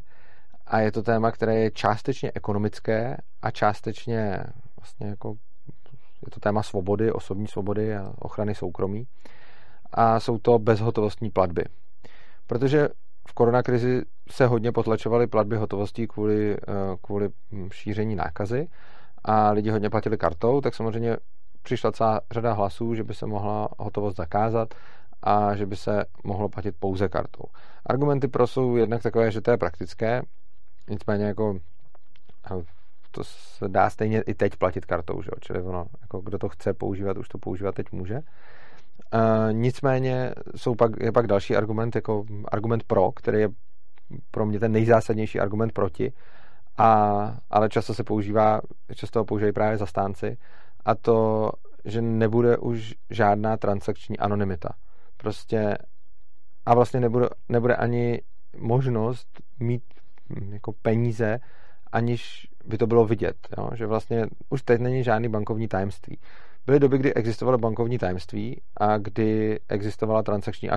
a 0.68 0.80
je 0.80 0.92
to 0.92 1.04
téma, 1.04 1.32
které 1.32 1.56
je 1.56 1.72
částečně 1.72 2.32
ekonomické 2.36 3.18
a 3.42 3.52
částečně 3.52 4.44
vlastně 4.80 5.08
jako 5.08 5.36
je 6.26 6.32
to 6.32 6.40
téma 6.40 6.64
svobody, 6.64 7.12
osobní 7.12 7.48
svobody 7.48 7.96
a 7.96 8.14
ochrany 8.20 8.56
soukromí 8.56 9.08
a 9.92 10.20
jsou 10.20 10.38
to 10.38 10.60
bezhotovostní 10.60 11.30
platby. 11.30 11.64
Protože 12.48 12.90
v 13.28 13.34
koronakrizi 13.34 14.02
se 14.32 14.48
hodně 14.48 14.72
potlačovaly 14.72 15.28
platby 15.28 15.56
hotovostí 15.56 16.08
kvůli, 16.08 16.58
eh, 16.58 16.58
kvůli 17.02 17.30
šíření 17.72 18.16
nákazy 18.16 18.68
a 19.24 19.52
lidi 19.52 19.70
hodně 19.70 19.90
platili 19.90 20.18
kartou, 20.18 20.62
tak 20.62 20.76
samozřejmě 20.76 21.18
přišla 21.64 21.92
celá 21.92 22.22
řada 22.32 22.54
hlasů, 22.54 22.96
že 22.96 23.04
by 23.04 23.14
se 23.14 23.26
mohla 23.26 23.70
hotovost 23.78 24.18
zakázat 24.18 24.74
a 25.24 25.56
že 25.56 25.66
by 25.66 25.76
se 25.76 26.06
mohlo 26.24 26.50
platit 26.50 26.76
pouze 26.80 27.10
kartou. 27.10 27.44
Argumenty 27.86 28.28
pro 28.28 28.48
jsou 28.48 28.76
jednak 28.76 29.04
takové, 29.04 29.32
že 29.32 29.42
to 29.42 29.52
je 29.52 29.58
praktické, 29.58 30.22
nicméně 30.90 31.26
jako 31.26 31.60
to 33.12 33.24
se 33.24 33.68
dá 33.68 33.90
stejně 33.90 34.22
i 34.22 34.34
teď 34.34 34.56
platit 34.56 34.86
kartou, 34.86 35.22
že 35.22 35.30
jo? 35.34 35.40
čili 35.40 35.62
ono, 35.62 35.86
jako 36.02 36.22
kdo 36.22 36.38
to 36.38 36.50
chce 36.50 36.74
používat, 36.74 37.18
už 37.18 37.28
to 37.28 37.38
používat 37.38 37.76
teď 37.76 37.92
může. 37.92 38.22
Uh, 39.14 39.54
nicméně 39.54 40.34
jsou 40.56 40.76
pak, 40.76 40.92
je 41.00 41.12
pak 41.12 41.28
další 41.28 41.56
argument, 41.56 41.96
jako 41.96 42.26
argument 42.52 42.84
pro, 42.84 43.12
který 43.12 43.40
je 43.40 43.50
pro 44.32 44.46
mě 44.46 44.60
ten 44.60 44.72
nejzásadnější 44.72 45.40
argument 45.40 45.72
proti, 45.72 46.14
a, 46.78 47.38
ale 47.50 47.70
často 47.70 47.94
se 47.94 48.04
používá, 48.04 48.62
často 48.96 49.20
ho 49.20 49.26
používají 49.26 49.54
právě 49.54 49.78
zastánci, 49.78 50.38
a 50.86 50.96
to, 50.96 51.52
že 51.86 52.02
nebude 52.02 52.58
už 52.58 52.94
žádná 53.10 53.58
transakční 53.58 54.20
anonymita. 54.20 54.70
Prostě 55.18 55.78
a 56.66 56.76
vlastně 56.76 57.00
nebude, 57.00 57.30
nebude 57.50 57.76
ani 57.76 58.22
možnost 58.58 59.28
mít 59.60 59.84
hm, 60.30 60.54
jako 60.54 60.74
peníze, 60.82 61.40
aniž 61.92 62.48
by 62.66 62.78
to 62.78 62.88
bylo 62.88 63.06
vidět. 63.06 63.36
Jo? 63.58 63.70
Že 63.74 63.88
vlastně 63.88 64.26
už 64.50 64.62
teď 64.62 64.82
není 64.82 65.04
žádný 65.04 65.30
bankovní 65.30 65.68
tajemství. 65.68 66.20
Byly 66.68 66.80
doby, 66.80 66.98
kdy 66.98 67.14
existovalo 67.14 67.58
bankovní 67.58 67.98
tajemství 67.98 68.62
a 68.78 68.98
kdy 68.98 69.60
existovala 69.70 70.24
transakční 70.24 70.70
eh, 70.70 70.76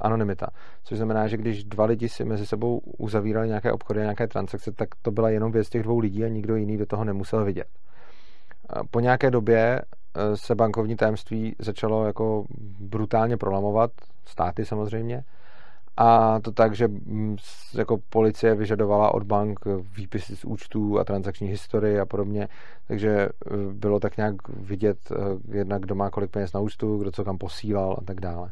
anonymita. 0.00 0.46
Což 0.84 0.96
znamená, 0.96 1.28
že 1.28 1.36
když 1.36 1.64
dva 1.64 1.84
lidi 1.84 2.08
si 2.08 2.24
mezi 2.24 2.46
sebou 2.46 2.78
uzavírali 2.78 3.48
nějaké 3.48 3.72
obchody 3.72 4.00
a 4.00 4.02
nějaké 4.02 4.26
transakce, 4.26 4.72
tak 4.72 4.88
to 5.02 5.10
byla 5.10 5.30
jenom 5.30 5.52
věc 5.52 5.68
těch 5.68 5.82
dvou 5.82 5.98
lidí 5.98 6.24
a 6.24 6.28
nikdo 6.28 6.56
jiný 6.56 6.76
do 6.76 6.86
toho 6.86 7.04
nemusel 7.04 7.44
vidět. 7.44 7.66
Po 8.90 9.00
nějaké 9.00 9.30
době 9.30 9.80
eh, 9.80 10.36
se 10.36 10.54
bankovní 10.54 10.96
tajemství 10.96 11.56
začalo 11.58 12.06
jako 12.06 12.44
brutálně 12.80 13.36
prolamovat, 13.36 13.90
státy 14.24 14.64
samozřejmě, 14.64 15.22
a 15.96 16.40
to 16.40 16.52
tak, 16.52 16.74
že 16.74 16.88
mm, 16.88 17.36
jako 17.74 17.98
policie 18.08 18.54
vyžadovala 18.54 19.14
od 19.14 19.22
bank 19.22 19.60
výpisy 19.96 20.36
z 20.36 20.44
účtů 20.44 20.98
a 20.98 21.04
transakční 21.04 21.48
historii 21.48 22.00
a 22.00 22.06
podobně, 22.06 22.48
takže 22.88 23.10
e, 23.10 23.28
bylo 23.72 24.00
tak 24.00 24.16
nějak 24.16 24.48
vidět 24.48 24.98
e, 25.10 25.56
jednak, 25.56 25.82
kdo 25.82 25.94
má 25.94 26.10
kolik 26.10 26.30
peněz 26.30 26.52
na 26.52 26.60
účtu, 26.60 26.98
kdo 26.98 27.10
co 27.10 27.24
kam 27.24 27.38
posílal 27.38 27.96
a 27.98 28.04
tak 28.04 28.20
dále. 28.20 28.50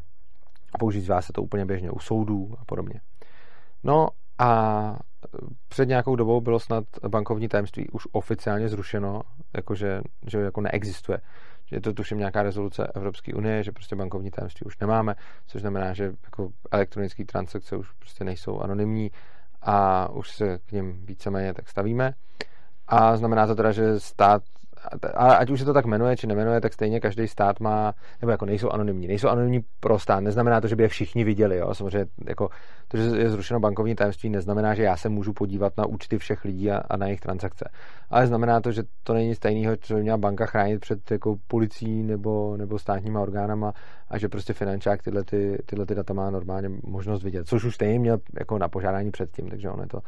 A 0.73 0.77
používá 0.77 1.21
se 1.21 1.33
to 1.33 1.41
úplně 1.41 1.65
běžně 1.65 1.91
u 1.91 1.99
soudů 1.99 2.55
a 2.59 2.65
podobně. 2.65 3.01
No 3.83 4.07
a 4.37 4.99
před 5.69 5.87
nějakou 5.87 6.15
dobou 6.15 6.41
bylo 6.41 6.59
snad 6.59 6.83
bankovní 7.07 7.47
tajemství 7.47 7.89
už 7.89 8.07
oficiálně 8.11 8.69
zrušeno, 8.69 9.21
jakože 9.53 10.01
že 10.27 10.39
jako 10.39 10.61
neexistuje 10.61 11.17
že 11.65 11.75
je 11.75 11.81
to 11.81 11.93
tuším 11.93 12.17
nějaká 12.17 12.43
rezoluce 12.43 12.87
Evropské 12.95 13.33
unie, 13.33 13.63
že 13.63 13.71
prostě 13.71 13.95
bankovní 13.95 14.31
tajemství 14.31 14.65
už 14.65 14.77
nemáme, 14.77 15.15
což 15.47 15.61
znamená, 15.61 15.93
že 15.93 16.03
jako 16.23 16.49
elektronické 16.71 17.25
transakce 17.25 17.75
už 17.77 17.91
prostě 17.91 18.23
nejsou 18.23 18.59
anonymní 18.59 19.11
a 19.61 20.09
už 20.09 20.31
se 20.31 20.59
k 20.65 20.71
ním 20.71 21.05
víceméně 21.05 21.53
tak 21.53 21.69
stavíme. 21.69 22.13
A 22.87 23.17
znamená 23.17 23.47
to 23.47 23.55
teda, 23.55 23.71
že 23.71 23.99
stát 23.99 24.43
ať 25.15 25.49
už 25.49 25.59
se 25.59 25.65
to 25.65 25.73
tak 25.73 25.85
jmenuje, 25.85 26.17
či 26.17 26.27
nemenuje, 26.27 26.61
tak 26.61 26.73
stejně 26.73 26.99
každý 26.99 27.27
stát 27.27 27.59
má, 27.59 27.93
nebo 28.21 28.31
jako 28.31 28.45
nejsou 28.45 28.69
anonymní. 28.69 29.07
Nejsou 29.07 29.27
anonymní 29.27 29.59
pro 29.79 29.99
stát, 29.99 30.19
neznamená 30.19 30.61
to, 30.61 30.67
že 30.67 30.75
by 30.75 30.83
je 30.83 30.89
všichni 30.89 31.23
viděli. 31.23 31.57
Jo? 31.57 31.75
Samozřejmě 31.75 32.05
jako 32.27 32.49
to, 32.87 32.97
že 32.97 33.03
je 33.03 33.29
zrušeno 33.29 33.59
bankovní 33.59 33.95
tajemství, 33.95 34.29
neznamená, 34.29 34.73
že 34.73 34.83
já 34.83 34.97
se 34.97 35.09
můžu 35.09 35.33
podívat 35.33 35.73
na 35.77 35.85
účty 35.85 36.17
všech 36.17 36.45
lidí 36.45 36.71
a, 36.71 36.77
a 36.89 36.97
na 36.97 37.05
jejich 37.05 37.21
transakce. 37.21 37.69
Ale 38.09 38.27
znamená 38.27 38.61
to, 38.61 38.71
že 38.71 38.83
to 39.03 39.13
není 39.13 39.35
stejného, 39.35 39.75
co 39.77 39.93
by 39.93 40.01
měla 40.01 40.17
banka 40.17 40.45
chránit 40.45 40.79
před 40.79 41.11
jako 41.11 41.35
policií 41.47 42.03
nebo, 42.03 42.57
nebo 42.57 42.79
státníma 42.79 43.21
orgánama 43.21 43.73
a 44.09 44.17
že 44.17 44.29
prostě 44.29 44.53
finančák 44.53 45.03
tyhle, 45.03 45.23
ty, 45.23 45.57
tyhle 45.65 45.85
ty 45.85 45.95
data 45.95 46.13
má 46.13 46.29
normálně 46.29 46.69
možnost 46.83 47.23
vidět, 47.23 47.47
což 47.47 47.63
už 47.63 47.75
stejně 47.75 47.99
měl 47.99 48.17
jako 48.39 48.57
na 48.57 48.67
požádání 48.67 49.11
předtím, 49.11 49.49
takže 49.49 49.69
ono 49.69 49.83
je 49.83 49.87
to 49.87 49.99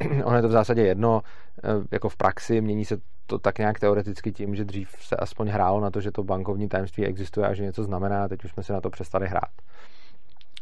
ono 0.24 0.36
je 0.36 0.42
to 0.42 0.48
v 0.48 0.52
zásadě 0.52 0.82
jedno, 0.82 1.22
eh, 1.64 1.68
jako 1.90 2.08
v 2.08 2.16
praxi, 2.16 2.60
mění 2.60 2.84
se 2.84 2.96
to 3.26 3.38
tak 3.38 3.58
nějak 3.58 3.80
teoreticky 3.80 4.32
tím, 4.32 4.54
že 4.54 4.64
dřív 4.64 4.90
se 5.00 5.16
aspoň 5.16 5.48
hrálo 5.48 5.80
na 5.80 5.90
to, 5.90 6.00
že 6.00 6.10
to 6.10 6.24
bankovní 6.24 6.68
tajemství 6.68 7.06
existuje 7.06 7.46
a 7.46 7.54
že 7.54 7.62
něco 7.62 7.84
znamená, 7.84 8.28
teď 8.28 8.44
už 8.44 8.50
jsme 8.50 8.62
se 8.62 8.72
na 8.72 8.80
to 8.80 8.90
přestali 8.90 9.28
hrát. 9.28 9.50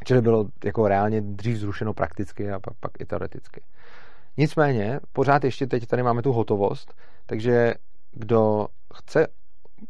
Čili 0.05 0.22
bylo 0.22 0.46
jako 0.64 0.88
reálně 0.88 1.20
dřív 1.20 1.57
zrušeno 1.57 1.94
prakticky 1.94 2.51
a 2.51 2.61
pak, 2.61 2.74
pak 2.81 3.01
i 3.01 3.05
teoreticky. 3.05 3.62
Nicméně, 4.37 5.01
pořád 5.12 5.44
ještě 5.44 5.66
teď 5.66 5.87
tady 5.87 6.03
máme 6.03 6.22
tu 6.22 6.33
hotovost, 6.33 6.94
takže 7.27 7.74
kdo 8.12 8.66
chce 8.94 9.27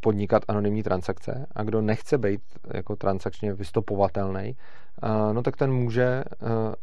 podnikat 0.01 0.43
anonymní 0.49 0.83
transakce 0.83 1.47
a 1.53 1.63
kdo 1.63 1.81
nechce 1.81 2.19
být 2.19 2.41
jako 2.75 2.97
transakčně 2.97 3.55
vystopovatelný, 3.55 4.57
eh, 5.03 5.35
no 5.35 5.43
tak 5.43 5.57
ten 5.57 5.73
může 5.73 6.05
eh, 6.05 6.25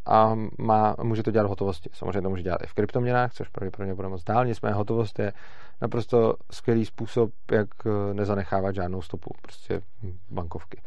a 0.06 0.36
má, 0.58 0.96
může 1.04 1.24
to 1.24 1.32
dělat 1.32 1.46
v 1.46 1.50
hotovosti. 1.50 1.90
Samozřejmě 1.94 2.22
to 2.22 2.30
může 2.30 2.44
dělat 2.44 2.64
i 2.64 2.68
v 2.68 2.74
kryptoměnách, 2.74 3.34
což 3.34 3.48
pravděpodobně 3.50 3.96
bude 3.96 4.08
moc 4.08 4.24
dál. 4.24 4.46
Nicméně 4.46 4.74
hotovost 4.74 5.20
je 5.20 5.34
naprosto 5.82 6.36
skvělý 6.52 6.86
způsob, 6.86 7.32
jak 7.52 7.68
eh, 7.86 8.14
nezanechávat 8.14 8.76
žádnou 8.76 9.02
stopu, 9.02 9.34
prostě 9.42 9.82
bankovky. 10.30 10.82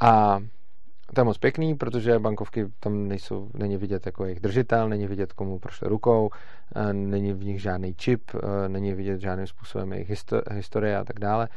A 0.00 0.40
to 1.14 1.20
je 1.20 1.24
moc 1.24 1.38
pěkný, 1.38 1.74
protože 1.74 2.18
bankovky 2.18 2.66
tam 2.80 3.08
nejsou, 3.08 3.50
není 3.54 3.76
vidět 3.76 4.06
jako 4.06 4.24
jejich 4.24 4.40
držitel, 4.40 4.88
není 4.88 5.06
vidět, 5.06 5.32
komu 5.32 5.58
prošle 5.58 5.88
rukou, 5.88 6.30
eh, 6.76 6.92
není 6.92 7.32
v 7.32 7.44
nich 7.44 7.62
žádný 7.62 7.94
čip, 7.94 8.22
eh, 8.34 8.68
není 8.68 8.92
vidět 8.92 9.20
žádným 9.20 9.46
způsobem 9.46 9.92
jejich 9.92 10.12
historie 10.50 10.96
a 10.96 11.04
tak 11.04 11.18
dále. 11.18 11.48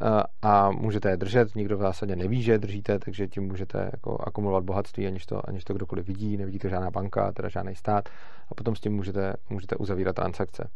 Eh, 0.00 0.22
a 0.42 0.70
můžete 0.70 1.10
je 1.10 1.16
držet, 1.16 1.54
nikdo 1.54 1.78
v 1.78 1.80
zásadě 1.80 2.16
neví, 2.16 2.42
že 2.42 2.52
je 2.52 2.58
držíte, 2.58 2.98
takže 2.98 3.28
tím 3.28 3.42
můžete 3.42 3.90
jako 3.92 4.18
akumulovat 4.26 4.64
bohatství, 4.64 5.06
aniž 5.06 5.26
to, 5.26 5.48
aniž 5.48 5.64
to 5.64 5.74
kdokoliv 5.74 6.06
vidí, 6.06 6.36
nevidí 6.36 6.58
to 6.58 6.68
žádná 6.68 6.90
banka, 6.90 7.32
teda 7.32 7.48
žádný 7.48 7.74
stát 7.74 8.08
a 8.50 8.54
potom 8.54 8.76
s 8.76 8.80
tím 8.80 8.92
můžete, 8.92 9.34
můžete 9.50 9.76
uzavírat 9.76 10.16
transakce. 10.16 10.68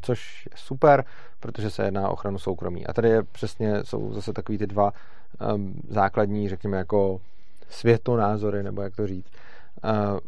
Což 0.00 0.48
je 0.50 0.56
super, 0.56 1.04
protože 1.40 1.70
se 1.70 1.84
jedná 1.84 2.08
o 2.08 2.12
ochranu 2.12 2.38
soukromí. 2.38 2.86
A 2.86 2.92
tady 2.92 3.08
je 3.08 3.22
přesně, 3.22 3.84
jsou 3.84 4.12
zase 4.12 4.32
takový 4.32 4.58
ty 4.58 4.66
dva 4.66 4.92
um, 5.54 5.74
základní, 5.88 6.48
řekněme, 6.48 6.76
jako 6.76 7.20
světonázory, 7.68 8.62
nebo 8.62 8.82
jak 8.82 8.96
to 8.96 9.06
říct. 9.06 9.30
Uh, 9.84 10.18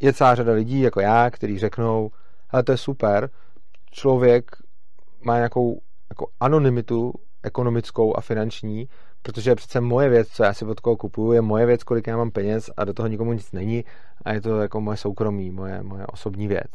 je 0.00 0.12
celá 0.12 0.34
řada 0.34 0.52
lidí, 0.52 0.80
jako 0.80 1.00
já, 1.00 1.30
kteří 1.30 1.58
řeknou, 1.58 2.10
ale 2.50 2.62
to 2.62 2.72
je 2.72 2.78
super, 2.78 3.30
člověk 3.90 4.50
má 5.22 5.36
nějakou 5.36 5.80
jako 6.10 6.26
anonymitu 6.40 7.12
ekonomickou 7.42 8.16
a 8.16 8.20
finanční, 8.20 8.88
protože 9.22 9.50
je 9.50 9.56
přece 9.56 9.80
moje 9.80 10.08
věc, 10.08 10.28
co 10.28 10.44
já 10.44 10.54
si 10.54 10.64
od 10.64 10.80
koho 10.80 10.96
kupuju, 10.96 11.32
je 11.32 11.40
moje 11.40 11.66
věc, 11.66 11.84
kolik 11.84 12.06
já 12.06 12.16
mám 12.16 12.30
peněz 12.30 12.70
a 12.76 12.84
do 12.84 12.94
toho 12.94 13.08
nikomu 13.08 13.32
nic 13.32 13.52
není 13.52 13.84
a 14.24 14.32
je 14.32 14.40
to 14.40 14.60
jako 14.60 14.80
moje 14.80 14.96
soukromí, 14.96 15.50
moje, 15.50 15.82
moje 15.82 16.06
osobní 16.06 16.48
věc. 16.48 16.70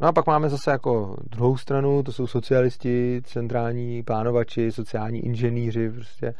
No 0.00 0.08
a 0.08 0.12
pak 0.12 0.26
máme 0.26 0.48
zase 0.48 0.70
jako 0.70 1.16
druhou 1.30 1.56
stranu, 1.56 2.02
to 2.02 2.12
jsou 2.12 2.26
socialisti, 2.26 3.22
centrální 3.24 4.02
plánovači, 4.02 4.72
sociální 4.72 5.24
inženýři, 5.24 5.90
prostě 5.90 6.34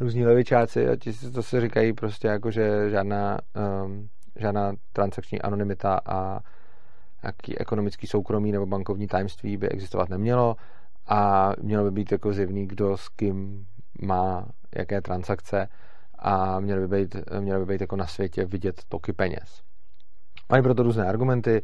různí 0.00 0.26
levičáci 0.26 0.88
a 0.88 0.96
ti 0.96 1.12
to 1.12 1.42
se 1.42 1.60
říkají 1.60 1.92
prostě 1.92 2.28
jako, 2.28 2.50
že 2.50 2.90
žádná, 2.90 3.38
um, 3.84 4.08
žádná 4.36 4.72
transakční 4.92 5.42
anonymita 5.42 6.00
a 6.06 6.40
nějaký 7.22 7.58
ekonomický 7.58 8.06
soukromí 8.06 8.52
nebo 8.52 8.66
bankovní 8.66 9.06
tajemství 9.06 9.56
by 9.56 9.68
existovat 9.68 10.08
nemělo 10.08 10.56
a 11.06 11.52
mělo 11.62 11.84
by 11.84 11.90
být 11.90 12.12
jako 12.12 12.32
zjevný, 12.32 12.66
kdo 12.66 12.96
s 12.96 13.08
kým 13.08 13.66
má 14.02 14.46
jaké 14.76 15.00
transakce 15.00 15.68
a 16.18 16.60
měly 16.60 16.86
by 16.86 16.98
být, 16.98 17.16
měly 17.40 17.64
by 17.66 17.72
být 17.72 17.80
jako 17.80 17.96
na 17.96 18.06
světě 18.06 18.44
vidět 18.44 18.80
toky 18.88 19.12
peněz. 19.12 19.62
Mají 20.50 20.62
proto 20.62 20.82
různé 20.82 21.06
argumenty, 21.06 21.62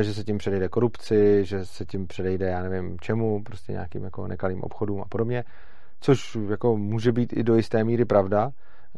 že 0.00 0.14
se 0.14 0.24
tím 0.24 0.38
předejde 0.38 0.68
korupci, 0.68 1.44
že 1.44 1.66
se 1.66 1.84
tím 1.84 2.06
předejde, 2.06 2.46
já 2.46 2.62
nevím 2.62 2.96
čemu, 3.00 3.42
prostě 3.42 3.72
nějakým 3.72 4.04
jako 4.04 4.26
nekalým 4.26 4.62
obchodům 4.62 5.00
a 5.00 5.04
podobně 5.08 5.44
což 6.00 6.38
jako 6.50 6.76
může 6.76 7.12
být 7.12 7.32
i 7.32 7.42
do 7.42 7.56
jisté 7.56 7.84
míry 7.84 8.04
pravda. 8.04 8.50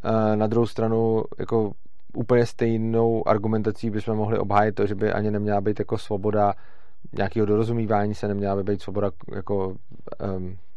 Eh, 0.03 0.35
na 0.35 0.47
druhou 0.47 0.65
stranu 0.65 1.23
jako 1.39 1.71
úplně 2.13 2.45
stejnou 2.45 3.27
argumentací 3.27 3.89
bychom 3.89 4.17
mohli 4.17 4.39
obhájit 4.39 4.75
to, 4.75 4.87
že 4.87 4.95
by 4.95 5.13
ani 5.13 5.31
neměla 5.31 5.61
být 5.61 5.79
jako 5.79 5.97
svoboda 5.97 6.53
nějakého 7.17 7.45
dorozumívání 7.45 8.15
se, 8.15 8.27
neměla 8.27 8.55
by 8.55 8.63
být 8.63 8.81
svoboda 8.81 9.11
jako 9.35 9.75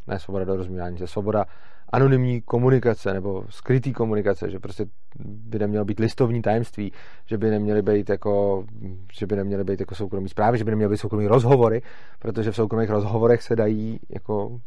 ne 0.07 0.19
svoboda 0.19 0.45
dorozumívání 0.45 0.99
se, 0.99 1.07
svoboda 1.07 1.45
anonymní 1.93 2.41
komunikace 2.41 3.15
nebo 3.15 3.45
skrytý 3.51 3.93
komunikace, 3.93 4.51
že 4.51 4.59
prostě 4.59 4.87
by 5.25 5.59
nemělo 5.59 5.85
být 5.85 6.01
listovní 6.01 6.43
tajemství, 6.43 6.93
že 7.27 7.39
by 7.39 7.51
neměly 7.51 7.83
být 7.83 8.09
jako, 8.09 8.65
že 9.13 9.27
by 9.27 9.37
neměly 9.37 9.65
být 9.65 9.81
jako 9.81 9.95
soukromí 9.95 10.29
zprávy, 10.29 10.59
že 10.59 10.65
by 10.65 10.71
neměly 10.71 10.91
být 10.91 10.99
soukromí 10.99 11.27
rozhovory, 11.27 11.83
protože 12.19 12.51
v 12.51 12.57
soukromých 12.57 12.91
rozhovorech 12.91 13.43
se 13.43 13.57
dají 13.57 14.01
jako 14.09 14.61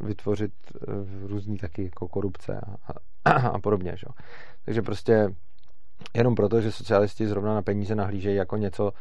vytvořit 0.00 0.52
eh, 0.74 0.86
různý 1.26 1.56
taky 1.56 1.84
jako 1.84 2.08
korupce 2.08 2.60
a, 2.60 2.92
a, 3.24 3.30
a 3.48 3.58
podobně. 3.58 3.92
Že? 3.96 4.06
Takže 4.64 4.82
prostě 4.82 5.34
jenom 6.14 6.34
proto, 6.34 6.60
že 6.60 6.72
socialisti 6.72 7.26
zrovna 7.26 7.54
na 7.54 7.62
peníze 7.62 7.94
nahlížejí 7.94 8.36
jako 8.36 8.56
něco, 8.56 8.92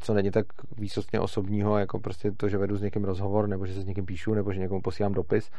co 0.00 0.14
není 0.14 0.30
tak 0.30 0.46
výsostně 0.76 1.20
osobního, 1.20 1.78
jako 1.78 1.98
prostě 1.98 2.30
to, 2.30 2.48
že 2.48 2.58
vedu 2.58 2.76
s 2.76 2.82
někým 2.82 3.04
rozhovor, 3.04 3.48
nebo 3.48 3.66
že 3.66 3.74
se 3.74 3.80
s 3.80 3.84
někým 3.84 4.06
píšu, 4.06 4.34
nebo 4.34 4.52
že 4.52 4.60
někomu 4.60 4.80
posílám 4.80 5.12
dopis, 5.12 5.50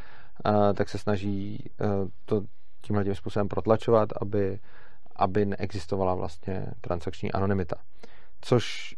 a, 0.43 0.73
tak 0.73 0.89
se 0.89 0.97
snaží 0.97 1.69
eh, 1.81 1.85
to 2.25 2.41
tímhle 2.81 3.03
tím 3.03 3.15
způsobem 3.15 3.47
protlačovat, 3.47 4.09
aby, 4.21 4.59
aby 5.15 5.45
neexistovala 5.45 6.15
vlastně 6.15 6.65
transakční 6.81 7.31
anonymita. 7.31 7.75
Což 8.41 8.95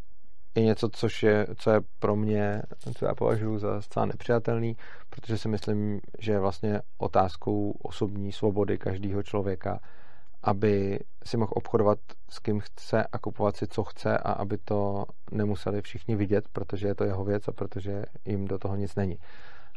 je 0.56 0.63
něco, 0.63 0.89
což 0.89 1.23
je, 1.23 1.47
co 1.58 1.71
je 1.71 1.82
pro 1.99 2.15
mě, 2.15 2.62
co 2.97 3.06
já 3.06 3.15
považuji 3.15 3.60
za 3.60 3.82
zcela 3.82 4.06
nepřijatelný, 4.06 4.78
protože 5.10 5.38
si 5.38 5.47
myslím, 5.47 5.99
že 6.19 6.32
je 6.32 6.39
vlastně 6.39 6.82
otázkou 6.97 7.71
osobní 7.71 8.32
svobody 8.32 8.78
každého 8.78 9.23
člověka, 9.23 9.80
aby 10.43 10.99
si 11.25 11.38
mohl 11.38 11.51
obchodovat 11.56 11.99
s 12.29 12.39
kým 12.39 12.60
chce 12.60 13.03
a 13.03 13.17
kupovat 13.17 13.56
si, 13.56 13.67
co 13.67 13.84
chce 13.84 14.17
a 14.17 14.32
aby 14.32 14.58
to 14.58 15.06
nemuseli 15.32 15.82
všichni 15.82 16.15
vidět, 16.15 16.45
protože 16.53 16.88
je 16.88 16.95
to 16.95 17.03
jeho 17.03 17.23
věc 17.23 17.47
a 17.47 17.51
protože 17.51 18.03
jim 18.25 18.47
do 18.47 18.58
toho 18.58 18.75
nic 18.75 18.95
není. 18.95 19.17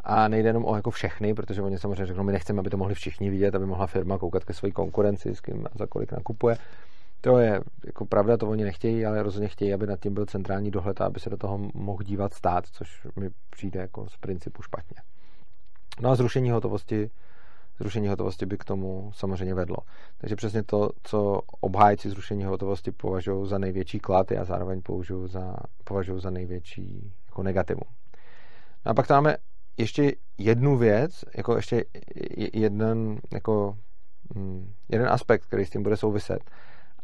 A 0.05 0.29
nejde 0.29 0.48
jenom 0.48 0.64
o 0.64 0.76
jako 0.76 0.90
všechny, 0.90 1.35
protože 1.35 1.62
oni 1.62 1.79
samozřejmě 1.79 2.07
řeknou, 2.07 2.24
my 2.24 2.33
nechceme, 2.33 2.61
aby 2.61 2.70
to 2.70 2.76
mohli 2.76 2.94
všichni 2.94 3.31
vidět, 3.31 3.55
aby 3.55 3.66
mohla 3.66 3.87
firma 3.87 4.18
koukat 4.18 4.44
ke 4.44 4.55
své 4.55 4.70
konkurenci, 4.70 5.35
s 5.35 5.40
kým 5.40 5.66
za 5.74 5.87
kolik 5.87 6.12
nakupuje. 6.12 6.57
To 7.20 7.38
je 7.38 7.61
jako 7.87 8.07
pravda, 8.07 8.37
to 8.37 8.48
oni 8.48 8.64
nechtějí, 8.64 9.07
ale 9.07 9.22
rozhodně 9.22 9.48
chtějí, 9.48 9.74
aby 9.74 9.87
nad 9.87 10.00
tím 10.00 10.14
byl 10.14 10.26
centrální 10.26 10.70
dohled 10.70 11.00
a 11.00 11.07
aby 11.07 11.20
se 11.20 11.31
do 11.31 11.37
toho 11.37 11.59
mohl 11.74 12.02
dívat 12.02 12.35
stát, 12.35 12.66
což 12.66 13.07
mi 13.16 13.31
přijde 13.50 13.81
jako 13.81 14.09
z 14.09 14.16
principu 14.16 14.62
špatně. 14.62 14.96
No 16.00 16.11
a 16.11 16.14
zrušení 16.14 16.50
hotovosti 16.50 17.11
zrušení 17.81 18.09
hotovosti 18.09 18.47
by 18.47 18.59
k 18.59 18.65
tomu 18.65 19.11
samozřejmě 19.15 19.55
vedlo. 19.55 19.77
Takže 20.19 20.37
přesně 20.37 20.62
to, 20.62 20.91
co 21.03 21.41
obhájci 21.61 22.11
zrušení 22.11 22.45
hotovosti 22.45 22.93
považují 22.93 23.49
za 23.49 23.59
největší 23.59 24.01
klad, 24.01 24.31
já 24.31 24.45
zároveň 24.45 24.83
za, 25.27 25.57
považuji 25.85 26.21
za 26.21 26.31
největší 26.31 27.12
jako 27.27 27.43
negativum. 27.43 27.89
No 28.87 28.91
a 28.91 28.95
pak 28.95 29.07
tam 29.07 29.25
máme 29.25 29.37
ještě 29.77 30.12
jednu 30.39 30.77
věc, 30.77 31.25
jako 31.37 31.57
ještě 31.57 31.85
jeden, 32.53 33.19
jako, 33.33 33.77
hm, 34.35 34.73
jeden 34.89 35.09
aspekt, 35.09 35.45
který 35.47 35.65
s 35.65 35.71
tím 35.71 35.83
bude 35.83 35.97
souviset. 35.97 36.51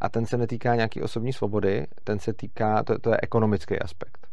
A 0.01 0.09
ten 0.09 0.25
se 0.25 0.37
netýká 0.37 0.75
nějaký 0.75 1.01
osobní 1.01 1.33
svobody, 1.33 1.87
ten 2.03 2.19
se 2.19 2.33
týká, 2.33 2.83
to, 2.83 2.99
to 2.99 3.09
je 3.09 3.17
ekonomický 3.21 3.79
aspekt. 3.79 4.27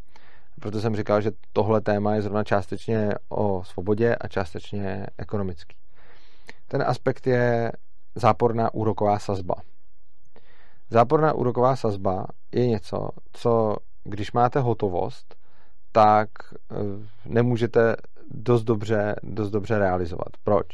Proto 0.61 0.81
jsem 0.81 0.96
říkal, 0.96 1.20
že 1.20 1.31
tohle 1.53 1.81
téma 1.81 2.14
je 2.14 2.22
zrovna 2.22 2.44
částečně 2.44 3.11
o 3.29 3.64
svobodě 3.64 4.14
a 4.14 4.29
částečně 4.29 5.07
ekonomický. 5.18 5.76
Ten 6.70 6.83
aspekt 6.83 7.26
je 7.26 7.72
záporná 8.14 8.74
úroková 8.74 9.18
sazba. 9.18 9.54
Záporná 10.90 11.33
úroková 11.33 11.76
sazba 11.76 12.26
je 12.52 12.66
něco, 12.68 13.09
co 13.33 13.76
když 14.04 14.33
máte 14.33 14.61
hotovost, 14.61 15.35
tak 15.92 16.28
eh, 16.52 16.74
nemůžete 17.26 17.96
dost 18.30 18.62
dobře, 18.62 19.16
dost 19.22 19.50
dobře 19.50 19.78
realizovat. 19.78 20.28
Proč? 20.44 20.66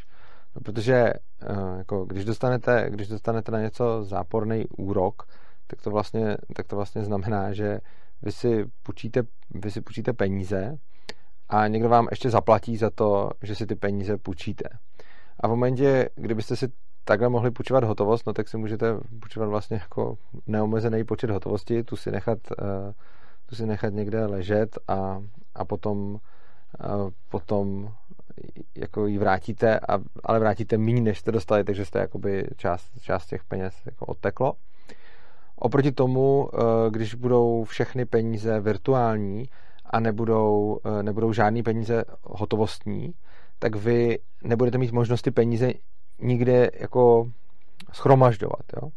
No, 0.54 0.61
protože 0.64 0.94
eh, 0.94 1.78
jako, 1.78 2.04
když, 2.04 2.24
dostanete, 2.24 2.87
když 2.90 3.09
dostanete 3.09 3.52
na 3.52 3.61
něco 3.61 4.04
záporný 4.04 4.64
úrok, 4.78 5.22
tak 5.66 5.82
to 5.82 5.90
vlastně, 5.90 6.37
tak 6.56 6.66
to 6.66 6.76
vlastně 6.76 7.04
znamená, 7.04 7.52
že 7.52 7.80
vy 8.22 8.32
si, 8.32 8.64
půjčíte, 8.82 9.22
vy 9.54 9.70
si 9.70 9.80
půjčíte 9.80 10.12
peníze 10.12 10.76
a 11.48 11.66
někdo 11.66 11.88
vám 11.88 12.06
ještě 12.11 12.30
zaplatí 12.30 12.76
za 12.76 12.90
to, 12.90 13.30
že 13.42 13.54
si 13.54 13.66
ty 13.66 13.74
peníze 13.74 14.18
půjčíte. 14.18 14.68
A 15.40 15.46
v 15.46 15.51
momentě, 15.51 16.09
kdybyste 16.14 16.57
si 16.57 16.68
takhle 17.05 17.29
mohli 17.29 17.51
půjčovat 17.51 17.85
hotovost, 17.85 18.27
no 18.27 18.33
tak 18.33 18.49
si 18.49 18.57
můžete 18.57 18.87
půjčovat 19.20 19.49
vlastně 19.49 19.77
jako 19.77 20.18
neomezený 20.46 21.05
počet 21.05 21.31
hotovosti, 21.31 21.83
tu 21.83 21.96
si 21.96 22.11
nechat, 22.11 22.38
uh, 22.62 22.92
tu 23.46 23.57
si 23.57 23.66
nechat 23.66 23.94
někde 23.94 24.27
ležet 24.27 24.79
a, 24.88 25.22
a 25.55 25.64
potom, 25.64 26.12
uh, 26.14 27.11
potom 27.29 27.92
jako 28.77 29.07
ji 29.07 29.18
vrátíte, 29.18 29.81
a, 29.81 29.99
ale 30.25 30.38
vrátíte 30.38 30.79
méně, 30.79 31.01
než 31.01 31.18
jste 31.18 31.33
dostali, 31.33 31.64
takže 31.64 31.85
jste 31.85 31.99
jakoby 31.99 32.49
část, 32.57 32.90
část 33.01 33.27
těch 33.27 33.44
peněz 33.44 33.75
jako 33.87 34.07
odteklo. 34.07 34.53
Oproti 35.57 35.92
tomu, 35.92 36.49
uh, 36.53 36.61
když 36.90 37.14
budou 37.14 37.64
všechny 37.64 38.05
peníze 38.05 38.61
virtuální 38.61 39.44
a 39.90 40.01
nebudou, 40.01 40.79
nebudou 41.03 41.33
žádný 41.33 41.62
peníze 41.62 42.05
hotovostní, 42.22 43.14
tak 43.58 43.76
vy 43.76 44.18
nebudete 44.44 44.78
mít 44.78 44.92
možnosti 44.92 45.30
peníze 45.30 45.72
nikde 46.18 46.70
jako 46.80 47.30
schromažďovat. 47.92 48.62
Jo? 48.82 48.88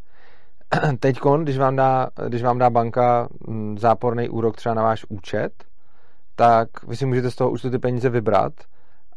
Teď, 1.00 1.20
když 1.42 1.58
vám, 1.58 1.76
dá, 1.76 2.10
když 2.28 2.42
vám 2.42 2.58
dá 2.58 2.70
banka 2.70 3.28
mm, 3.48 3.78
záporný 3.78 4.28
úrok 4.28 4.56
třeba 4.56 4.74
na 4.74 4.82
váš 4.82 5.04
účet, 5.08 5.64
tak 6.36 6.68
vy 6.88 6.96
si 6.96 7.06
můžete 7.06 7.30
z 7.30 7.34
toho 7.34 7.50
účtu 7.50 7.70
ty 7.70 7.78
peníze 7.78 8.08
vybrat 8.08 8.52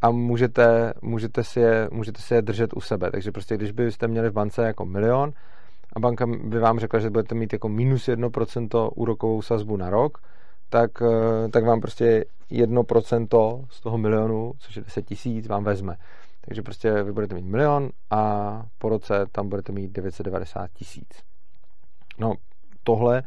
a 0.01 0.12
můžete, 0.12 0.93
můžete, 1.01 1.43
si 1.43 1.60
je, 1.60 1.88
můžete 1.91 2.21
si 2.21 2.34
je 2.34 2.41
držet 2.41 2.73
u 2.73 2.82
sebe. 2.82 3.12
Takže 3.12 3.32
prostě, 3.32 3.58
když 3.58 3.71
byste 3.71 4.08
měli 4.08 4.29
v 4.29 4.34
bance 4.34 4.63
jako 4.63 4.86
milion 4.86 5.32
a 5.95 5.99
banka 5.99 6.25
by 6.43 6.60
vám 6.60 6.79
řekla, 6.79 6.99
že 6.99 7.10
budete 7.10 7.36
mít 7.36 7.53
jako 7.53 7.69
minus 7.69 8.08
1% 8.08 8.89
úrokovou 8.95 9.41
sazbu 9.41 9.77
na 9.77 9.89
rok, 9.89 10.17
tak, 10.74 10.92
eh, 11.02 11.50
tak 11.50 11.66
vám 11.66 11.82
prostě 11.82 12.26
1% 12.50 13.66
z 13.70 13.82
toho 13.82 13.98
milionu, 13.98 14.54
což 14.60 14.76
je 14.76 14.82
10 14.82 15.02
tisíc, 15.06 15.48
vám 15.48 15.64
vezme. 15.64 15.98
Takže 16.42 16.62
prostě 16.62 17.04
vy 17.04 17.14
budete 17.14 17.36
mít 17.36 17.46
milion 17.46 17.90
a 18.10 18.64
po 18.78 18.90
roce 18.90 19.26
tam 19.32 19.50
budete 19.50 19.72
mít 19.72 19.92
990 19.92 20.72
tisíc. 20.74 21.08
No, 22.20 22.34
tohle 22.84 23.24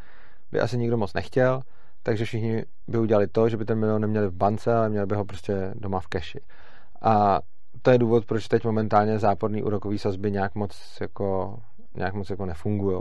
by 0.53 0.61
asi 0.61 0.79
nikdo 0.79 0.97
moc 0.97 1.15
nechtěl, 1.15 1.61
takže 2.03 2.25
všichni 2.25 2.65
by 2.89 2.99
udělali 2.99 3.27
to, 3.27 3.49
že 3.49 3.57
by 3.57 3.65
ten 3.65 3.79
milion 3.79 4.01
neměli 4.01 4.29
v 4.29 4.35
bance, 4.35 4.75
ale 4.75 4.89
měli 4.89 5.07
by 5.07 5.15
ho 5.15 5.25
prostě 5.25 5.73
doma 5.75 6.01
v 6.01 6.07
keši. 6.07 6.41
A 7.03 7.41
to 7.83 7.91
je 7.91 7.99
důvod, 7.99 8.27
proč 8.27 8.49
teď 8.49 8.65
momentálně 8.65 9.19
záporný 9.19 9.63
úrokový 9.63 9.99
sazby 9.99 10.31
nějak 10.31 10.55
moc 10.55 10.99
jako, 11.01 11.59
nějak 11.95 12.15
moc 12.15 12.31
jako 12.31 12.47
nefungují. 12.47 13.01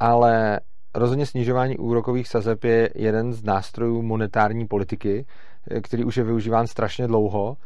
Ale 0.00 0.60
rozhodně 0.96 1.26
snižování 1.26 1.78
úrokových 1.78 2.28
sazeb 2.28 2.64
je 2.64 2.90
jeden 2.94 3.32
z 3.32 3.44
nástrojů 3.44 4.02
monetární 4.02 4.66
politiky, 4.66 5.26
který 5.82 6.04
už 6.04 6.16
je 6.16 6.24
využíván 6.24 6.66
strašně 6.66 7.06
dlouho. 7.06 7.56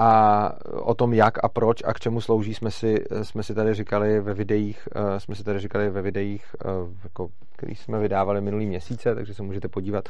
A 0.00 0.50
o 0.82 0.94
tom, 0.94 1.14
jak 1.14 1.44
a 1.44 1.48
proč 1.48 1.82
a 1.84 1.94
k 1.94 2.00
čemu 2.00 2.20
slouží, 2.20 2.54
jsme 2.54 2.70
si, 2.70 3.04
jsme 3.22 3.42
si 3.42 3.54
tady 3.54 3.74
říkali 3.74 4.20
ve 4.20 4.34
videích, 4.34 4.88
eh, 4.94 5.20
jsme 5.20 5.34
si 5.34 5.44
tady 5.44 5.58
říkali 5.58 5.90
ve 5.90 6.02
videích, 6.02 6.44
eh, 6.64 6.68
jako, 7.04 7.28
který 7.56 7.74
jsme 7.74 7.98
vydávali 7.98 8.40
minulý 8.40 8.66
měsíce, 8.66 9.14
takže 9.14 9.34
se 9.34 9.42
můžete 9.42 9.68
podívat 9.68 10.08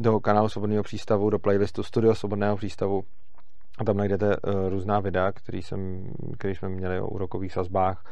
do 0.00 0.20
kanálu 0.20 0.48
Svobodného 0.48 0.82
přístavu, 0.82 1.30
do 1.30 1.38
playlistu 1.38 1.82
Studio 1.82 2.14
Svobodného 2.14 2.56
přístavu. 2.56 3.02
A 3.78 3.84
tam 3.84 3.96
najdete 3.96 4.32
eh, 4.32 4.68
různá 4.68 5.00
videa, 5.00 5.32
který, 5.32 5.62
jsem, 5.62 6.10
který 6.38 6.54
jsme 6.54 6.68
měli 6.68 7.00
o 7.00 7.08
úrokových 7.08 7.52
sazbách, 7.52 8.04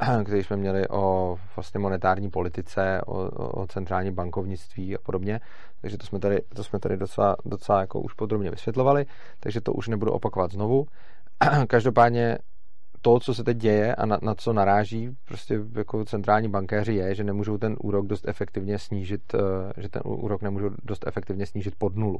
který 0.24 0.42
jsme 0.42 0.56
měli 0.56 0.88
o 0.88 1.36
vlastně 1.56 1.80
monetární 1.80 2.30
politice, 2.30 3.00
o, 3.06 3.28
o 3.62 3.66
centrální 3.66 4.12
bankovnictví 4.12 4.96
a 4.96 4.98
podobně. 5.02 5.40
Takže 5.80 5.98
to 5.98 6.06
jsme 6.06 6.18
tady, 6.18 6.40
to 6.54 6.64
jsme 6.64 6.78
tady 6.78 6.96
docela, 6.96 7.36
docela 7.44 7.80
jako 7.80 8.00
už 8.00 8.14
podrobně 8.14 8.50
vysvětlovali, 8.50 9.06
takže 9.40 9.60
to 9.60 9.72
už 9.72 9.88
nebudu 9.88 10.12
opakovat 10.12 10.52
znovu. 10.52 10.86
Každopádně 11.66 12.38
to, 13.02 13.20
co 13.20 13.34
se 13.34 13.44
teď 13.44 13.56
děje 13.56 13.94
a 13.94 14.06
na, 14.06 14.18
na 14.22 14.34
co 14.34 14.52
naráží 14.52 15.16
prostě 15.24 15.60
jako 15.76 16.04
centrální 16.04 16.48
bankéři 16.48 16.94
je, 16.94 17.14
že 17.14 17.24
nemůžou 17.24 17.58
ten 17.58 17.76
úrok 17.80 18.06
dost 18.06 18.28
efektivně 18.28 18.78
snížit, 18.78 19.34
eh, 19.34 19.82
že 19.82 19.88
ten 19.88 20.02
úrok 20.04 20.42
nemůžou 20.42 20.70
dost 20.82 21.06
efektivně 21.06 21.46
snížit 21.46 21.74
pod 21.78 21.96
nulu. 21.96 22.18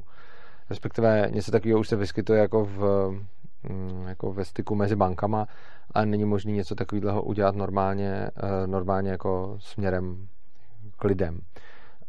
Respektive 0.70 1.28
něco 1.30 1.50
takového 1.50 1.80
už 1.80 1.88
se 1.88 1.96
vyskytuje 1.96 2.40
jako 2.40 2.64
v, 2.64 3.10
jako 4.08 4.32
ve 4.32 4.44
styku 4.44 4.74
mezi 4.74 4.96
bankama 4.96 5.46
a 5.94 6.04
není 6.04 6.24
možné 6.24 6.52
něco 6.52 6.74
takového 6.74 7.22
udělat 7.22 7.54
normálně, 7.54 8.30
eh, 8.36 8.66
normálně 8.66 9.10
jako 9.10 9.56
směrem 9.60 10.28
k 10.96 11.04
lidem. 11.04 11.40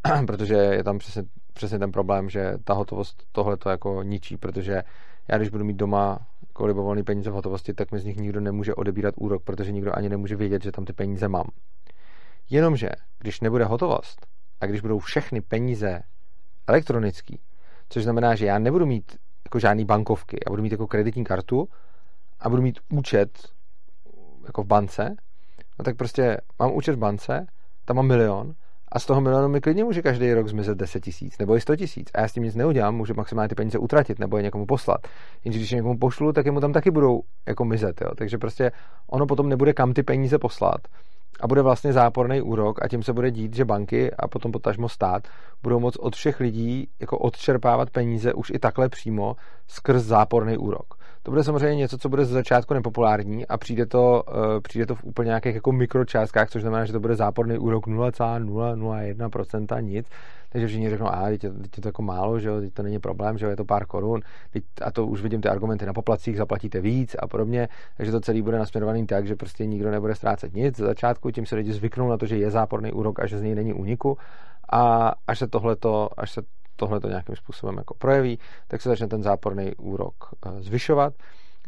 protože 0.27 0.53
je 0.53 0.83
tam 0.83 0.97
přesně, 0.97 1.23
přesně 1.53 1.79
ten 1.79 1.91
problém, 1.91 2.29
že 2.29 2.53
ta 2.63 2.73
hotovost 2.73 3.23
tohle 3.31 3.57
to 3.57 3.69
jako 3.69 4.03
ničí, 4.03 4.37
protože 4.37 4.83
já 5.27 5.37
když 5.37 5.49
budu 5.49 5.65
mít 5.65 5.77
doma 5.77 6.19
jako 6.47 6.65
libovolný 6.65 7.03
peníze 7.03 7.29
v 7.29 7.33
hotovosti, 7.33 7.73
tak 7.73 7.91
mi 7.91 7.99
z 7.99 8.05
nich 8.05 8.17
nikdo 8.17 8.41
nemůže 8.41 8.75
odebírat 8.75 9.15
úrok, 9.17 9.43
protože 9.43 9.71
nikdo 9.71 9.97
ani 9.97 10.09
nemůže 10.09 10.35
vědět, 10.35 10.63
že 10.63 10.71
tam 10.71 10.85
ty 10.85 10.93
peníze 10.93 11.27
mám. 11.27 11.47
Jenomže, 12.49 12.89
když 13.19 13.41
nebude 13.41 13.65
hotovost 13.65 14.27
a 14.61 14.65
když 14.65 14.81
budou 14.81 14.99
všechny 14.99 15.41
peníze 15.41 16.01
elektronický, 16.67 17.39
což 17.89 18.03
znamená, 18.03 18.35
že 18.35 18.45
já 18.45 18.59
nebudu 18.59 18.85
mít 18.85 19.17
jako 19.51 19.59
žádný 19.59 19.85
bankovky, 19.85 20.37
já 20.47 20.49
budu 20.49 20.63
mít 20.63 20.71
jako 20.71 20.87
kreditní 20.87 21.23
kartu 21.23 21.67
a 22.39 22.49
budu 22.49 22.61
mít 22.61 22.79
účet 22.89 23.29
jako 24.45 24.63
v 24.63 24.65
bance, 24.65 25.15
no 25.79 25.85
tak 25.85 25.97
prostě 25.97 26.37
mám 26.59 26.71
účet 26.73 26.95
v 26.95 26.97
bance, 26.97 27.47
tam 27.85 27.95
mám 27.95 28.07
milion 28.07 28.53
a 28.91 28.99
z 28.99 29.05
toho 29.05 29.21
milionu 29.21 29.47
mi 29.47 29.61
klidně 29.61 29.83
může 29.83 30.01
každý 30.01 30.33
rok 30.33 30.47
zmizet 30.47 30.77
10 30.77 30.99
tisíc 30.99 31.37
nebo 31.37 31.55
i 31.55 31.61
100 31.61 31.75
tisíc. 31.75 32.09
A 32.13 32.21
já 32.21 32.27
s 32.27 32.33
tím 32.33 32.43
nic 32.43 32.55
neudělám, 32.55 32.95
můžu 32.95 33.13
maximálně 33.13 33.49
ty 33.49 33.55
peníze 33.55 33.77
utratit 33.77 34.19
nebo 34.19 34.37
je 34.37 34.43
někomu 34.43 34.65
poslat. 34.65 35.07
Jenže 35.45 35.59
když 35.59 35.71
je 35.71 35.75
někomu 35.75 35.97
pošlu, 35.97 36.33
tak 36.33 36.45
jemu 36.45 36.59
tam 36.59 36.73
taky 36.73 36.91
budou 36.91 37.21
jako 37.47 37.65
mizet. 37.65 38.01
Jo? 38.01 38.15
Takže 38.15 38.37
prostě 38.37 38.71
ono 39.07 39.25
potom 39.25 39.49
nebude 39.49 39.73
kam 39.73 39.93
ty 39.93 40.03
peníze 40.03 40.39
poslat 40.39 40.81
a 41.39 41.47
bude 41.47 41.61
vlastně 41.61 41.93
záporný 41.93 42.41
úrok 42.41 42.83
a 42.83 42.87
tím 42.87 43.03
se 43.03 43.13
bude 43.13 43.31
dít, 43.31 43.53
že 43.55 43.65
banky 43.65 44.11
a 44.13 44.27
potom 44.27 44.51
potažmo 44.51 44.89
stát 44.89 45.27
budou 45.63 45.79
moct 45.79 45.97
od 45.99 46.15
všech 46.15 46.39
lidí 46.39 46.87
jako 46.99 47.17
odčerpávat 47.17 47.89
peníze 47.89 48.33
už 48.33 48.49
i 48.49 48.59
takhle 48.59 48.89
přímo 48.89 49.35
skrz 49.67 50.03
záporný 50.03 50.57
úrok. 50.57 51.00
To 51.23 51.31
bude 51.31 51.43
samozřejmě 51.43 51.75
něco, 51.75 51.97
co 51.97 52.09
bude 52.09 52.25
ze 52.25 52.33
začátku 52.33 52.73
nepopulární 52.73 53.47
a 53.47 53.57
přijde 53.57 53.85
to, 53.85 54.23
uh, 54.27 54.35
přijde 54.61 54.85
to 54.85 54.95
v 54.95 55.03
úplně 55.03 55.27
nějakých 55.27 55.55
jako 55.55 55.71
mikročástkách, 55.71 56.49
což 56.49 56.61
znamená, 56.61 56.85
že 56.85 56.93
to 56.93 56.99
bude 56.99 57.15
záporný 57.15 57.57
úrok 57.57 57.87
0,001% 57.87 59.81
nic. 59.81 60.07
Takže 60.49 60.67
všichni 60.67 60.89
řeknou, 60.89 61.07
a 61.07 61.29
teď 61.29 61.43
je, 61.43 61.51
teď 61.51 61.77
je 61.77 61.81
to 61.81 61.87
jako 61.87 62.01
málo, 62.01 62.39
že 62.39 62.49
jo, 62.49 62.59
teď 62.59 62.73
to 62.73 62.83
není 62.83 62.99
problém, 62.99 63.37
že 63.37 63.45
jo, 63.45 63.49
je 63.49 63.55
to 63.55 63.65
pár 63.65 63.85
korun. 63.85 64.21
Teď, 64.51 64.63
a 64.81 64.91
to 64.91 65.07
už 65.07 65.21
vidím 65.21 65.41
ty 65.41 65.49
argumenty 65.49 65.85
na 65.85 65.93
poplacích, 65.93 66.37
zaplatíte 66.37 66.81
víc 66.81 67.15
a 67.19 67.27
podobně. 67.27 67.67
Takže 67.97 68.11
to 68.11 68.19
celý 68.19 68.41
bude 68.41 68.57
nasměrovaný 68.57 69.07
tak, 69.07 69.27
že 69.27 69.35
prostě 69.35 69.65
nikdo 69.65 69.91
nebude 69.91 70.15
ztrácet 70.15 70.53
nic. 70.53 70.77
Za 70.77 70.85
začátku 70.85 71.31
tím 71.31 71.45
se 71.45 71.55
lidi 71.55 71.73
zvyknou 71.73 72.09
na 72.09 72.17
to, 72.17 72.25
že 72.25 72.37
je 72.37 72.51
záporný 72.51 72.91
úrok 72.91 73.19
a 73.19 73.25
že 73.25 73.37
z 73.37 73.41
něj 73.41 73.55
není 73.55 73.73
úniku. 73.73 74.17
A 74.71 75.13
až 75.27 75.39
se 75.39 75.47
tohleto, 75.47 76.09
až 76.17 76.31
se 76.31 76.41
tohle 76.81 76.99
to 76.99 77.07
nějakým 77.07 77.35
způsobem 77.35 77.77
jako 77.77 77.93
projeví, 77.93 78.39
tak 78.67 78.81
se 78.81 78.89
začne 78.89 79.07
ten 79.07 79.23
záporný 79.23 79.75
úrok 79.75 80.15
eh, 80.45 80.61
zvyšovat, 80.61 81.13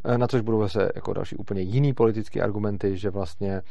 eh, 0.06 0.18
na 0.18 0.28
což 0.28 0.42
budou 0.42 0.62
zase 0.62 0.90
jako 0.96 1.14
další 1.14 1.36
úplně 1.36 1.62
jiný 1.62 1.94
politické 1.94 2.42
argumenty, 2.42 2.98
že 2.98 3.10
vlastně 3.10 3.62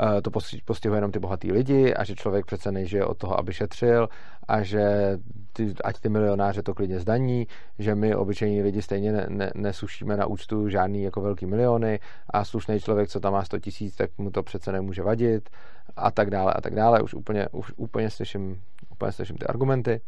eh, 0.00 0.22
to 0.22 0.30
postihuje 0.64 0.96
jenom 0.96 1.12
ty 1.12 1.18
bohatý 1.18 1.52
lidi 1.52 1.94
a 1.94 2.04
že 2.04 2.14
člověk 2.14 2.46
přece 2.46 2.72
nežije 2.72 3.04
od 3.04 3.18
toho, 3.18 3.38
aby 3.38 3.52
šetřil 3.52 4.08
a 4.48 4.62
že 4.62 5.18
ty, 5.52 5.74
ať 5.84 6.00
ty 6.00 6.08
milionáře 6.08 6.62
to 6.62 6.74
klidně 6.74 7.00
zdaní, 7.00 7.46
že 7.78 7.94
my 7.94 8.14
obyčejní 8.14 8.62
lidi 8.62 8.82
stejně 8.82 9.12
ne, 9.12 9.26
ne, 9.28 9.50
nesušíme 9.54 10.16
na 10.16 10.26
účtu 10.26 10.68
žádný 10.68 11.02
jako 11.02 11.20
velký 11.20 11.46
miliony 11.46 12.00
a 12.30 12.44
slušný 12.44 12.80
člověk, 12.80 13.08
co 13.08 13.20
tam 13.20 13.32
má 13.32 13.44
100 13.44 13.58
tisíc, 13.58 13.96
tak 13.96 14.10
mu 14.18 14.30
to 14.30 14.42
přece 14.42 14.72
nemůže 14.72 15.02
vadit 15.02 15.50
a 15.96 16.10
tak 16.10 16.30
dále 16.30 16.52
a 16.52 16.60
tak 16.60 16.74
dále. 16.74 17.02
Už 17.02 17.14
úplně, 17.14 17.48
už 17.48 17.72
úplně 17.76 18.10
slyším, 18.10 18.62
úplně 18.90 19.12
slyším 19.12 19.36
ty 19.36 19.46
argumenty. 19.46 20.00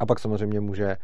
A 0.00 0.06
pak 0.06 0.18
samozřejmě 0.18 0.60
může 0.60 0.96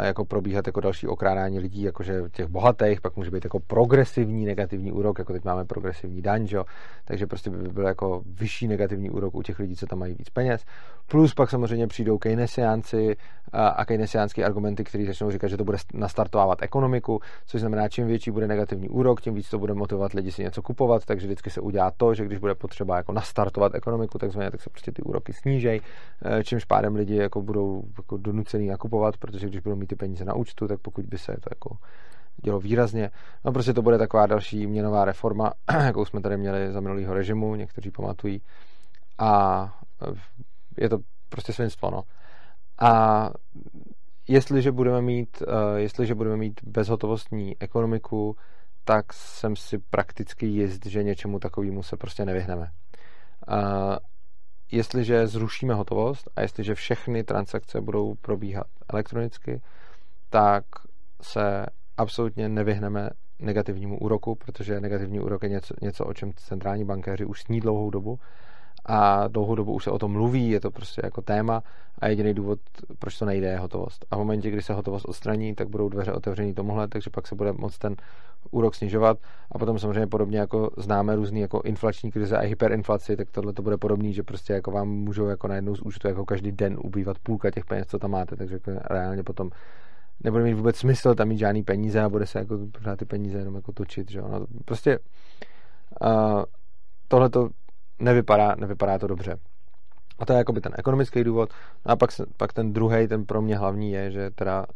jako 0.00 0.24
probíhat 0.24 0.66
jako 0.66 0.80
další 0.80 1.06
okrádání 1.06 1.58
lidí, 1.58 1.82
jakože 1.82 2.22
těch 2.32 2.46
bohatých, 2.46 3.00
pak 3.00 3.16
může 3.16 3.30
být 3.30 3.44
jako 3.44 3.60
progresivní 3.60 4.44
negativní 4.44 4.92
úrok, 4.92 5.18
jako 5.18 5.32
teď 5.32 5.44
máme 5.44 5.64
progresivní 5.64 6.22
daň, 6.22 6.46
že? 6.46 6.58
takže 7.04 7.26
prostě 7.26 7.50
by 7.50 7.68
byl 7.68 7.86
jako 7.86 8.22
vyšší 8.26 8.68
negativní 8.68 9.10
úrok 9.10 9.34
u 9.34 9.42
těch 9.42 9.58
lidí, 9.58 9.76
co 9.76 9.86
tam 9.86 9.98
mají 9.98 10.14
víc 10.14 10.30
peněz. 10.30 10.64
Plus 11.06 11.34
pak 11.34 11.50
samozřejmě 11.50 11.86
přijdou 11.86 12.18
keynesiánci 12.18 13.16
a 13.52 13.84
keynesiánské 13.84 14.44
argumenty, 14.44 14.84
které 14.84 15.04
začnou 15.06 15.30
říkat, 15.30 15.48
že 15.48 15.56
to 15.56 15.64
bude 15.64 15.78
nastartovávat 15.94 16.62
ekonomiku, 16.62 17.20
což 17.46 17.60
znamená, 17.60 17.88
čím 17.88 18.06
větší 18.06 18.30
bude 18.30 18.46
negativní 18.46 18.88
úrok, 18.88 19.20
tím 19.20 19.34
víc 19.34 19.50
to 19.50 19.58
bude 19.58 19.74
motivovat 19.74 20.12
lidi 20.12 20.32
si 20.32 20.42
něco 20.42 20.62
kupovat, 20.62 21.04
takže 21.04 21.26
vždycky 21.26 21.50
se 21.50 21.60
udělá 21.60 21.90
to, 21.96 22.14
že 22.14 22.24
když 22.24 22.38
bude 22.38 22.54
potřeba 22.54 22.96
jako 22.96 23.12
nastartovat 23.12 23.74
ekonomiku, 23.74 24.18
takzvaně, 24.18 24.50
tak 24.50 24.62
se 24.62 24.70
prostě 24.70 24.92
ty 24.92 25.02
úroky 25.02 25.32
snížej, 25.32 25.80
e, 26.24 26.44
čímž 26.44 26.64
pádem 26.64 26.94
lidi 26.94 27.16
jako 27.16 27.42
budou 27.42 27.82
jako 27.98 28.16
donucený 28.16 28.66
nakupovat, 28.66 29.16
protože 29.16 29.48
když 29.48 29.60
budou 29.60 29.71
mít 29.76 29.86
ty 29.86 29.96
peníze 29.96 30.24
na 30.24 30.34
účtu, 30.34 30.68
tak 30.68 30.80
pokud 30.80 31.04
by 31.04 31.18
se 31.18 31.32
to 31.32 31.48
jako 31.50 31.76
dělo 32.44 32.60
výrazně. 32.60 33.10
No 33.44 33.52
prostě 33.52 33.72
to 33.72 33.82
bude 33.82 33.98
taková 33.98 34.26
další 34.26 34.66
měnová 34.66 35.04
reforma, 35.04 35.52
jakou 35.86 36.04
jsme 36.04 36.20
tady 36.20 36.36
měli 36.36 36.72
za 36.72 36.80
minulého 36.80 37.14
režimu, 37.14 37.54
někteří 37.54 37.90
pamatují. 37.90 38.42
A 39.18 39.74
je 40.78 40.88
to 40.88 40.98
prostě 41.28 41.52
svinstvo, 41.52 41.90
no. 41.90 42.02
A 42.80 43.30
jestliže 44.28 44.72
budeme 44.72 45.02
mít, 45.02 45.42
uh, 45.42 45.76
jestliže 45.76 46.14
budeme 46.14 46.36
mít 46.36 46.60
bezhotovostní 46.64 47.56
ekonomiku, 47.60 48.36
tak 48.84 49.12
jsem 49.12 49.56
si 49.56 49.78
prakticky 49.78 50.46
jist, 50.46 50.86
že 50.86 51.02
něčemu 51.02 51.38
takovému 51.38 51.82
se 51.82 51.96
prostě 51.96 52.24
nevyhneme. 52.24 52.70
Jestliže 54.72 55.26
zrušíme 55.26 55.74
hotovost 55.74 56.30
a 56.36 56.40
jestliže 56.40 56.74
všechny 56.74 57.24
transakce 57.24 57.80
budou 57.80 58.14
probíhat 58.14 58.66
elektronicky, 58.88 59.60
tak 60.30 60.64
se 61.20 61.66
absolutně 61.96 62.48
nevyhneme 62.48 63.10
negativnímu 63.38 63.98
úroku, 63.98 64.34
protože 64.34 64.80
negativní 64.80 65.20
úrok 65.20 65.42
je 65.42 65.48
něco, 65.48 65.74
něco 65.82 66.04
o 66.06 66.14
čem 66.14 66.32
centrální 66.36 66.84
bankéři 66.84 67.24
už 67.24 67.42
sní 67.42 67.60
dlouhou 67.60 67.90
dobu 67.90 68.18
a 68.86 69.28
dlouhou 69.28 69.54
dobu 69.54 69.72
už 69.72 69.84
se 69.84 69.90
o 69.90 69.98
tom 69.98 70.12
mluví, 70.12 70.50
je 70.50 70.60
to 70.60 70.70
prostě 70.70 71.00
jako 71.04 71.22
téma 71.22 71.62
a 71.98 72.08
jediný 72.08 72.34
důvod, 72.34 72.58
proč 72.98 73.18
to 73.18 73.24
nejde, 73.24 73.46
je 73.46 73.58
hotovost. 73.58 74.06
A 74.10 74.16
v 74.16 74.18
momentě, 74.18 74.50
kdy 74.50 74.62
se 74.62 74.72
hotovost 74.72 75.04
odstraní, 75.04 75.54
tak 75.54 75.68
budou 75.68 75.88
dveře 75.88 76.12
otevřený 76.12 76.54
tomuhle, 76.54 76.88
takže 76.88 77.10
pak 77.10 77.26
se 77.26 77.34
bude 77.34 77.52
moc 77.52 77.78
ten 77.78 77.96
úrok 78.50 78.74
snižovat 78.74 79.18
a 79.50 79.58
potom 79.58 79.78
samozřejmě 79.78 80.06
podobně 80.06 80.38
jako 80.38 80.70
známe 80.76 81.16
různý 81.16 81.40
jako 81.40 81.62
inflační 81.64 82.10
krize 82.12 82.36
a 82.36 82.40
hyperinflaci, 82.40 83.16
tak 83.16 83.30
tohle 83.30 83.52
to 83.52 83.62
bude 83.62 83.76
podobný, 83.76 84.12
že 84.12 84.22
prostě 84.22 84.52
jako 84.52 84.70
vám 84.70 84.88
můžou 84.88 85.26
jako 85.26 85.48
najednou 85.48 85.76
z 85.76 85.82
účtu 85.82 86.08
jako 86.08 86.24
každý 86.24 86.52
den 86.52 86.76
ubývat 86.84 87.18
půlka 87.18 87.50
těch 87.50 87.64
peněz, 87.64 87.86
co 87.86 87.98
tam 87.98 88.10
máte, 88.10 88.36
takže 88.36 88.54
jako 88.54 88.70
reálně 88.90 89.22
potom 89.22 89.50
nebude 90.24 90.44
mít 90.44 90.54
vůbec 90.54 90.76
smysl 90.76 91.14
tam 91.14 91.28
mít 91.28 91.38
žádný 91.38 91.62
peníze 91.62 92.00
a 92.00 92.08
bude 92.08 92.26
se 92.26 92.38
jako 92.38 92.58
ty 92.96 93.04
peníze 93.04 93.38
jenom 93.38 93.54
jako 93.54 93.72
točit, 93.72 94.10
že. 94.10 94.22
No, 94.22 94.46
prostě 94.64 94.98
uh, 96.04 96.42
tohle 97.08 97.30
to 97.30 97.48
nevypadá, 98.02 98.54
nevypadá 98.54 98.98
to 98.98 99.06
dobře. 99.06 99.36
A 100.18 100.26
to 100.26 100.32
je 100.32 100.36
jakoby 100.36 100.60
ten 100.60 100.72
ekonomický 100.78 101.24
důvod. 101.24 101.50
No 101.86 101.92
a 101.92 101.96
pak, 101.96 102.10
pak 102.36 102.52
ten 102.52 102.72
druhý, 102.72 103.08
ten 103.08 103.24
pro 103.24 103.42
mě 103.42 103.56
hlavní 103.56 103.92
je, 103.92 104.10
že 104.10 104.30
teda 104.30 104.66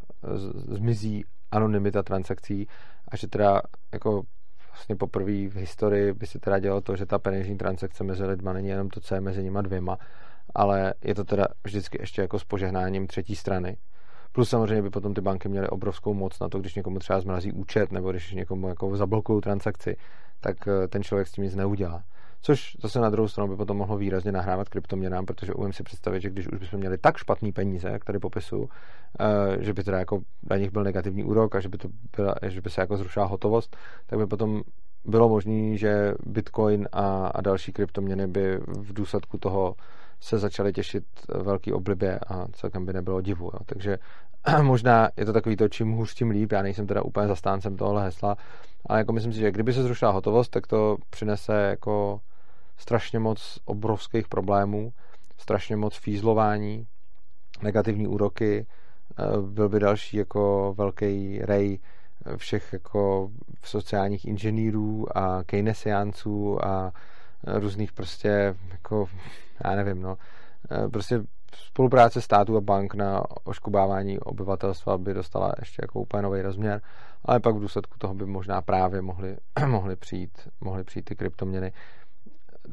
zmizí 0.55 1.25
anonymita 1.51 2.03
transakcí 2.03 2.67
a 3.11 3.17
že 3.17 3.27
teda 3.27 3.61
jako 3.93 4.21
vlastně 4.67 4.95
poprvé 4.95 5.47
v 5.47 5.55
historii 5.55 6.13
by 6.13 6.27
se 6.27 6.39
teda 6.39 6.59
dělo 6.59 6.81
to, 6.81 6.95
že 6.95 7.05
ta 7.05 7.19
peněžní 7.19 7.57
transakce 7.57 8.03
mezi 8.03 8.25
lidma 8.25 8.53
není 8.53 8.67
jenom 8.67 8.89
to, 8.89 8.99
co 8.99 9.15
je 9.15 9.21
mezi 9.21 9.43
nima 9.43 9.61
dvěma, 9.61 9.97
ale 10.55 10.93
je 11.03 11.15
to 11.15 11.23
teda 11.23 11.47
vždycky 11.63 11.97
ještě 12.01 12.21
jako 12.21 12.39
s 12.39 12.43
požehnáním 12.43 13.07
třetí 13.07 13.35
strany. 13.35 13.77
Plus 14.31 14.49
samozřejmě 14.49 14.81
by 14.81 14.89
potom 14.89 15.13
ty 15.13 15.21
banky 15.21 15.49
měly 15.49 15.69
obrovskou 15.69 16.13
moc 16.13 16.39
na 16.39 16.49
to, 16.49 16.59
když 16.59 16.75
někomu 16.75 16.99
třeba 16.99 17.19
zmrazí 17.19 17.51
účet 17.51 17.91
nebo 17.91 18.11
když 18.11 18.31
někomu 18.31 18.67
jako 18.67 18.97
zablokují 18.97 19.41
transakci, 19.41 19.97
tak 20.39 20.67
eh, 20.67 20.87
ten 20.87 21.03
člověk 21.03 21.27
s 21.27 21.31
tím 21.31 21.43
nic 21.43 21.55
neudělá. 21.55 22.03
Což 22.41 22.77
zase 22.81 22.99
na 22.99 23.09
druhou 23.09 23.27
stranu 23.27 23.49
by 23.49 23.55
potom 23.55 23.77
mohlo 23.77 23.97
výrazně 23.97 24.31
nahrávat 24.31 24.69
kryptoměnám, 24.69 25.25
protože 25.25 25.53
umím 25.53 25.73
si 25.73 25.83
představit, 25.83 26.21
že 26.21 26.29
když 26.29 26.47
už 26.47 26.59
bychom 26.59 26.79
měli 26.79 26.97
tak 26.97 27.17
špatný 27.17 27.51
peníze, 27.51 27.89
jak 27.89 28.05
tady 28.05 28.19
popisu, 28.19 28.69
eh, 29.19 29.63
že 29.63 29.73
by 29.73 29.83
teda 29.83 29.99
jako 29.99 30.21
na 30.49 30.57
nich 30.57 30.71
byl 30.71 30.83
negativní 30.83 31.23
úrok 31.23 31.55
a 31.55 31.59
že 31.59 31.69
by, 31.69 31.77
to 31.77 31.87
byla, 32.17 32.35
že 32.47 32.61
by 32.61 32.69
se 32.69 32.81
jako 32.81 32.97
zrušila 32.97 33.25
hotovost, 33.25 33.77
tak 34.05 34.19
by 34.19 34.27
potom 34.27 34.61
bylo 35.05 35.29
možné, 35.29 35.77
že 35.77 36.13
Bitcoin 36.25 36.87
a, 36.91 37.27
a 37.27 37.41
další 37.41 37.71
kryptoměny 37.71 38.27
by 38.27 38.57
v 38.57 38.93
důsledku 38.93 39.37
toho 39.37 39.75
se 40.19 40.39
začaly 40.39 40.73
těšit 40.73 41.03
velký 41.43 41.73
oblibě 41.73 42.19
a 42.19 42.47
celkem 42.53 42.85
by 42.85 42.93
nebylo 42.93 43.21
divu. 43.21 43.45
Jo. 43.45 43.59
Takže 43.65 43.97
možná 44.61 45.09
je 45.17 45.25
to 45.25 45.33
takový 45.33 45.55
to, 45.55 45.67
čím 45.67 45.91
hůř, 45.91 46.13
tím 46.13 46.29
líp. 46.29 46.51
Já 46.51 46.61
nejsem 46.61 46.87
teda 46.87 47.01
úplně 47.01 47.27
zastáncem 47.27 47.77
tohohle 47.77 48.03
hesla, 48.03 48.37
ale 48.85 48.99
jako 48.99 49.13
myslím 49.13 49.33
si, 49.33 49.39
že 49.39 49.51
kdyby 49.51 49.73
se 49.73 49.83
zrušila 49.83 50.11
hotovost, 50.11 50.49
tak 50.49 50.67
to 50.67 50.97
přinese 51.09 51.53
jako 51.53 52.21
strašně 52.77 53.19
moc 53.19 53.59
obrovských 53.65 54.27
problémů, 54.27 54.93
strašně 55.37 55.75
moc 55.75 55.97
fízlování, 55.97 56.87
negativní 57.61 58.07
úroky, 58.07 58.65
eh, 59.19 59.23
byl 59.41 59.69
by 59.69 59.79
další 59.79 60.17
jako 60.17 60.73
velký 60.77 61.39
rej 61.41 61.79
všech 62.37 62.73
jako 62.73 63.29
sociálních 63.63 64.25
inženýrů 64.25 65.17
a 65.17 65.43
keynesiánců 65.43 66.65
a 66.65 66.91
různých 67.43 67.91
prostě 67.91 68.55
jako, 68.71 69.07
já 69.65 69.75
nevím, 69.75 70.01
no, 70.01 70.17
eh, 70.71 70.89
prostě 70.89 71.21
spolupráce 71.55 72.21
státu 72.21 72.57
a 72.57 72.61
bank 72.61 72.93
na 72.93 73.23
oškubávání 73.43 74.19
obyvatelstva 74.19 74.97
by 74.97 75.13
dostala 75.13 75.51
ještě 75.59 75.79
jako 75.83 75.99
úplně 75.99 76.23
nový 76.23 76.41
rozměr, 76.41 76.81
ale 77.25 77.39
pak 77.39 77.55
v 77.55 77.59
důsledku 77.59 77.97
toho 77.97 78.13
by 78.13 78.25
možná 78.25 78.61
právě 78.61 79.01
mohly, 79.01 79.37
mohly, 79.67 79.95
přijít, 79.95 80.49
mohly 80.61 80.83
přijít 80.83 81.03
ty 81.03 81.15
kryptoměny. 81.15 81.73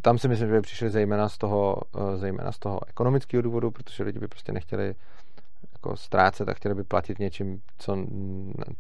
Tam 0.03 0.19
si 0.19 0.29
myslím, 0.29 0.49
že 0.49 0.55
by 0.55 0.61
přišly 0.61 0.91
zejména 0.91 1.29
z 1.29 1.39
toho, 1.39 1.77
eh, 1.97 2.17
zejména 2.17 2.53
z 2.53 2.59
toho 2.59 2.81
ekonomického 2.89 3.43
důvodu, 3.43 3.71
protože 3.71 4.03
lidi 4.03 4.19
by 4.19 4.29
prostě 4.29 4.53
nechtěli 4.53 4.95
jako 5.85 5.97
ztrácet 5.97 6.49
a 6.49 6.55
chtěli 6.55 6.75
by 6.75 6.85
platit 6.85 7.19
něčím, 7.19 7.61
co, 7.79 7.97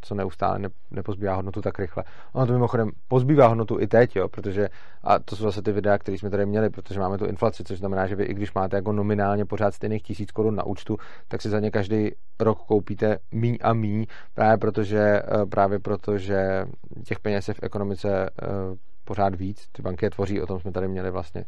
co 0.00 0.14
neustále 0.14 0.58
ne, 0.58 0.68
nepozbývá 0.90 1.34
hodnotu 1.34 1.62
tak 1.62 1.78
rychle. 1.78 2.04
Ono 2.32 2.46
to 2.46 2.52
mimochodem 2.52 2.90
pozbývá 3.08 3.46
hodnotu 3.46 3.80
i 3.80 3.86
teď, 3.86 4.16
jo, 4.16 4.28
protože, 4.28 4.68
a 5.02 5.18
to 5.18 5.36
jsou 5.36 5.44
zase 5.44 5.62
ty 5.62 5.72
videa, 5.72 5.98
které 5.98 6.18
jsme 6.18 6.30
tady 6.30 6.46
měli, 6.46 6.70
protože 6.70 7.00
máme 7.00 7.18
tu 7.18 7.26
inflaci, 7.26 7.64
což 7.64 7.78
znamená, 7.78 8.06
že 8.06 8.16
vy 8.16 8.24
i 8.24 8.34
když 8.34 8.54
máte 8.54 8.76
jako 8.76 8.92
nominálně 8.92 9.44
pořád 9.44 9.74
stejných 9.74 10.02
tisíc 10.02 10.30
korun 10.30 10.54
na 10.54 10.66
účtu, 10.66 10.96
tak 11.28 11.42
si 11.42 11.48
za 11.48 11.60
ně 11.60 11.70
každý 11.70 12.10
rok 12.40 12.58
koupíte 12.58 13.18
míň 13.32 13.58
a 13.62 13.72
míň, 13.72 14.06
právě 14.34 14.58
protože, 14.58 14.98
eh, 14.98 15.46
právě 15.46 15.78
protože 15.78 16.66
těch 17.04 17.20
peněz 17.20 17.48
je 17.48 17.54
v 17.54 17.62
ekonomice 17.62 18.30
eh, 18.42 18.46
pořád 19.04 19.34
víc, 19.34 19.68
ty 19.72 19.82
banky 19.82 20.06
je 20.06 20.10
tvoří, 20.10 20.42
o 20.42 20.46
tom 20.46 20.60
jsme 20.60 20.72
tady 20.72 20.88
měli 20.88 21.10
vlastně 21.10 21.44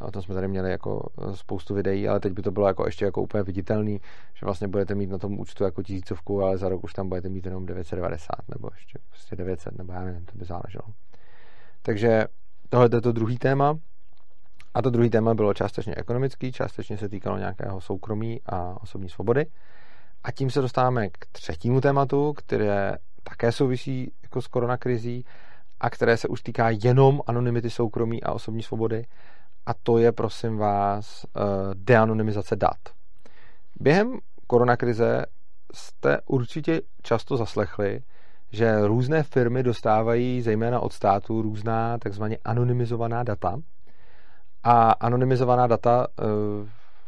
o 0.00 0.10
tom 0.10 0.22
jsme 0.22 0.34
tady 0.34 0.48
měli 0.48 0.70
jako 0.70 1.08
eh, 1.22 1.36
spoustu 1.36 1.74
videí, 1.74 2.08
ale 2.08 2.20
teď 2.20 2.32
by 2.32 2.42
to 2.42 2.50
bylo 2.50 2.66
jako 2.66 2.86
ještě 2.86 3.04
jako 3.04 3.22
úplně 3.22 3.42
viditelný, 3.42 4.00
že 4.34 4.46
vlastně 4.46 4.68
budete 4.68 4.94
mít 4.94 5.10
na 5.10 5.18
tom 5.18 5.40
účtu 5.40 5.64
jako 5.64 5.82
tisícovku, 5.82 6.42
ale 6.42 6.58
za 6.58 6.68
rok 6.68 6.84
už 6.84 6.92
tam 6.92 7.08
budete 7.08 7.28
mít 7.28 7.44
jenom 7.44 7.66
990 7.66 8.28
nebo 8.48 8.68
ještě 8.74 8.98
prostě 9.08 9.36
900, 9.36 9.78
nebo 9.78 9.92
já 9.92 10.02
nevím, 10.02 10.24
to 10.24 10.38
by 10.38 10.44
záleželo. 10.44 10.84
Takže 11.82 12.26
tohle 12.68 12.88
je 12.92 13.00
to 13.00 13.12
druhý 13.12 13.38
téma. 13.38 13.78
A 14.74 14.82
to 14.82 14.90
druhý 14.90 15.10
téma 15.10 15.34
bylo 15.34 15.54
částečně 15.54 15.94
ekonomický, 15.94 16.52
částečně 16.52 16.98
se 16.98 17.08
týkalo 17.08 17.38
nějakého 17.38 17.80
soukromí 17.80 18.40
a 18.46 18.82
osobní 18.82 19.08
svobody. 19.08 19.46
A 20.24 20.32
tím 20.32 20.50
se 20.50 20.60
dostáváme 20.60 21.08
k 21.08 21.26
třetímu 21.32 21.80
tématu, 21.80 22.32
které 22.32 22.96
také 23.22 23.52
souvisí 23.52 24.12
jako 24.22 24.42
s 24.42 24.46
koronakrizí 24.46 25.24
a 25.80 25.90
které 25.90 26.16
se 26.16 26.28
už 26.28 26.42
týká 26.42 26.70
jenom 26.70 27.20
anonymity 27.26 27.70
soukromí 27.70 28.22
a 28.22 28.32
osobní 28.32 28.62
svobody 28.62 29.04
a 29.66 29.74
to 29.74 29.98
je, 29.98 30.12
prosím 30.12 30.56
vás, 30.56 31.24
eh, 31.24 31.40
deanonymizace 31.74 32.56
dat. 32.56 32.78
Během 33.80 34.18
koronakrize 34.46 35.24
jste 35.74 36.20
určitě 36.26 36.80
často 37.02 37.36
zaslechli, 37.36 38.00
že 38.50 38.86
různé 38.86 39.22
firmy 39.22 39.62
dostávají 39.62 40.42
zejména 40.42 40.80
od 40.80 40.92
státu 40.92 41.42
různá 41.42 41.98
takzvaně 41.98 42.38
anonymizovaná 42.44 43.22
data. 43.22 43.56
A 44.62 44.90
anonymizovaná 44.90 45.66
data, 45.66 46.06
eh, 46.20 46.24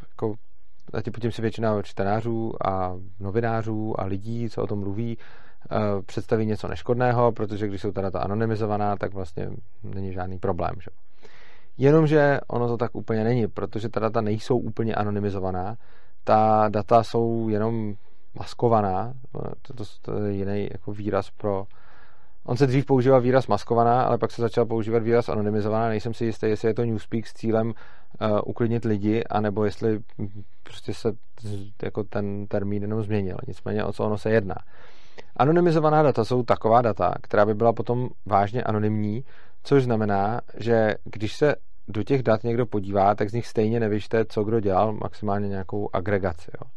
jako, 0.09 0.35
tím 1.21 1.33
si 1.33 1.43
většina 1.43 1.83
čtenářů 1.83 2.67
a 2.67 2.97
novinářů 3.21 4.01
a 4.01 4.05
lidí, 4.05 4.51
co 4.51 4.63
o 4.63 4.67
tom 4.67 4.79
mluví, 4.79 5.19
eh, 5.71 6.03
představí 6.07 6.47
něco 6.47 6.69
neškodného, 6.69 7.33
protože 7.33 7.69
když 7.69 7.81
jsou 7.81 7.93
ta 7.93 8.01
data 8.01 8.21
anonymizovaná, 8.21 8.97
tak 8.97 9.15
vlastně 9.15 9.51
není 9.83 10.13
žádný 10.13 10.39
problém. 10.39 10.75
Že? 10.81 10.91
Jenomže 11.79 12.41
ono 12.49 12.69
to 12.69 12.77
tak 12.77 12.95
úplně 12.95 13.25
není, 13.25 13.47
protože 13.47 13.89
ta 13.89 14.01
data 14.01 14.21
nejsou 14.21 14.59
úplně 14.59 14.95
anonymizovaná, 14.95 15.77
ta 16.25 16.69
data 16.69 17.03
jsou 17.03 17.49
jenom 17.49 17.95
maskovaná, 18.35 19.13
to, 19.63 19.75
to, 19.75 19.85
to 20.03 20.25
je 20.25 20.33
jiný 20.33 20.69
jako 20.73 20.93
výraz 20.93 21.31
pro... 21.31 21.67
On 22.45 22.57
se 22.57 22.67
dřív 22.67 22.87
používal 22.87 23.21
výraz 23.21 23.47
maskovaná, 23.47 24.03
ale 24.03 24.19
pak 24.19 24.31
se 24.31 24.43
začal 24.43 24.67
používat 24.67 25.03
výraz 25.03 25.29
anonymizovaná. 25.29 25.89
Nejsem 25.89 26.15
si 26.15 26.25
jistý, 26.25 26.47
jestli 26.47 26.69
je 26.69 26.75
to 26.75 26.85
Newspeak 26.85 27.27
s 27.27 27.33
cílem 27.33 27.67
uh, 27.67 28.41
uklidnit 28.47 28.85
lidi, 28.85 29.25
anebo 29.25 29.65
jestli 29.65 30.01
prostě 30.63 30.95
se 30.95 31.13
jako 31.83 32.05
ten 32.05 32.47
termín 32.47 32.83
jenom 32.83 33.03
změnil. 33.03 33.37
Nicméně 33.49 33.85
o 33.85 33.93
co 33.93 34.05
ono 34.05 34.19
se 34.19 34.31
jedná. 34.31 34.55
Anonymizovaná 35.37 36.03
data 36.03 36.25
jsou 36.25 36.43
taková 36.43 36.83
data, 36.83 37.15
která 37.23 37.47
by 37.47 37.55
byla 37.55 37.73
potom 37.73 38.09
vážně 38.27 38.63
anonymní, 38.63 39.25
což 39.63 39.85
znamená, 39.85 40.41
že 40.59 40.95
když 41.05 41.37
se 41.37 41.55
do 41.89 42.03
těch 42.03 42.23
dat 42.23 42.45
někdo 42.45 42.67
podívá, 42.67 43.15
tak 43.15 43.31
z 43.31 43.33
nich 43.33 43.47
stejně 43.47 43.81
nevyčte, 43.81 44.25
co 44.25 44.45
kdo 44.45 44.61
dělal, 44.61 44.93
maximálně 44.93 45.49
nějakou 45.49 45.89
agregaci. 45.93 46.51
Jo. 46.55 46.71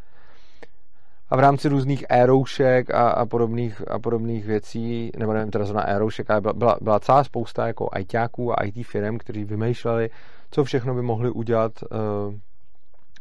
A 1.29 1.35
v 1.35 1.39
rámci 1.39 1.69
různých 1.69 2.05
éroušek 2.09 2.93
a, 2.93 3.09
a, 3.09 3.25
podobných, 3.25 3.81
a 3.87 3.99
podobných 3.99 4.45
věcí, 4.45 5.11
nebo 5.17 5.33
nevím 5.33 5.51
teda 5.51 5.65
zrovna 5.65 5.87
éroušek, 5.87 6.29
ale 6.29 6.41
byla, 6.41 6.77
byla 6.81 6.99
celá 6.99 7.23
spousta 7.23 7.67
jako 7.67 7.89
ITáků 7.99 8.59
a 8.59 8.63
IT 8.63 8.87
firm, 8.87 9.17
kteří 9.17 9.43
vymýšleli, 9.43 10.09
co 10.51 10.63
všechno 10.63 10.95
by 10.95 11.01
mohli 11.01 11.29
udělat 11.29 11.71
uh, 11.83 12.33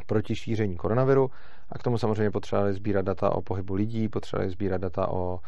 proti 0.07 0.37
šíření 0.37 0.77
koronaviru 0.77 1.31
a 1.73 1.79
k 1.79 1.83
tomu 1.83 1.99
samozřejmě 1.99 2.31
potřebovali 2.31 2.75
sbírat 2.75 3.05
data 3.05 3.31
o 3.31 3.43
pohybu 3.43 3.75
lidí, 3.75 4.09
potřebovali 4.09 4.51
sbírat 4.51 4.81
data 4.81 5.09
o 5.09 5.39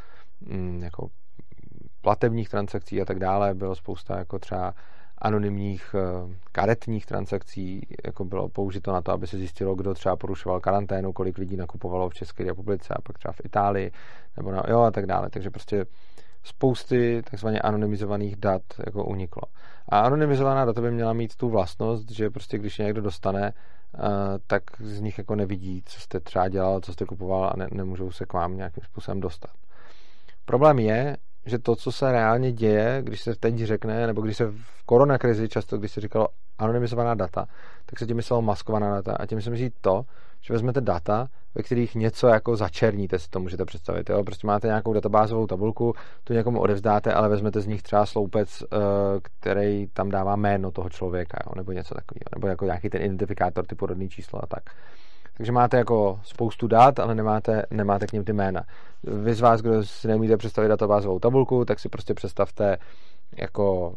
mm, 0.41 0.83
jako 0.83 1.09
platebních 2.01 2.49
transakcí 2.49 3.01
a 3.01 3.05
tak 3.05 3.19
dále. 3.19 3.55
Bylo 3.55 3.75
spousta 3.75 4.19
jako 4.19 4.39
třeba 4.39 4.75
anonymních 5.21 5.95
eh, 5.95 6.37
karetních 6.53 7.07
transakcí 7.07 7.87
jako 8.05 8.25
bylo 8.25 8.49
použito 8.49 8.93
na 8.93 9.03
to, 9.03 9.13
aby 9.13 9.27
se 9.27 9.39
zjistilo, 9.39 9.75
kdo 9.75 9.95
třeba 9.95 10.17
porušoval 10.17 10.61
karanténu, 10.61 11.13
kolik 11.13 11.39
lidí 11.39 11.57
nakupovalo 11.57 12.09
v 12.09 12.15
České 12.15 12.45
republice 12.45 12.95
a 12.95 13.01
pak 13.01 13.19
třeba 13.19 13.33
v 13.33 13.45
Itálii, 13.45 13.93
nebo 14.37 14.53
na, 14.53 14.63
jo 14.69 14.81
a 14.81 14.91
tak 14.91 15.07
dále. 15.07 15.31
Takže 15.31 15.51
prostě 15.51 15.87
spousty 16.43 17.23
takzvaně 17.31 17.61
anonymizovaných 17.61 18.37
dat 18.37 18.63
jako 18.87 19.05
uniklo. 19.05 19.43
A 19.89 20.01
anonymizovaná 20.01 20.65
data 20.65 20.81
by 20.81 20.91
měla 20.91 21.13
mít 21.13 21.37
tu 21.37 21.49
vlastnost, 21.49 22.11
že 22.11 22.31
prostě 22.31 22.59
když 22.59 22.79
je 22.79 22.85
někdo 22.85 23.03
dostane, 23.03 23.53
uh, 23.95 24.01
tak 24.47 24.63
z 24.79 25.01
nich 25.01 25.19
jako 25.19 25.35
nevidí, 25.35 25.83
co 25.87 26.01
jste 26.01 26.21
třeba 26.21 26.49
dělal, 26.49 26.81
co 26.81 26.93
jste 26.93 27.05
kupoval 27.05 27.45
a 27.45 27.53
ne, 27.57 27.69
nemůžou 27.73 28.11
se 28.11 28.27
k 28.27 28.33
vám 28.33 28.57
nějakým 28.57 28.85
způsobem 28.85 29.21
dostat. 29.21 29.51
Problém 30.45 30.79
je, 30.79 31.17
že 31.47 31.59
to, 31.59 31.77
co 31.77 31.93
se 31.93 32.13
reálně 32.13 32.53
děje, 32.53 33.03
když 33.03 33.21
se 33.21 33.35
teď 33.35 33.59
řekne, 33.59 34.07
nebo 34.07 34.23
když 34.23 34.37
se 34.37 34.47
v 34.47 34.83
koronakrizi 34.87 35.49
často, 35.49 35.79
když 35.79 35.93
se 35.93 36.01
říkalo 36.01 36.29
anonymizovaná 36.59 37.15
data, 37.15 37.47
tak 37.87 37.99
se 37.99 38.07
tím 38.07 38.17
myslelo 38.17 38.43
maskovaná 38.43 38.95
data. 38.95 39.17
A 39.21 39.27
tím 39.27 39.43
se 39.43 39.51
myslí 39.51 39.71
to, 39.81 40.03
že 40.41 40.55
vezmete 40.55 40.81
data, 40.81 41.29
ve 41.55 41.63
kterých 41.63 41.95
něco 41.95 42.29
jako 42.29 42.57
začerníte, 42.57 43.19
si 43.19 43.29
to 43.31 43.41
můžete 43.41 43.65
představit. 43.65 44.11
Jo? 44.11 44.25
Prostě 44.25 44.47
máte 44.47 44.67
nějakou 44.67 44.93
databázovou 44.93 45.47
tabulku, 45.47 45.95
tu 46.25 46.33
někomu 46.33 46.61
odevzdáte, 46.61 47.13
ale 47.13 47.29
vezmete 47.29 47.61
z 47.61 47.67
nich 47.67 47.83
třeba 47.83 48.07
sloupec, 48.07 48.63
eh, 48.63 48.77
který 49.23 49.87
tam 49.87 50.11
dává 50.11 50.37
jméno 50.37 50.71
toho 50.71 50.91
člověka, 50.91 51.39
jo? 51.47 51.53
nebo 51.57 51.73
něco 51.73 51.95
takového, 51.95 52.25
nebo 52.35 52.47
jako 52.47 52.65
nějaký 52.65 52.91
ten 52.91 53.03
identifikátor 53.03 53.67
typu 53.67 53.87
rodný 53.87 54.09
číslo 54.09 54.45
a 54.45 54.47
tak. 54.47 54.63
Takže 55.41 55.53
máte 55.53 55.77
jako 55.77 56.21
spoustu 56.23 56.67
dat, 56.67 56.99
ale 56.99 57.15
nemáte, 57.15 57.63
nemáte 57.71 58.07
k 58.07 58.13
ním 58.13 58.25
ty 58.25 58.33
jména. 58.33 58.63
Vy 59.03 59.35
z 59.35 59.41
vás, 59.41 59.61
kdo 59.61 59.85
si 59.85 60.09
nemůžete 60.09 60.37
představit 60.37 60.69
databázovou 60.69 61.19
tabulku, 61.19 61.65
tak 61.65 61.81
si 61.81 61.89
prostě 61.89 62.15
představte 62.15 62.77
jako 63.37 63.95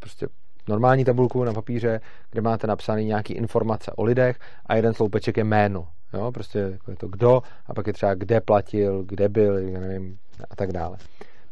prostě 0.00 0.26
normální 0.68 1.04
tabulku 1.04 1.44
na 1.44 1.52
papíře, 1.52 2.00
kde 2.30 2.40
máte 2.42 2.66
napsané 2.66 3.04
nějaké 3.04 3.34
informace 3.34 3.92
o 3.96 4.04
lidech 4.04 4.38
a 4.66 4.76
jeden 4.76 4.94
sloupeček 4.94 5.36
je 5.36 5.44
jméno. 5.44 5.88
Jo, 6.12 6.32
prostě 6.32 6.58
jako 6.58 6.90
je 6.90 6.96
to 6.96 7.08
kdo 7.08 7.42
a 7.66 7.74
pak 7.74 7.86
je 7.86 7.92
třeba 7.92 8.14
kde 8.14 8.40
platil, 8.40 9.04
kde 9.06 9.28
byl, 9.28 9.58
já 9.58 9.80
nevím, 9.80 10.18
a 10.50 10.56
tak 10.56 10.72
dále. 10.72 10.96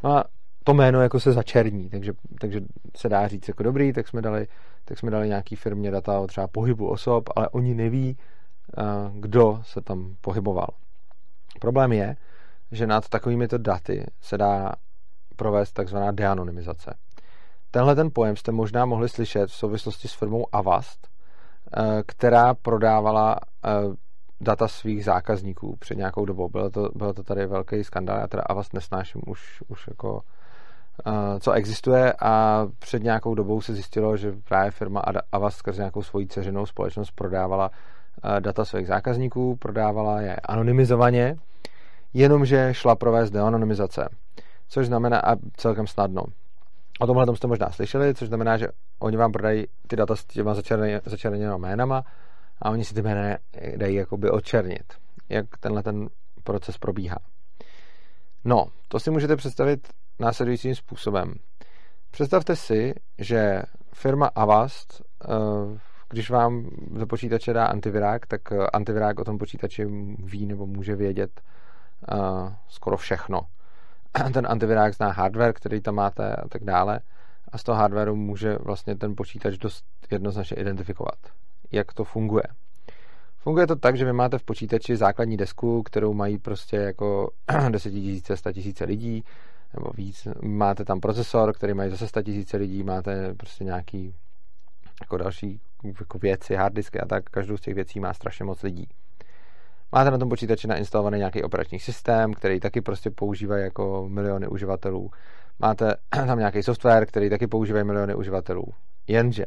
No 0.04 0.16
a 0.16 0.24
to 0.64 0.74
jméno 0.74 1.02
jako 1.02 1.20
se 1.20 1.32
začerní, 1.32 1.90
takže, 1.90 2.12
takže 2.40 2.60
se 2.96 3.08
dá 3.08 3.28
říct 3.28 3.48
jako 3.48 3.62
dobrý, 3.62 3.92
tak 3.92 4.08
jsme 4.08 4.22
dali, 4.22 4.46
tak 4.84 4.98
jsme 4.98 5.10
dali 5.10 5.28
nějaký 5.28 5.56
firmě 5.56 5.90
data 5.90 6.20
o 6.20 6.26
třeba 6.26 6.46
pohybu 6.46 6.88
osob, 6.88 7.24
ale 7.36 7.48
oni 7.48 7.74
neví, 7.74 8.16
kdo 9.12 9.60
se 9.62 9.80
tam 9.80 10.16
pohyboval. 10.20 10.68
Problém 11.60 11.92
je, 11.92 12.16
že 12.72 12.86
nad 12.86 13.08
takovými 13.08 13.48
daty 13.58 14.06
se 14.20 14.38
dá 14.38 14.72
provést 15.36 15.72
takzvaná 15.72 16.12
deanonymizace. 16.12 16.94
Tenhle 17.70 17.94
ten 17.94 18.10
pojem 18.12 18.36
jste 18.36 18.52
možná 18.52 18.84
mohli 18.84 19.08
slyšet 19.08 19.50
v 19.50 19.54
souvislosti 19.54 20.08
s 20.08 20.14
firmou 20.14 20.46
Avast, 20.52 21.08
eh, 21.76 22.02
která 22.06 22.54
prodávala 22.54 23.36
eh, 23.64 23.70
data 24.40 24.68
svých 24.68 25.04
zákazníků 25.04 25.76
před 25.76 25.98
nějakou 25.98 26.24
dobou. 26.24 26.48
Bylo 26.48 26.70
to, 26.70 26.88
bylo 26.94 27.12
to 27.12 27.22
tady 27.22 27.46
velký 27.46 27.84
skandál, 27.84 28.18
já 28.18 28.26
teda 28.26 28.42
Avast 28.46 28.74
nesnáším 28.74 29.22
už, 29.26 29.62
už 29.68 29.88
jako 29.88 30.20
eh, 31.06 31.40
co 31.40 31.52
existuje 31.52 32.12
a 32.20 32.66
před 32.78 33.02
nějakou 33.02 33.34
dobou 33.34 33.60
se 33.60 33.74
zjistilo, 33.74 34.16
že 34.16 34.32
právě 34.48 34.70
firma 34.70 35.02
Avast 35.32 35.58
skrze 35.58 35.82
nějakou 35.82 36.02
svoji 36.02 36.26
ceřinou 36.26 36.66
společnost 36.66 37.10
prodávala 37.10 37.70
data 38.40 38.64
svých 38.64 38.86
zákazníků, 38.86 39.56
prodávala 39.56 40.20
je 40.20 40.36
anonymizovaně, 40.36 41.36
jenomže 42.14 42.68
šla 42.72 42.96
provést 42.96 43.30
deanonymizace, 43.30 44.08
což 44.68 44.86
znamená 44.86 45.20
a 45.20 45.36
celkem 45.56 45.86
snadno. 45.86 46.22
O 47.00 47.06
tomhle 47.06 47.36
jste 47.36 47.46
možná 47.46 47.70
slyšeli, 47.70 48.14
což 48.14 48.28
znamená, 48.28 48.56
že 48.56 48.68
oni 48.98 49.16
vám 49.16 49.32
prodají 49.32 49.66
ty 49.86 49.96
data 49.96 50.16
s 50.16 50.24
těma 50.24 50.54
začerněnými 51.04 51.52
jménama 51.58 52.04
a 52.62 52.70
oni 52.70 52.84
si 52.84 52.94
ty 52.94 53.02
jména 53.02 53.36
dají 53.76 53.94
jakoby 53.94 54.30
odčernit, 54.30 54.94
jak 55.28 55.46
tenhle 55.60 55.82
ten 55.82 56.08
proces 56.44 56.78
probíhá. 56.78 57.18
No, 58.44 58.66
to 58.88 59.00
si 59.00 59.10
můžete 59.10 59.36
představit 59.36 59.88
následujícím 60.18 60.74
způsobem. 60.74 61.34
Představte 62.10 62.56
si, 62.56 62.94
že 63.18 63.62
firma 63.92 64.30
Avast 64.34 65.02
eh, 65.24 65.28
když 66.08 66.30
vám 66.30 66.70
do 66.86 67.06
počítače 67.06 67.52
dá 67.52 67.66
antivirák, 67.66 68.26
tak 68.26 68.52
eh, 68.52 68.66
antivirák 68.66 69.20
o 69.20 69.24
tom 69.24 69.38
počítači 69.38 69.84
ví 70.18 70.46
nebo 70.46 70.66
může 70.66 70.96
vědět 70.96 71.40
uh, 72.12 72.52
skoro 72.68 72.96
všechno. 72.96 73.40
Ten 74.32 74.46
antivirák 74.50 74.94
zná 74.94 75.10
hardware, 75.10 75.52
který 75.52 75.80
tam 75.80 75.94
máte 75.94 76.36
a 76.36 76.48
tak 76.48 76.64
dále 76.64 77.00
a 77.52 77.58
z 77.58 77.62
toho 77.62 77.78
hardwareu 77.78 78.16
může 78.16 78.56
vlastně 78.56 78.96
ten 78.96 79.16
počítač 79.16 79.58
dost 79.58 79.84
jednoznačně 80.10 80.56
identifikovat, 80.56 81.18
jak 81.72 81.92
to 81.92 82.04
funguje. 82.04 82.42
Funguje 83.38 83.66
to 83.66 83.76
tak, 83.76 83.96
že 83.96 84.04
vy 84.04 84.12
máte 84.12 84.38
v 84.38 84.42
počítači 84.42 84.96
základní 84.96 85.36
desku, 85.36 85.82
kterou 85.82 86.14
mají 86.14 86.38
prostě 86.38 86.76
jako 86.76 87.30
10 87.70 87.94
000, 87.94 88.20
100 88.34 88.50
000 88.56 88.72
lidí, 88.80 89.24
nebo 89.74 89.90
víc. 89.96 90.28
Máte 90.42 90.84
tam 90.84 91.00
procesor, 91.00 91.52
který 91.52 91.74
mají 91.74 91.90
zase 91.90 92.08
100 92.08 92.20
000 92.26 92.42
lidí, 92.54 92.82
máte 92.82 93.34
prostě 93.34 93.64
nějaký 93.64 94.14
jako 95.00 95.16
další 95.16 95.60
jako 96.00 96.18
věci, 96.18 96.54
harddisky 96.54 97.00
a 97.00 97.06
tak, 97.06 97.24
každou 97.24 97.56
z 97.56 97.60
těch 97.60 97.74
věcí 97.74 98.00
má 98.00 98.14
strašně 98.14 98.44
moc 98.44 98.62
lidí. 98.62 98.88
Máte 99.92 100.10
na 100.10 100.18
tom 100.18 100.28
počítači 100.28 100.68
nainstalovaný 100.68 101.18
nějaký 101.18 101.42
operační 101.42 101.78
systém, 101.78 102.32
který 102.32 102.60
taky 102.60 102.80
prostě 102.80 103.10
používají 103.10 103.64
jako 103.64 104.08
miliony 104.08 104.48
uživatelů. 104.48 105.10
Máte 105.58 105.94
tam 106.26 106.38
nějaký 106.38 106.62
software, 106.62 107.06
který 107.06 107.30
taky 107.30 107.46
používají 107.46 107.84
miliony 107.84 108.14
uživatelů. 108.14 108.64
Jenže 109.06 109.44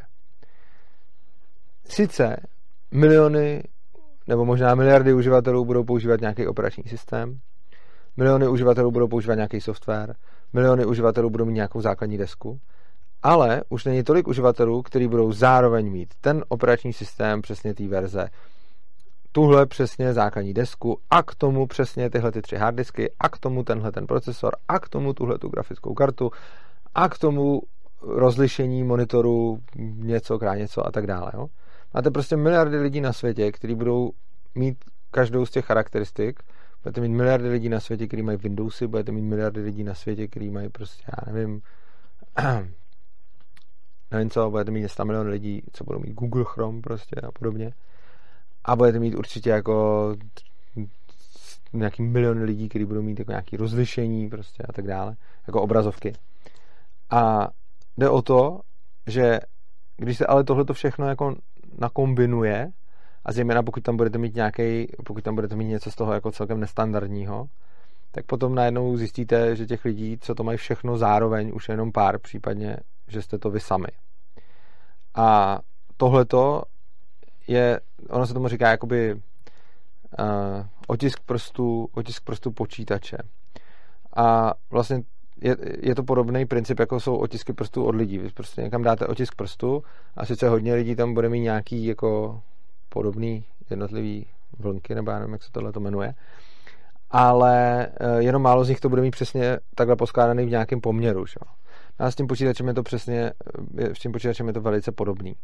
sice 1.85 2.35
miliony 2.91 3.63
nebo 4.27 4.45
možná 4.45 4.75
miliardy 4.75 5.13
uživatelů 5.13 5.65
budou 5.65 5.83
používat 5.83 6.21
nějaký 6.21 6.47
operační 6.47 6.83
systém, 6.83 7.39
miliony 8.17 8.47
uživatelů 8.47 8.91
budou 8.91 9.07
používat 9.07 9.35
nějaký 9.35 9.61
software, 9.61 10.15
miliony 10.53 10.85
uživatelů 10.85 11.29
budou 11.29 11.45
mít 11.45 11.53
nějakou 11.53 11.81
základní 11.81 12.17
desku, 12.17 12.59
ale 13.23 13.61
už 13.69 13.85
není 13.85 14.03
tolik 14.03 14.27
uživatelů, 14.27 14.81
kteří 14.81 15.07
budou 15.07 15.31
zároveň 15.31 15.91
mít 15.91 16.13
ten 16.21 16.43
operační 16.47 16.93
systém 16.93 17.41
přesně 17.41 17.73
té 17.73 17.87
verze, 17.87 18.29
tuhle 19.31 19.65
přesně 19.65 20.13
základní 20.13 20.53
desku 20.53 20.99
a 21.09 21.23
k 21.23 21.35
tomu 21.35 21.67
přesně 21.67 22.09
tyhle 22.09 22.31
ty 22.31 22.41
tři 22.41 22.55
harddisky 22.55 23.11
a 23.19 23.29
k 23.29 23.37
tomu 23.37 23.63
tenhle 23.63 23.91
ten 23.91 24.07
procesor 24.07 24.55
a 24.67 24.79
k 24.79 24.89
tomu 24.89 25.13
tuhle 25.13 25.37
tu 25.37 25.49
grafickou 25.49 25.93
kartu 25.93 26.31
a 26.95 27.09
k 27.09 27.17
tomu 27.17 27.61
rozlišení 28.01 28.83
monitoru 28.83 29.59
něco 29.95 30.39
krát 30.39 30.55
něco 30.55 30.87
a 30.87 30.91
tak 30.91 31.07
dále. 31.07 31.31
Jo? 31.33 31.47
Máte 31.93 32.11
prostě 32.11 32.37
miliardy 32.37 32.79
lidí 32.79 33.01
na 33.01 33.13
světě, 33.13 33.51
kteří 33.51 33.75
budou 33.75 34.11
mít 34.55 34.77
každou 35.11 35.45
z 35.45 35.51
těch 35.51 35.65
charakteristik. 35.65 36.39
Budete 36.83 37.01
mít 37.01 37.09
miliardy 37.09 37.49
lidí 37.49 37.69
na 37.69 37.79
světě, 37.79 38.07
kteří 38.07 38.23
mají 38.23 38.37
Windowsy, 38.37 38.87
budete 38.87 39.11
mít 39.11 39.21
miliardy 39.21 39.61
lidí 39.61 39.83
na 39.83 39.93
světě, 39.93 40.27
kteří 40.27 40.49
mají 40.49 40.69
prostě, 40.69 41.03
já 41.07 41.33
nevím, 41.33 41.61
nevím 44.11 44.29
co, 44.29 44.49
budete 44.49 44.71
mít 44.71 44.87
100 44.87 45.05
milionů 45.05 45.29
lidí, 45.29 45.61
co 45.73 45.83
budou 45.83 45.99
mít 45.99 46.13
Google 46.13 46.43
Chrome 46.47 46.81
prostě 46.81 47.15
a 47.15 47.31
podobně. 47.31 47.73
A 48.65 48.75
budete 48.75 48.99
mít 48.99 49.15
určitě 49.15 49.49
jako 49.49 50.15
nějaký 51.73 52.03
milion 52.03 52.41
lidí, 52.43 52.69
kteří 52.69 52.85
budou 52.85 53.01
mít 53.01 53.19
jako 53.19 53.31
nějaký 53.31 53.57
rozlišení 53.57 54.29
prostě 54.29 54.63
a 54.63 54.73
tak 54.73 54.87
dále, 54.87 55.15
jako 55.47 55.61
obrazovky. 55.61 56.13
A 57.09 57.47
jde 57.97 58.09
o 58.09 58.21
to, 58.21 58.59
že 59.07 59.39
když 59.97 60.17
se 60.17 60.25
ale 60.25 60.43
tohle 60.43 60.65
všechno 60.73 61.07
jako 61.07 61.35
nakombinuje, 61.77 62.71
a 63.25 63.31
zejména 63.31 63.63
pokud 63.63 63.83
tam 63.83 63.97
budete 63.97 64.17
mít 64.17 64.35
nějaký, 64.35 64.87
pokud 65.05 65.23
tam 65.23 65.35
budete 65.35 65.55
mít 65.55 65.65
něco 65.65 65.91
z 65.91 65.95
toho 65.95 66.13
jako 66.13 66.31
celkem 66.31 66.59
nestandardního, 66.59 67.45
tak 68.11 68.25
potom 68.25 68.55
najednou 68.55 68.97
zjistíte, 68.97 69.55
že 69.55 69.65
těch 69.65 69.85
lidí, 69.85 70.17
co 70.21 70.35
to 70.35 70.43
mají 70.43 70.57
všechno 70.57 70.97
zároveň, 70.97 71.51
už 71.53 71.69
je 71.69 71.73
jenom 71.73 71.91
pár, 71.91 72.19
případně, 72.19 72.77
že 73.09 73.21
jste 73.21 73.37
to 73.37 73.49
vy 73.49 73.59
sami. 73.59 73.87
A 75.15 75.59
tohleto 75.97 76.61
je, 77.47 77.79
ono 78.09 78.27
se 78.27 78.33
tomu 78.33 78.47
říká 78.47 78.69
jakoby 78.69 79.13
uh, 79.13 79.19
otisk 80.87 81.19
prstů, 81.25 81.89
otisk 81.93 82.23
prstů 82.23 82.51
počítače. 82.51 83.17
A 84.15 84.53
vlastně 84.71 85.01
je, 85.41 85.55
je 85.81 85.95
to 85.95 86.03
podobný 86.03 86.45
princip, 86.45 86.79
jako 86.79 86.99
jsou 86.99 87.15
otisky 87.15 87.53
prstů 87.53 87.85
od 87.85 87.95
lidí. 87.95 88.17
Vy 88.17 88.29
prostě 88.29 88.61
někam 88.61 88.83
dáte 88.83 89.07
otisk 89.07 89.35
prstu 89.35 89.83
a 90.17 90.25
sice 90.25 90.49
hodně 90.49 90.73
lidí 90.73 90.95
tam 90.95 91.13
bude 91.13 91.29
mít 91.29 91.39
nějaký 91.39 91.85
jako 91.85 92.41
podobný 92.89 93.45
jednotlivý 93.69 94.25
vlnky, 94.59 94.95
nebo 94.95 95.11
já 95.11 95.19
nevím, 95.19 95.33
jak 95.33 95.43
se 95.43 95.51
tohle 95.51 95.71
to 95.71 95.79
jmenuje, 95.79 96.13
ale 97.11 97.87
eh, 97.87 98.23
jenom 98.23 98.41
málo 98.41 98.63
z 98.63 98.69
nich 98.69 98.79
to 98.79 98.89
bude 98.89 99.01
mít 99.01 99.11
přesně 99.11 99.59
takhle 99.75 99.95
poskládaný 99.95 100.45
v 100.45 100.49
nějakém 100.49 100.81
poměru. 100.81 101.25
Že? 101.25 101.35
A 101.99 102.11
s 102.11 102.15
tím 102.15 102.27
počítačem 102.27 102.67
je 102.67 102.73
to 102.73 102.83
přesně, 102.83 103.31
eh, 103.77 103.95
s 103.95 103.99
tím 103.99 104.11
počítačem 104.11 104.47
je 104.47 104.53
to 104.53 104.61
velice 104.61 104.91
podobný. 104.91 105.35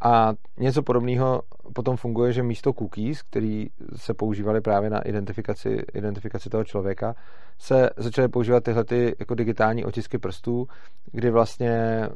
A 0.00 0.32
něco 0.58 0.82
podobného 0.82 1.42
potom 1.74 1.96
funguje, 1.96 2.32
že 2.32 2.42
místo 2.42 2.72
cookies, 2.72 3.22
který 3.22 3.66
se 3.96 4.14
používaly 4.14 4.60
právě 4.60 4.90
na 4.90 5.00
identifikaci, 5.00 5.82
identifikaci 5.94 6.50
toho 6.50 6.64
člověka, 6.64 7.14
se 7.58 7.90
začaly 7.96 8.28
používat 8.28 8.64
tyhle 8.64 8.84
ty 8.84 9.16
jako 9.18 9.34
digitální 9.34 9.84
otisky 9.84 10.18
prstů, 10.18 10.68
kdy 11.12 11.30
vlastně 11.30 11.70
eh, 11.70 12.10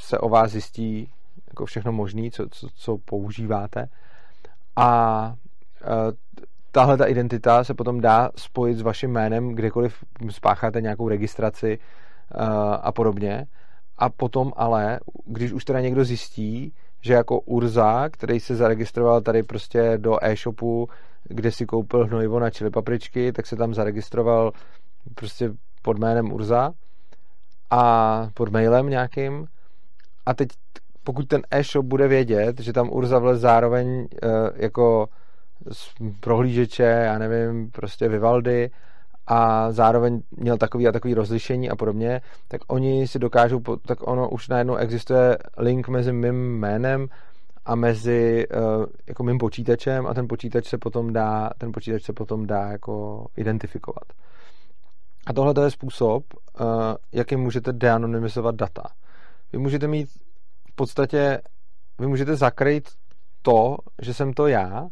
se 0.00 0.18
o 0.18 0.28
vás 0.28 0.50
zjistí 0.50 1.10
jako 1.50 1.66
všechno 1.66 1.92
možné, 1.92 2.30
co, 2.30 2.46
co, 2.50 2.68
co 2.74 2.98
používáte. 2.98 3.88
A 4.76 5.34
e, 5.82 5.86
tahle 6.70 6.96
ta 6.96 7.06
identita 7.06 7.64
se 7.64 7.74
potom 7.74 8.00
dá 8.00 8.30
spojit 8.36 8.74
s 8.74 8.82
vaším 8.82 9.10
jménem, 9.10 9.54
kdekoliv 9.54 10.04
spácháte 10.30 10.80
nějakou 10.80 11.08
registraci 11.08 11.78
a 12.82 12.92
podobně. 12.92 13.46
A 13.98 14.10
potom 14.10 14.52
ale, 14.56 15.00
když 15.26 15.52
už 15.52 15.64
teda 15.64 15.80
někdo 15.80 16.04
zjistí, 16.04 16.72
že 17.00 17.12
jako 17.12 17.40
Urza, 17.40 18.08
který 18.08 18.40
se 18.40 18.56
zaregistroval 18.56 19.20
tady 19.20 19.42
prostě 19.42 19.92
do 19.96 20.24
e-shopu, 20.24 20.88
kde 21.24 21.52
si 21.52 21.66
koupil 21.66 22.06
hnojivo 22.06 22.40
na 22.40 22.50
čili 22.50 22.70
papričky, 22.70 23.32
tak 23.32 23.46
se 23.46 23.56
tam 23.56 23.74
zaregistroval 23.74 24.52
prostě 25.14 25.50
pod 25.82 25.98
jménem 25.98 26.32
Urza 26.32 26.72
a 27.70 28.28
pod 28.34 28.48
mailem 28.48 28.88
nějakým 28.88 29.46
a 30.26 30.34
teď 30.34 30.48
pokud 31.04 31.28
ten 31.28 31.42
e-shop 31.50 31.86
bude 31.86 32.08
vědět, 32.08 32.60
že 32.60 32.72
tam 32.72 32.90
Urza 32.92 33.18
vlez 33.18 33.40
zároveň 33.40 33.88
uh, 33.98 34.08
jako 34.56 35.08
prohlížeče, 36.20 36.82
já 36.82 37.18
nevím, 37.18 37.70
prostě 37.70 38.08
Vivaldy 38.08 38.70
a 39.32 39.72
zároveň 39.72 40.22
měl 40.30 40.58
takový 40.58 40.88
a 40.88 40.92
takový 40.92 41.14
rozlišení 41.14 41.70
a 41.70 41.76
podobně, 41.76 42.20
tak 42.48 42.60
oni 42.66 43.08
si 43.08 43.18
dokážou, 43.18 43.60
tak 43.86 44.08
ono 44.08 44.30
už 44.30 44.48
najednou 44.48 44.76
existuje 44.76 45.38
link 45.58 45.88
mezi 45.88 46.12
mým 46.12 46.58
jménem 46.58 47.06
a 47.64 47.74
mezi 47.74 48.46
uh, 48.48 48.86
jako 49.08 49.22
mým 49.22 49.38
počítačem 49.38 50.06
a 50.06 50.14
ten 50.14 50.28
počítač 50.28 50.66
se 50.66 50.78
potom 50.78 51.12
dá, 51.12 51.50
ten 51.58 51.72
počítač 51.72 52.02
se 52.02 52.12
potom 52.12 52.46
dá 52.46 52.70
jako 52.70 53.26
identifikovat. 53.36 54.04
A 55.26 55.32
tohle 55.32 55.64
je 55.64 55.70
způsob, 55.70 56.24
uh, 56.34 56.66
jakým 57.12 57.40
můžete 57.40 57.72
deanonymizovat 57.72 58.54
data. 58.54 58.82
Vy 59.52 59.58
můžete 59.58 59.86
mít 59.86 60.08
v 60.72 60.74
podstatě, 60.74 61.40
vy 61.98 62.06
můžete 62.06 62.36
zakrýt 62.36 62.88
to, 63.42 63.76
že 64.02 64.14
jsem 64.14 64.32
to 64.32 64.46
já, 64.46 64.88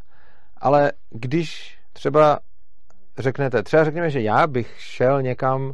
ale 0.56 0.92
když 1.10 1.78
třeba 1.92 2.38
řeknete, 3.18 3.62
třeba 3.62 3.84
řekněme, 3.84 4.10
že 4.10 4.20
já 4.20 4.46
bych 4.46 4.74
šel 4.78 5.22
někam 5.22 5.72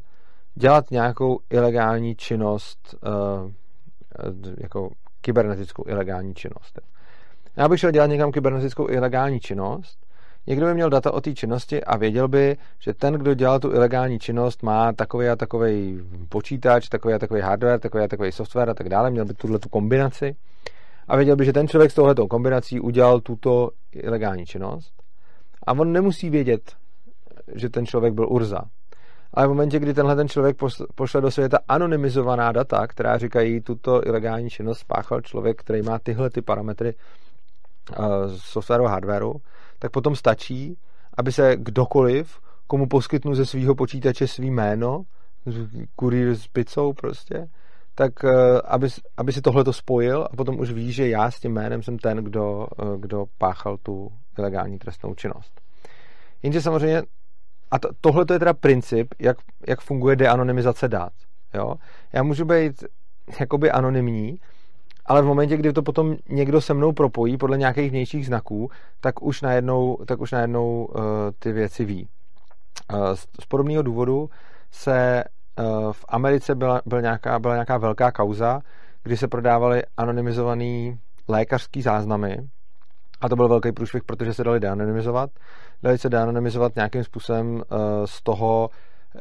dělat 0.54 0.90
nějakou 0.90 1.38
ilegální 1.50 2.16
činnost, 2.16 2.94
uh, 2.94 3.50
jako 4.58 4.90
kybernetickou 5.20 5.84
ilegální 5.86 6.34
činnost. 6.34 6.80
Já 7.56 7.68
bych 7.68 7.80
šel 7.80 7.90
dělat 7.90 8.06
někam 8.06 8.32
kybernetickou 8.32 8.88
ilegální 8.88 9.40
činnost, 9.40 9.98
někdo 10.46 10.66
by 10.66 10.74
měl 10.74 10.90
data 10.90 11.12
o 11.12 11.20
té 11.20 11.34
činnosti 11.34 11.84
a 11.84 11.96
věděl 11.96 12.28
by, 12.28 12.56
že 12.78 12.94
ten, 12.94 13.14
kdo 13.14 13.34
dělal 13.34 13.60
tu 13.60 13.72
ilegální 13.72 14.18
činnost, 14.18 14.62
má 14.62 14.92
takový 14.92 15.28
a 15.28 15.36
takový 15.36 16.00
počítač, 16.28 16.88
takový 16.88 17.14
a 17.14 17.18
takový 17.18 17.40
hardware, 17.40 17.80
takový 17.80 18.04
a 18.04 18.08
takový 18.08 18.32
software 18.32 18.70
a 18.70 18.74
tak 18.74 18.88
dále, 18.88 19.10
měl 19.10 19.24
by 19.24 19.34
tuhle 19.34 19.58
tu 19.58 19.68
kombinaci. 19.68 20.36
A 21.08 21.16
věděl 21.16 21.36
by, 21.36 21.44
že 21.44 21.52
ten 21.52 21.68
člověk 21.68 21.90
s 21.90 21.94
touhletou 21.94 22.26
kombinací 22.28 22.80
udělal 22.80 23.20
tuto 23.20 23.70
ilegální 23.92 24.46
činnost. 24.46 24.92
A 25.66 25.72
on 25.72 25.92
nemusí 25.92 26.30
vědět, 26.30 26.72
že 27.54 27.68
ten 27.68 27.86
člověk 27.86 28.14
byl 28.14 28.28
Urza. 28.28 28.60
Ale 29.34 29.46
v 29.46 29.48
momentě, 29.48 29.78
kdy 29.78 29.94
tenhle 29.94 30.16
ten 30.16 30.28
člověk 30.28 30.56
pošle 30.94 31.20
do 31.20 31.30
světa 31.30 31.58
anonymizovaná 31.68 32.52
data, 32.52 32.86
která 32.86 33.18
říkají, 33.18 33.60
tuto 33.60 34.06
ilegální 34.06 34.50
činnost 34.50 34.78
spáchal 34.78 35.20
člověk, 35.20 35.60
který 35.60 35.82
má 35.82 35.98
tyhle 35.98 36.30
ty 36.30 36.42
parametry 36.42 36.94
uh, 37.98 38.06
softwaru 38.36 38.86
a 38.86 38.88
hardwareu, 38.88 39.34
tak 39.78 39.90
potom 39.90 40.16
stačí, 40.16 40.78
aby 41.18 41.32
se 41.32 41.56
kdokoliv, 41.56 42.38
komu 42.66 42.86
poskytnu 42.86 43.34
ze 43.34 43.46
svého 43.46 43.74
počítače 43.74 44.26
svý 44.26 44.50
jméno, 44.50 45.02
kurýr 45.96 46.34
s 46.34 46.48
pizzou 46.48 46.92
prostě, 46.92 47.46
tak 47.94 48.12
uh, 48.24 48.30
aby, 48.64 48.88
aby 49.16 49.32
si 49.32 49.40
tohle 49.40 49.64
to 49.64 49.72
spojil 49.72 50.28
a 50.30 50.36
potom 50.36 50.60
už 50.60 50.72
ví, 50.72 50.92
že 50.92 51.08
já 51.08 51.30
s 51.30 51.40
tím 51.40 51.52
jménem 51.52 51.82
jsem 51.82 51.98
ten, 51.98 52.24
kdo, 52.24 52.66
uh, 52.82 52.96
kdo 52.96 53.24
páchal 53.38 53.76
tu 53.76 54.08
ilegální 54.38 54.78
trestnou 54.78 55.14
činnost. 55.14 55.60
Jenže 56.42 56.62
samozřejmě 56.62 57.02
a 57.74 57.78
to, 57.78 57.88
tohle 58.00 58.22
je 58.22 58.38
teda 58.38 58.52
princip, 58.54 59.14
jak, 59.18 59.36
jak 59.68 59.80
funguje 59.80 60.16
deanonymizace 60.16 60.88
dat. 60.88 61.12
Jo? 61.54 61.74
Já 62.12 62.22
můžu 62.22 62.44
být 62.44 62.84
jakoby 63.40 63.70
anonymní, 63.70 64.36
ale 65.06 65.22
v 65.22 65.24
momentě, 65.24 65.56
kdy 65.56 65.72
to 65.72 65.82
potom 65.82 66.16
někdo 66.28 66.60
se 66.60 66.74
mnou 66.74 66.92
propojí 66.92 67.36
podle 67.36 67.58
nějakých 67.58 67.90
vnějších 67.90 68.26
znaků, 68.26 68.70
tak 69.00 69.22
už 69.22 69.42
najednou, 69.42 69.96
tak 70.06 70.20
už 70.20 70.32
najednou 70.32 70.84
uh, 70.84 71.02
ty 71.38 71.52
věci 71.52 71.84
ví. 71.84 72.08
Uh, 72.92 73.14
z, 73.14 73.20
z 73.40 73.46
podobného 73.48 73.82
důvodu 73.82 74.30
se 74.70 75.24
uh, 75.58 75.92
v 75.92 76.04
Americe 76.08 76.54
byla, 76.54 76.82
byl 76.86 77.02
nějaká, 77.02 77.38
byla 77.38 77.54
nějaká 77.54 77.78
velká 77.78 78.12
kauza, 78.12 78.60
kdy 79.02 79.16
se 79.16 79.28
prodávaly 79.28 79.82
anonymizované 79.96 80.96
lékařské 81.28 81.82
záznamy 81.82 82.38
a 83.20 83.28
to 83.28 83.36
byl 83.36 83.48
velký 83.48 83.72
průšvih, 83.72 84.04
protože 84.04 84.34
se 84.34 84.44
dali 84.44 84.60
deanonymizovat. 84.60 85.30
Dali 85.84 85.98
se 85.98 86.08
deanonymizovat 86.08 86.76
nějakým 86.76 87.04
způsobem 87.04 87.54
uh, 87.54 87.62
z 88.04 88.22
toho, 88.22 88.70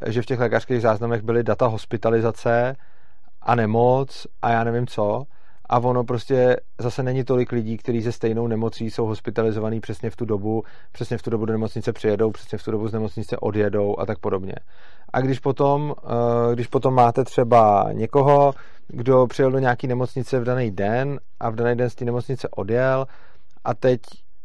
že 0.08 0.22
v 0.22 0.26
těch 0.26 0.40
lékařských 0.40 0.82
záznamech 0.82 1.22
byly 1.22 1.44
data 1.44 1.68
hospitalizace 1.68 2.76
a 3.42 3.56
nemoc 3.56 4.28
a 4.42 4.52
já 4.52 4.64
nevím 4.64 4.88
co. 4.88 5.24
A 5.70 5.80
ono 5.80 6.04
prostě 6.04 6.58
zase 6.80 7.04
není 7.04 7.24
tolik 7.24 7.52
lidí, 7.52 7.78
kteří 7.78 8.02
se 8.02 8.12
stejnou 8.12 8.48
nemocí 8.48 8.92
jsou 8.92 9.06
hospitalizovaní 9.06 9.80
přesně 9.80 10.10
v 10.10 10.16
tu 10.16 10.26
dobu, 10.26 10.64
přesně 10.92 11.18
v 11.18 11.22
tu 11.22 11.30
dobu 11.30 11.46
do 11.46 11.54
nemocnice 11.54 11.94
přijedou, 11.94 12.32
přesně 12.32 12.58
v 12.58 12.64
tu 12.64 12.72
dobu 12.72 12.88
z 12.88 12.94
nemocnice 12.94 13.38
odjedou 13.38 14.00
a 14.00 14.06
tak 14.06 14.20
podobně. 14.20 14.56
A 15.14 15.22
když 15.22 15.40
potom, 15.40 15.94
uh, 16.04 16.54
když 16.54 16.68
potom 16.68 16.94
máte 16.94 17.24
třeba 17.24 17.90
někoho, 17.92 18.54
kdo 18.88 19.28
přijel 19.28 19.52
do 19.52 19.60
nějaké 19.60 19.88
nemocnice 19.88 20.40
v 20.40 20.44
daný 20.44 20.72
den 20.72 21.20
a 21.40 21.50
v 21.50 21.56
daný 21.56 21.76
den 21.76 21.90
z 21.90 21.96
té 21.96 22.06
nemocnice 22.06 22.48
odjel, 22.50 23.06
a 23.64 23.74
teď 23.74 24.00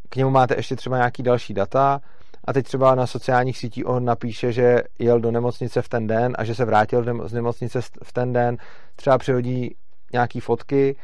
k 0.09 0.17
němu 0.17 0.31
máte 0.31 0.57
ještě 0.57 0.77
třeba 0.77 0.97
nějaký 0.97 1.23
další 1.23 1.55
data 1.55 2.01
a 2.45 2.53
teď 2.53 2.67
třeba 2.67 2.95
na 2.95 3.07
sociálních 3.07 3.59
sítích 3.59 3.87
on 3.87 4.05
napíše, 4.05 4.53
že 4.53 4.83
jel 4.99 5.21
do 5.21 5.31
nemocnice 5.31 5.83
v 5.83 5.89
ten 5.89 6.07
den 6.07 6.33
a 6.39 6.45
že 6.45 6.55
se 6.55 6.65
vrátil 6.65 7.29
z 7.29 7.33
nemocnice 7.33 7.81
v 8.03 8.13
ten 8.13 8.33
den, 8.33 8.57
třeba 8.97 9.19
přihodí 9.19 9.75
nějaký 10.13 10.41
fotky 10.41 10.97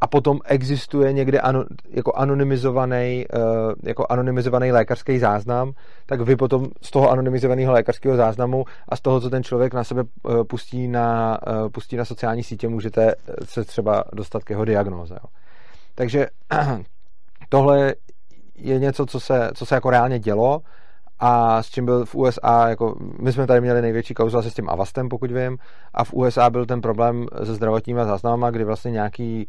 a 0.00 0.06
potom 0.06 0.38
existuje 0.44 1.12
někde 1.12 1.40
ano, 1.40 1.64
jako 1.90 2.12
anonymizovaný, 2.16 3.24
uh, 3.34 3.72
jako 3.82 4.06
anonymizovaný 4.08 4.72
lékařský 4.72 5.18
záznam, 5.18 5.72
tak 6.06 6.20
vy 6.20 6.36
potom 6.36 6.66
z 6.82 6.90
toho 6.90 7.10
anonymizovaného 7.10 7.72
lékařského 7.72 8.16
záznamu 8.16 8.64
a 8.88 8.96
z 8.96 9.00
toho, 9.00 9.20
co 9.20 9.30
ten 9.30 9.42
člověk 9.42 9.74
na 9.74 9.84
sebe 9.84 10.02
uh, 10.02 10.44
pustí 10.44 10.88
na, 10.88 11.38
uh, 11.46 11.68
pustí 11.68 11.96
na 11.96 12.04
sociální 12.04 12.42
sítě, 12.42 12.68
můžete 12.68 13.14
se 13.44 13.64
třeba 13.64 14.04
dostat 14.12 14.44
k 14.44 14.50
jeho 14.50 14.64
diagnóze. 14.64 15.18
Takže 15.94 16.26
tohle 17.48 17.94
je 18.58 18.78
něco, 18.78 19.06
co 19.06 19.20
se, 19.20 19.50
co 19.54 19.66
se 19.66 19.74
jako 19.74 19.90
reálně 19.90 20.18
dělo 20.18 20.62
a 21.20 21.62
s 21.62 21.66
čím 21.66 21.84
byl 21.84 22.04
v 22.04 22.14
USA, 22.14 22.68
jako 22.68 22.96
my 23.20 23.32
jsme 23.32 23.46
tady 23.46 23.60
měli 23.60 23.82
největší 23.82 24.14
kauzu 24.14 24.38
asi 24.38 24.50
s 24.50 24.54
tím 24.54 24.68
Avastem, 24.68 25.08
pokud 25.08 25.30
vím, 25.30 25.58
a 25.94 26.04
v 26.04 26.12
USA 26.12 26.50
byl 26.50 26.66
ten 26.66 26.80
problém 26.80 27.26
se 27.44 27.54
zdravotníma 27.54 28.04
záznamama, 28.04 28.50
kdy 28.50 28.64
vlastně 28.64 28.90
nějaký 28.90 29.48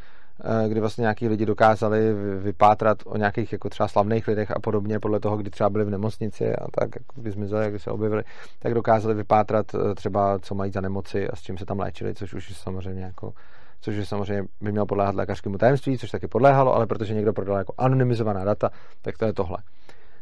eh, 0.66 0.70
kdy 0.70 0.80
vlastně 0.80 1.02
nějaký 1.02 1.28
lidi 1.28 1.46
dokázali 1.46 2.14
vypátrat 2.40 2.98
o 3.06 3.18
nějakých 3.18 3.54
jako 3.54 3.70
třeba 3.70 3.88
slavných 3.88 4.28
lidech 4.28 4.52
a 4.52 4.60
podobně, 4.60 5.00
podle 5.00 5.20
toho, 5.20 5.38
kdy 5.38 5.50
třeba 5.50 5.70
byli 5.70 5.86
v 5.86 5.90
nemocnici 5.90 6.56
a 6.56 6.66
tak 6.72 6.96
jako 6.96 7.22
by 7.22 7.32
zmizeli, 7.32 7.66
jak 7.66 7.82
se 7.82 7.92
objevili, 7.92 8.24
tak 8.60 8.74
dokázali 8.74 9.16
vypátrat 9.16 9.76
eh, 9.76 9.96
třeba, 9.96 10.40
co 10.40 10.56
mají 10.56 10.72
za 10.72 10.82
nemoci 10.82 11.30
a 11.30 11.36
s 11.36 11.42
čím 11.42 11.58
se 11.58 11.66
tam 11.66 11.80
léčili, 11.80 12.16
což 12.16 12.34
už 12.34 12.58
samozřejmě 12.58 13.04
jako 13.04 13.34
což 13.82 13.96
je 13.96 14.06
samozřejmě 14.06 14.44
by 14.62 14.72
mělo 14.72 14.86
podléhat 14.86 15.16
lékařskému 15.16 15.58
tajemství, 15.58 15.98
což 15.98 16.12
taky 16.12 16.28
podléhalo, 16.28 16.76
ale 16.76 16.88
protože 16.88 17.14
někdo 17.14 17.34
prodal 17.34 17.58
jako 17.58 17.74
anonymizovaná 17.78 18.44
data, 18.44 18.70
tak 19.02 19.18
to 19.18 19.26
je 19.26 19.34
tohle. 19.34 19.58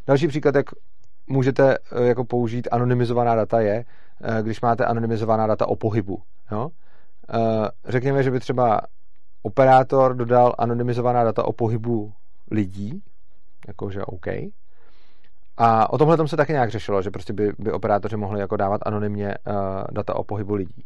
Další 0.07 0.27
příklad, 0.27 0.55
jak 0.55 0.65
můžete 1.27 1.77
eh, 1.77 2.05
jako 2.05 2.25
použít 2.25 2.67
anonymizovaná 2.71 3.35
data 3.35 3.59
je, 3.59 3.85
eh, 4.21 4.43
když 4.43 4.61
máte 4.61 4.85
anonymizovaná 4.85 5.47
data 5.47 5.67
o 5.67 5.75
pohybu. 5.75 6.21
Jo? 6.51 6.69
Eh, 7.33 7.67
řekněme, 7.85 8.23
že 8.23 8.31
by 8.31 8.39
třeba 8.39 8.81
operátor 9.41 10.15
dodal 10.15 10.53
anonymizovaná 10.57 11.23
data 11.23 11.43
o 11.43 11.53
pohybu 11.53 12.13
lidí, 12.51 13.03
jakože 13.67 14.05
OK. 14.05 14.27
A 15.57 15.93
o 15.93 15.97
tomhle 15.97 16.17
tom 16.17 16.27
se 16.27 16.37
taky 16.37 16.51
nějak 16.51 16.71
řešilo, 16.71 17.01
že 17.01 17.11
prostě 17.11 17.33
by, 17.33 17.51
by 17.59 17.71
operátoři 17.71 18.17
mohli 18.17 18.39
jako 18.39 18.57
dávat 18.57 18.81
anonymně 18.85 19.35
uh, 19.47 19.53
data 19.91 20.15
o 20.15 20.23
pohybu 20.23 20.55
lidí. 20.55 20.85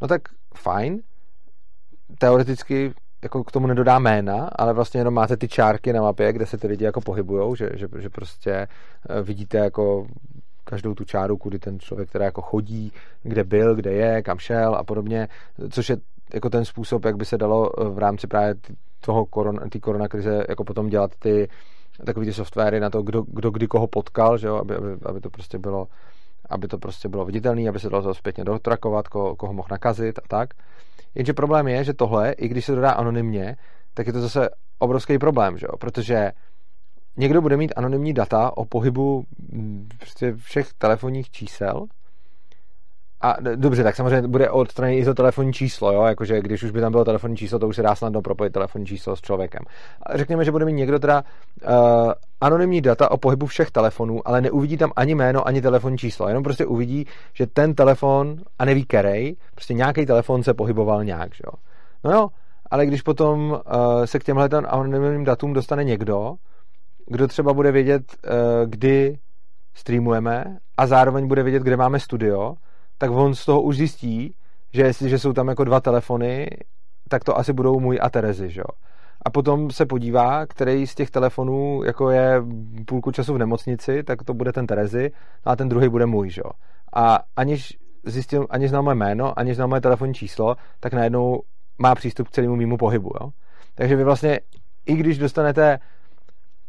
No 0.00 0.08
tak 0.08 0.22
fajn, 0.54 1.00
teoreticky 2.18 2.94
jako 3.22 3.44
k 3.44 3.52
tomu 3.52 3.66
nedodá 3.66 3.98
jména, 3.98 4.50
ale 4.56 4.72
vlastně 4.72 5.00
jenom 5.00 5.14
máte 5.14 5.36
ty 5.36 5.48
čárky 5.48 5.92
na 5.92 6.02
mapě, 6.02 6.32
kde 6.32 6.46
se 6.46 6.58
ty 6.58 6.66
lidi 6.66 6.84
jako 6.84 7.00
pohybujou, 7.00 7.54
že, 7.54 7.70
že, 7.74 7.88
že 7.98 8.10
prostě 8.10 8.52
eh, 8.52 9.22
vidíte 9.22 9.58
jako 9.58 10.06
každou 10.64 10.94
tu 10.94 11.04
čáru, 11.04 11.36
kudy 11.36 11.58
ten 11.58 11.80
člověk 11.80 12.10
teda 12.10 12.24
jako 12.24 12.42
chodí, 12.42 12.92
kde 13.22 13.44
byl, 13.44 13.74
kde 13.74 13.92
je, 13.92 14.22
kam 14.22 14.38
šel 14.38 14.74
a 14.74 14.84
podobně, 14.84 15.28
což 15.70 15.88
je 15.88 15.96
jako 16.34 16.50
ten 16.50 16.64
způsob, 16.64 17.04
jak 17.04 17.16
by 17.16 17.24
se 17.24 17.38
dalo 17.38 17.70
eh, 17.80 17.88
v 17.88 17.98
rámci 17.98 18.26
právě 18.26 18.54
toho 19.00 19.26
korona, 19.26 19.68
ty 19.70 19.80
koronakrize 19.80 20.44
jako 20.48 20.64
potom 20.64 20.88
dělat 20.88 21.10
ty 21.18 21.48
takový 22.06 22.26
ty 22.26 22.32
softwary 22.32 22.80
na 22.80 22.90
to, 22.90 23.02
kdo, 23.02 23.22
kdo 23.22 23.50
kdy 23.50 23.66
koho 23.66 23.86
potkal, 23.86 24.38
že 24.38 24.46
jo, 24.46 24.56
aby, 24.56 24.74
aby, 24.74 24.88
aby 25.04 25.20
to 25.20 25.30
prostě 25.30 25.58
bylo 25.58 25.86
aby 26.50 26.68
to 26.68 26.78
prostě 26.78 27.08
bylo 27.08 27.24
viditelné, 27.24 27.68
aby 27.68 27.80
se 27.80 27.90
dalo 27.90 28.02
to 28.02 28.14
zpětně 28.14 28.44
dotrakovat, 28.44 29.08
koho, 29.08 29.36
koho 29.36 29.52
mohl 29.52 29.68
nakazit 29.70 30.18
a 30.18 30.22
tak. 30.28 30.48
Jenže 31.14 31.32
problém 31.32 31.68
je, 31.68 31.84
že 31.84 31.94
tohle, 31.94 32.32
i 32.32 32.48
když 32.48 32.64
se 32.64 32.74
dodá 32.74 32.90
anonymně, 32.90 33.56
tak 33.94 34.06
je 34.06 34.12
to 34.12 34.20
zase 34.20 34.48
obrovský 34.78 35.18
problém, 35.18 35.58
že 35.58 35.66
jo? 35.66 35.76
protože 35.78 36.32
někdo 37.16 37.40
bude 37.40 37.56
mít 37.56 37.72
anonymní 37.76 38.12
data 38.12 38.56
o 38.56 38.64
pohybu 38.64 39.24
mm, 39.52 39.88
prostě 39.98 40.32
všech 40.32 40.72
telefonních 40.78 41.30
čísel 41.30 41.86
a 43.22 43.36
dobře, 43.56 43.82
tak 43.82 43.96
samozřejmě 43.96 44.28
bude 44.28 44.50
odstraněno 44.50 45.02
i 45.02 45.04
to 45.04 45.14
telefonní 45.14 45.52
číslo, 45.52 45.92
jo? 45.92 46.02
jakože 46.02 46.40
když 46.40 46.62
už 46.62 46.70
by 46.70 46.80
tam 46.80 46.92
bylo 46.92 47.04
telefonní 47.04 47.36
číslo, 47.36 47.58
to 47.58 47.68
už 47.68 47.76
se 47.76 47.82
dá 47.82 47.94
snadno 47.94 48.22
propojit 48.22 48.52
telefonní 48.52 48.86
číslo 48.86 49.16
s 49.16 49.20
člověkem. 49.20 49.62
A 50.02 50.16
řekněme, 50.16 50.44
že 50.44 50.50
bude 50.50 50.64
mít 50.64 50.72
někdo 50.72 50.98
teda 50.98 51.22
uh, 51.22 52.12
anonymní 52.40 52.80
data 52.80 53.10
o 53.10 53.16
pohybu 53.16 53.46
všech 53.46 53.70
telefonů, 53.70 54.28
ale 54.28 54.40
neuvidí 54.40 54.76
tam 54.76 54.92
ani 54.96 55.14
jméno, 55.14 55.48
ani 55.48 55.62
telefonní 55.62 55.98
číslo, 55.98 56.28
jenom 56.28 56.42
prostě 56.42 56.66
uvidí, 56.66 57.06
že 57.34 57.46
ten 57.46 57.74
telefon, 57.74 58.36
a 58.58 58.64
neví 58.64 58.84
kerej, 58.84 59.36
prostě 59.54 59.74
nějaký 59.74 60.06
telefon 60.06 60.42
se 60.42 60.54
pohyboval 60.54 61.04
nějak, 61.04 61.34
že 61.34 61.42
jo. 61.46 61.52
No 62.04 62.12
jo, 62.12 62.28
ale 62.70 62.86
když 62.86 63.02
potom 63.02 63.50
uh, 63.50 63.58
se 64.04 64.18
k 64.18 64.24
těmhle 64.24 64.48
anonymním 64.48 65.24
datům 65.24 65.52
dostane 65.52 65.84
někdo, 65.84 66.34
kdo 67.06 67.28
třeba 67.28 67.52
bude 67.52 67.72
vědět, 67.72 68.02
uh, 68.24 68.70
kdy 68.70 69.18
streamujeme 69.74 70.44
a 70.76 70.86
zároveň 70.86 71.28
bude 71.28 71.42
vědět, 71.42 71.62
kde 71.62 71.76
máme 71.76 72.00
studio, 72.00 72.54
tak 73.02 73.10
on 73.10 73.34
z 73.34 73.44
toho 73.44 73.62
už 73.62 73.76
zjistí, 73.76 74.34
že 74.72 74.82
jestliže 74.82 75.18
jsou 75.18 75.32
tam 75.32 75.48
jako 75.48 75.64
dva 75.64 75.80
telefony, 75.80 76.50
tak 77.08 77.24
to 77.24 77.38
asi 77.38 77.52
budou 77.52 77.80
můj 77.80 77.98
a 78.02 78.10
Terezy, 78.10 78.50
že 78.50 78.60
jo. 78.60 78.78
A 79.24 79.30
potom 79.30 79.70
se 79.70 79.86
podívá, 79.86 80.46
který 80.46 80.86
z 80.86 80.94
těch 80.94 81.10
telefonů 81.10 81.82
jako 81.84 82.10
je 82.10 82.42
půlku 82.86 83.10
času 83.10 83.34
v 83.34 83.38
nemocnici, 83.38 84.02
tak 84.02 84.22
to 84.22 84.34
bude 84.34 84.52
ten 84.52 84.66
Terezy, 84.66 85.12
no 85.46 85.52
a 85.52 85.56
ten 85.56 85.68
druhý 85.68 85.88
bude 85.88 86.06
můj, 86.06 86.30
že 86.30 86.42
jo. 86.44 86.50
A 86.92 87.18
aniž 87.36 87.78
zjistil, 88.04 88.46
aniž 88.50 88.70
znal 88.70 88.82
moje 88.82 88.94
jméno, 88.94 89.38
aniž 89.38 89.56
znal 89.56 89.68
moje 89.68 89.80
telefonní 89.80 90.14
číslo, 90.14 90.56
tak 90.80 90.92
najednou 90.92 91.40
má 91.78 91.94
přístup 91.94 92.28
k 92.28 92.30
celému 92.30 92.56
mýmu 92.56 92.76
pohybu, 92.76 93.10
jo. 93.20 93.30
Takže 93.74 93.96
vy 93.96 94.04
vlastně, 94.04 94.40
i 94.86 94.94
když 94.94 95.18
dostanete 95.18 95.78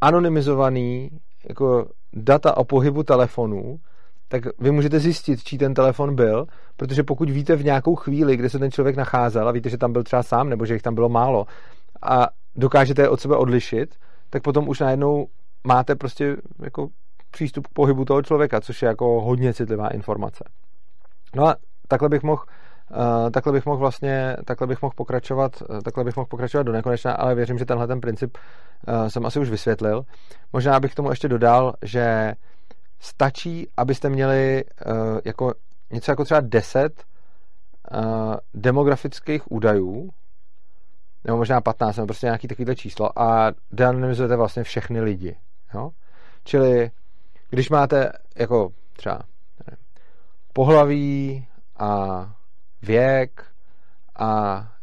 anonymizovaný 0.01 1.09
jako 1.49 1.87
data 2.13 2.57
o 2.57 2.63
pohybu 2.63 3.03
telefonů, 3.03 3.79
tak 4.33 4.43
vy 4.59 4.71
můžete 4.71 4.99
zjistit, 4.99 5.43
čí 5.43 5.57
ten 5.57 5.73
telefon 5.73 6.15
byl, 6.15 6.45
protože 6.77 7.03
pokud 7.03 7.29
víte 7.29 7.55
v 7.55 7.63
nějakou 7.63 7.95
chvíli, 7.95 8.37
kde 8.37 8.49
se 8.49 8.59
ten 8.59 8.71
člověk 8.71 8.95
nacházel 8.95 9.49
a 9.49 9.51
víte, 9.51 9.69
že 9.69 9.77
tam 9.77 9.93
byl 9.93 10.03
třeba 10.03 10.23
sám, 10.23 10.49
nebo 10.49 10.65
že 10.65 10.73
jich 10.73 10.81
tam 10.81 10.95
bylo 10.95 11.09
málo 11.09 11.45
a 12.01 12.27
dokážete 12.55 13.01
je 13.01 13.09
od 13.09 13.19
sebe 13.19 13.37
odlišit, 13.37 13.95
tak 14.29 14.43
potom 14.43 14.69
už 14.69 14.79
najednou 14.79 15.25
máte 15.67 15.95
prostě 15.95 16.35
jako 16.63 16.87
přístup 17.31 17.67
k 17.67 17.73
pohybu 17.73 18.05
toho 18.05 18.21
člověka, 18.21 18.61
což 18.61 18.81
je 18.81 18.87
jako 18.87 19.21
hodně 19.21 19.53
citlivá 19.53 19.87
informace. 19.87 20.43
No 21.35 21.47
a 21.47 21.55
takhle 21.87 22.09
bych 22.09 22.23
mohl 22.23 22.43
Uh, 22.91 23.29
takhle 23.29 23.53
bych 23.53 23.65
mohl 23.65 23.77
vlastně, 23.77 24.37
takhle 24.45 24.67
bych 24.67 24.81
mohl 24.81 24.93
pokračovat, 24.95 25.51
uh, 25.69 25.79
takhle 25.79 26.03
bych 26.03 26.15
mohl 26.15 26.27
pokračovat 26.29 26.63
do 26.63 26.71
nekonečna, 26.71 27.13
ale 27.13 27.35
věřím, 27.35 27.57
že 27.57 27.65
tenhle 27.65 27.87
ten 27.87 28.01
princip 28.01 28.37
uh, 28.87 29.07
jsem 29.07 29.25
asi 29.25 29.39
už 29.39 29.49
vysvětlil. 29.49 30.01
Možná 30.53 30.79
bych 30.79 30.91
k 30.91 30.95
tomu 30.95 31.09
ještě 31.09 31.27
dodal, 31.27 31.73
že 31.81 32.33
stačí, 33.03 33.67
abyste 33.77 34.09
měli 34.09 34.63
uh, 34.85 35.19
jako 35.25 35.53
něco 35.91 36.11
jako 36.11 36.25
třeba 36.25 36.41
10 36.41 37.03
uh, 37.93 38.35
demografických 38.53 39.51
údajů, 39.51 40.09
nebo 41.23 41.37
možná 41.37 41.61
15, 41.61 41.97
nebo 41.97 42.07
prostě 42.07 42.25
nějaký 42.25 42.47
takovýhle 42.47 42.75
číslo 42.75 43.19
a 43.19 43.51
deanonymizujete 43.71 44.35
vlastně 44.35 44.63
všechny 44.63 45.01
lidi. 45.01 45.35
Jo? 45.73 45.89
Čili 46.43 46.91
když 47.49 47.69
máte 47.69 48.11
jako 48.35 48.69
třeba 48.95 49.19
nevím, 49.67 49.85
pohlaví 50.53 51.47
a 51.77 52.31
věk 52.81 53.45
a 54.15 54.27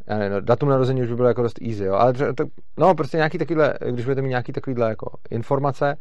já 0.06 0.18
nevím, 0.18 0.32
no, 0.32 0.40
datum 0.40 0.68
narození 0.68 1.02
už 1.02 1.08
by 1.08 1.16
bylo 1.16 1.28
jako 1.28 1.42
dost 1.42 1.62
easy, 1.62 1.84
jo? 1.84 1.94
ale 1.94 2.12
třeba, 2.12 2.32
to, 2.32 2.44
no 2.76 2.94
prostě 2.94 3.16
nějaký 3.16 3.38
takovýhle, 3.38 3.74
když 3.90 4.04
budete 4.04 4.22
mít 4.22 4.28
nějaký 4.28 4.52
takovýhle 4.52 4.88
jako 4.88 5.10
informace, 5.30 5.96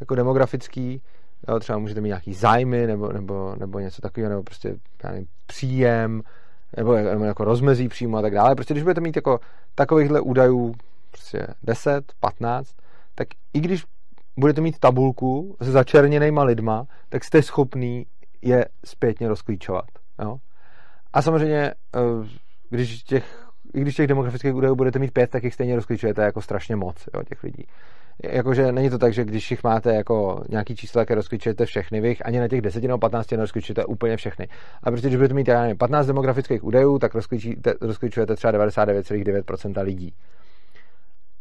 jako 0.00 0.14
demografický, 0.14 1.02
Jo, 1.48 1.60
třeba 1.60 1.78
můžete 1.78 2.00
mít 2.00 2.08
nějaký 2.08 2.34
zájmy 2.34 2.86
nebo, 2.86 3.12
nebo, 3.12 3.54
nebo 3.58 3.78
něco 3.78 4.02
takového, 4.02 4.30
nebo 4.30 4.42
prostě 4.42 4.76
já 5.04 5.10
nevím, 5.10 5.26
příjem, 5.46 6.22
nebo, 6.76 6.96
nebo 6.96 7.24
jako 7.24 7.44
rozmezí 7.44 7.88
příjmu 7.88 8.16
a 8.16 8.22
tak 8.22 8.34
dále. 8.34 8.54
Prostě 8.54 8.74
když 8.74 8.82
budete 8.82 9.00
mít 9.00 9.16
jako 9.16 9.40
takovýchhle 9.74 10.20
údajů 10.20 10.74
prostě 11.10 11.46
10, 11.62 12.12
15, 12.20 12.70
tak 13.14 13.28
i 13.52 13.60
když 13.60 13.84
budete 14.38 14.60
mít 14.60 14.78
tabulku 14.78 15.56
se 15.62 15.70
začerněnýma 15.70 16.42
lidma, 16.42 16.86
tak 17.08 17.24
jste 17.24 17.42
schopný 17.42 18.06
je 18.42 18.64
zpětně 18.84 19.28
rozklíčovat. 19.28 19.88
Jo? 20.22 20.36
A 21.12 21.22
samozřejmě, 21.22 21.74
eh, 21.96 22.28
když 22.70 23.02
těch, 23.02 23.46
i 23.74 23.80
když 23.80 23.94
těch 23.94 24.06
demografických 24.06 24.54
údajů 24.54 24.74
budete 24.74 24.98
mít 24.98 25.12
pět, 25.12 25.30
tak 25.30 25.44
jich 25.44 25.54
stejně 25.54 25.76
rozklíčujete 25.76 26.22
jako 26.22 26.42
strašně 26.42 26.76
moc 26.76 27.08
jo, 27.14 27.22
těch 27.22 27.42
lidí 27.42 27.66
jakože 28.22 28.72
není 28.72 28.90
to 28.90 28.98
tak, 28.98 29.12
že 29.12 29.24
když 29.24 29.50
jich 29.50 29.64
máte 29.64 29.94
jako 29.94 30.44
nějaký 30.48 30.76
číslo, 30.76 31.04
je 31.10 31.14
rozklíčujete 31.14 31.66
všechny, 31.66 32.00
vy 32.00 32.08
jich 32.08 32.26
ani 32.26 32.40
na 32.40 32.48
těch 32.48 32.60
10 32.60 32.82
nebo 32.82 32.98
15 32.98 33.30
nerozklíčujete 33.30 33.84
úplně 33.84 34.16
všechny. 34.16 34.48
A 34.82 34.90
prostě, 34.90 35.08
když 35.08 35.16
budete 35.16 35.34
mít 35.34 35.48
já 35.48 35.60
nevím, 35.60 35.78
15 35.78 36.06
demografických 36.06 36.64
údajů, 36.64 36.98
tak 36.98 37.14
rozklíčujete 37.80 38.36
třeba 38.36 38.52
99,9% 38.52 39.82
lidí. 39.82 40.14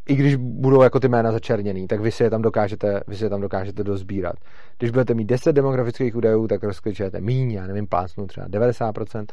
I 0.08 0.16
když 0.16 0.36
budou 0.36 0.82
jako 0.82 1.00
ty 1.00 1.08
jména 1.08 1.32
začerněný, 1.32 1.88
tak 1.88 2.00
vy 2.00 2.12
si 2.12 2.24
je 2.24 2.30
tam 2.30 2.42
dokážete, 2.42 3.02
vy 3.08 3.16
si 3.16 3.24
je 3.24 3.30
tam 3.30 3.42
dokážete 3.42 3.84
dozbírat. 3.84 4.36
Když 4.78 4.92
budete 4.92 5.14
mít 5.14 5.26
10 5.26 5.54
demografických 5.54 6.16
údajů, 6.16 6.48
tak 6.48 6.64
rozklíčujete 6.64 7.22
míň, 7.22 7.52
já 7.52 7.68
nevím, 7.68 7.88
pásnu 7.88 8.28
třeba 8.28 8.48
90%. 8.48 9.26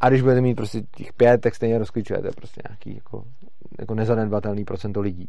A 0.00 0.08
když 0.08 0.22
budete 0.22 0.40
mít 0.40 0.54
prostě 0.54 0.82
těch 0.96 1.12
pět, 1.12 1.40
tak 1.40 1.54
stejně 1.54 1.78
rozklíčujete 1.78 2.30
prostě 2.36 2.62
nějaký 2.68 2.94
jako, 2.94 3.24
jako 3.78 3.94
nezanedbatelný 3.94 4.64
procento 4.64 5.00
lidí. 5.00 5.28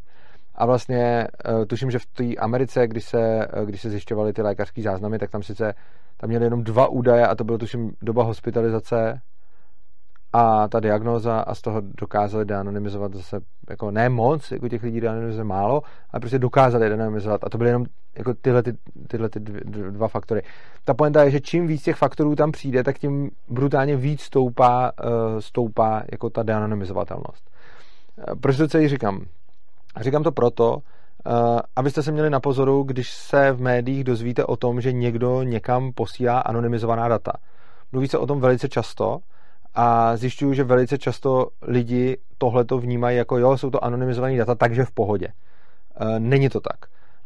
A 0.56 0.66
vlastně 0.66 1.28
uh, 1.50 1.66
tuším, 1.66 1.92
že 1.92 2.00
v 2.00 2.06
té 2.06 2.36
Americe, 2.36 2.88
když 2.88 3.06
se, 3.06 3.48
uh, 3.58 3.66
když 3.66 3.82
se 3.82 3.90
zjišťovaly 3.90 4.34
ty 4.34 4.42
lékařské 4.42 4.82
záznamy, 4.82 5.20
tak 5.20 5.32
tam 5.32 5.44
sice 5.44 5.74
tam 6.18 6.28
měli 6.28 6.46
jenom 6.46 6.64
dva 6.64 6.88
údaje 6.88 7.28
a 7.28 7.36
to 7.36 7.44
bylo 7.44 7.58
tuším 7.58 7.92
doba 8.02 8.24
hospitalizace 8.24 9.22
a 10.34 10.68
ta 10.68 10.80
diagnóza 10.80 11.40
a 11.40 11.56
z 11.56 11.62
toho 11.62 11.82
dokázali 11.82 12.46
deanonymizovat 12.46 13.14
zase 13.14 13.40
jako 13.70 13.92
ne 13.92 14.10
moc, 14.10 14.52
jako 14.52 14.70
těch 14.70 14.84
lidí 14.84 15.02
deanonymizuje 15.02 15.44
málo, 15.44 15.82
ale 16.12 16.20
prostě 16.20 16.40
dokázali 16.40 16.90
deanonymizovat 16.90 17.44
a 17.44 17.50
to 17.50 17.58
byly 17.58 17.70
jenom 17.70 17.86
jako 18.18 18.34
tyhle, 18.34 18.64
ty, 18.64 18.74
tyhle 19.08 19.30
ty 19.30 19.40
dva 19.90 20.08
faktory. 20.08 20.42
Ta 20.86 20.94
pointa 20.94 21.24
je, 21.24 21.32
že 21.32 21.40
čím 21.40 21.68
víc 21.68 21.84
těch 21.84 21.96
faktorů 21.96 22.36
tam 22.36 22.52
přijde, 22.52 22.84
tak 22.84 22.98
tím 22.98 23.32
brutálně 23.50 23.96
víc 23.96 24.22
stoupá, 24.22 24.92
uh, 25.04 25.40
stoupá 25.40 26.04
jako 26.12 26.30
ta 26.30 26.44
deanonymizovatelnost. 26.44 27.52
Proč 28.42 28.58
to 28.58 28.68
celý 28.68 28.88
říkám? 28.88 29.26
Říkám 30.00 30.24
to 30.24 30.32
proto, 30.32 30.74
uh, 30.74 31.60
abyste 31.76 32.04
se 32.04 32.12
měli 32.12 32.30
na 32.30 32.40
pozoru, 32.40 32.84
když 32.84 33.14
se 33.14 33.52
v 33.52 33.62
médiích 33.62 34.04
dozvíte 34.04 34.46
o 34.46 34.56
tom, 34.56 34.82
že 34.82 34.92
někdo 34.92 35.44
někam 35.44 35.92
posílá 35.94 36.40
anonymizovaná 36.40 37.08
data. 37.08 37.32
Mluví 37.92 38.08
se 38.08 38.18
o 38.18 38.28
tom 38.28 38.40
velice 38.40 38.70
často, 38.70 39.20
a 39.76 40.18
zjišťuju, 40.18 40.54
že 40.54 40.64
velice 40.64 40.98
často 40.98 41.48
lidi 41.62 42.18
tohleto 42.38 42.78
vnímají 42.78 43.18
jako 43.18 43.38
jo, 43.38 43.58
jsou 43.58 43.70
to 43.70 43.84
anonymizované 43.84 44.38
data, 44.38 44.56
takže 44.56 44.86
v 44.86 44.92
pohodě. 44.92 45.28
E, 45.28 46.20
není 46.20 46.50
to 46.50 46.60
tak. 46.60 46.80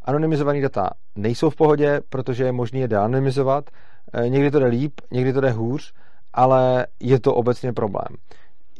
Anonymizované 0.04 0.60
data 0.60 0.90
nejsou 1.16 1.50
v 1.50 1.56
pohodě, 1.56 2.00
protože 2.08 2.44
je 2.44 2.52
možné 2.52 2.78
je 2.78 2.88
deanonymizovat. 2.88 3.70
E, 4.12 4.28
někdy 4.28 4.50
to 4.50 4.58
jde 4.58 4.66
líp, 4.66 4.92
někdy 5.10 5.32
to 5.32 5.40
jde 5.40 5.50
hůř, 5.50 5.92
ale 6.34 6.86
je 7.00 7.20
to 7.20 7.34
obecně 7.34 7.72
problém. 7.72 8.16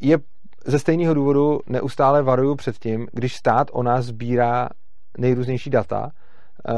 Je 0.01 0.17
ze 0.67 0.79
stejného 0.79 1.13
důvodu 1.13 1.59
neustále 1.67 2.23
varuju 2.23 2.55
před 2.55 2.77
tím, 2.77 3.07
když 3.11 3.35
stát 3.35 3.67
o 3.73 3.83
nás 3.83 4.05
sbírá 4.05 4.69
nejrůznější 5.17 5.69
data, 5.69 6.11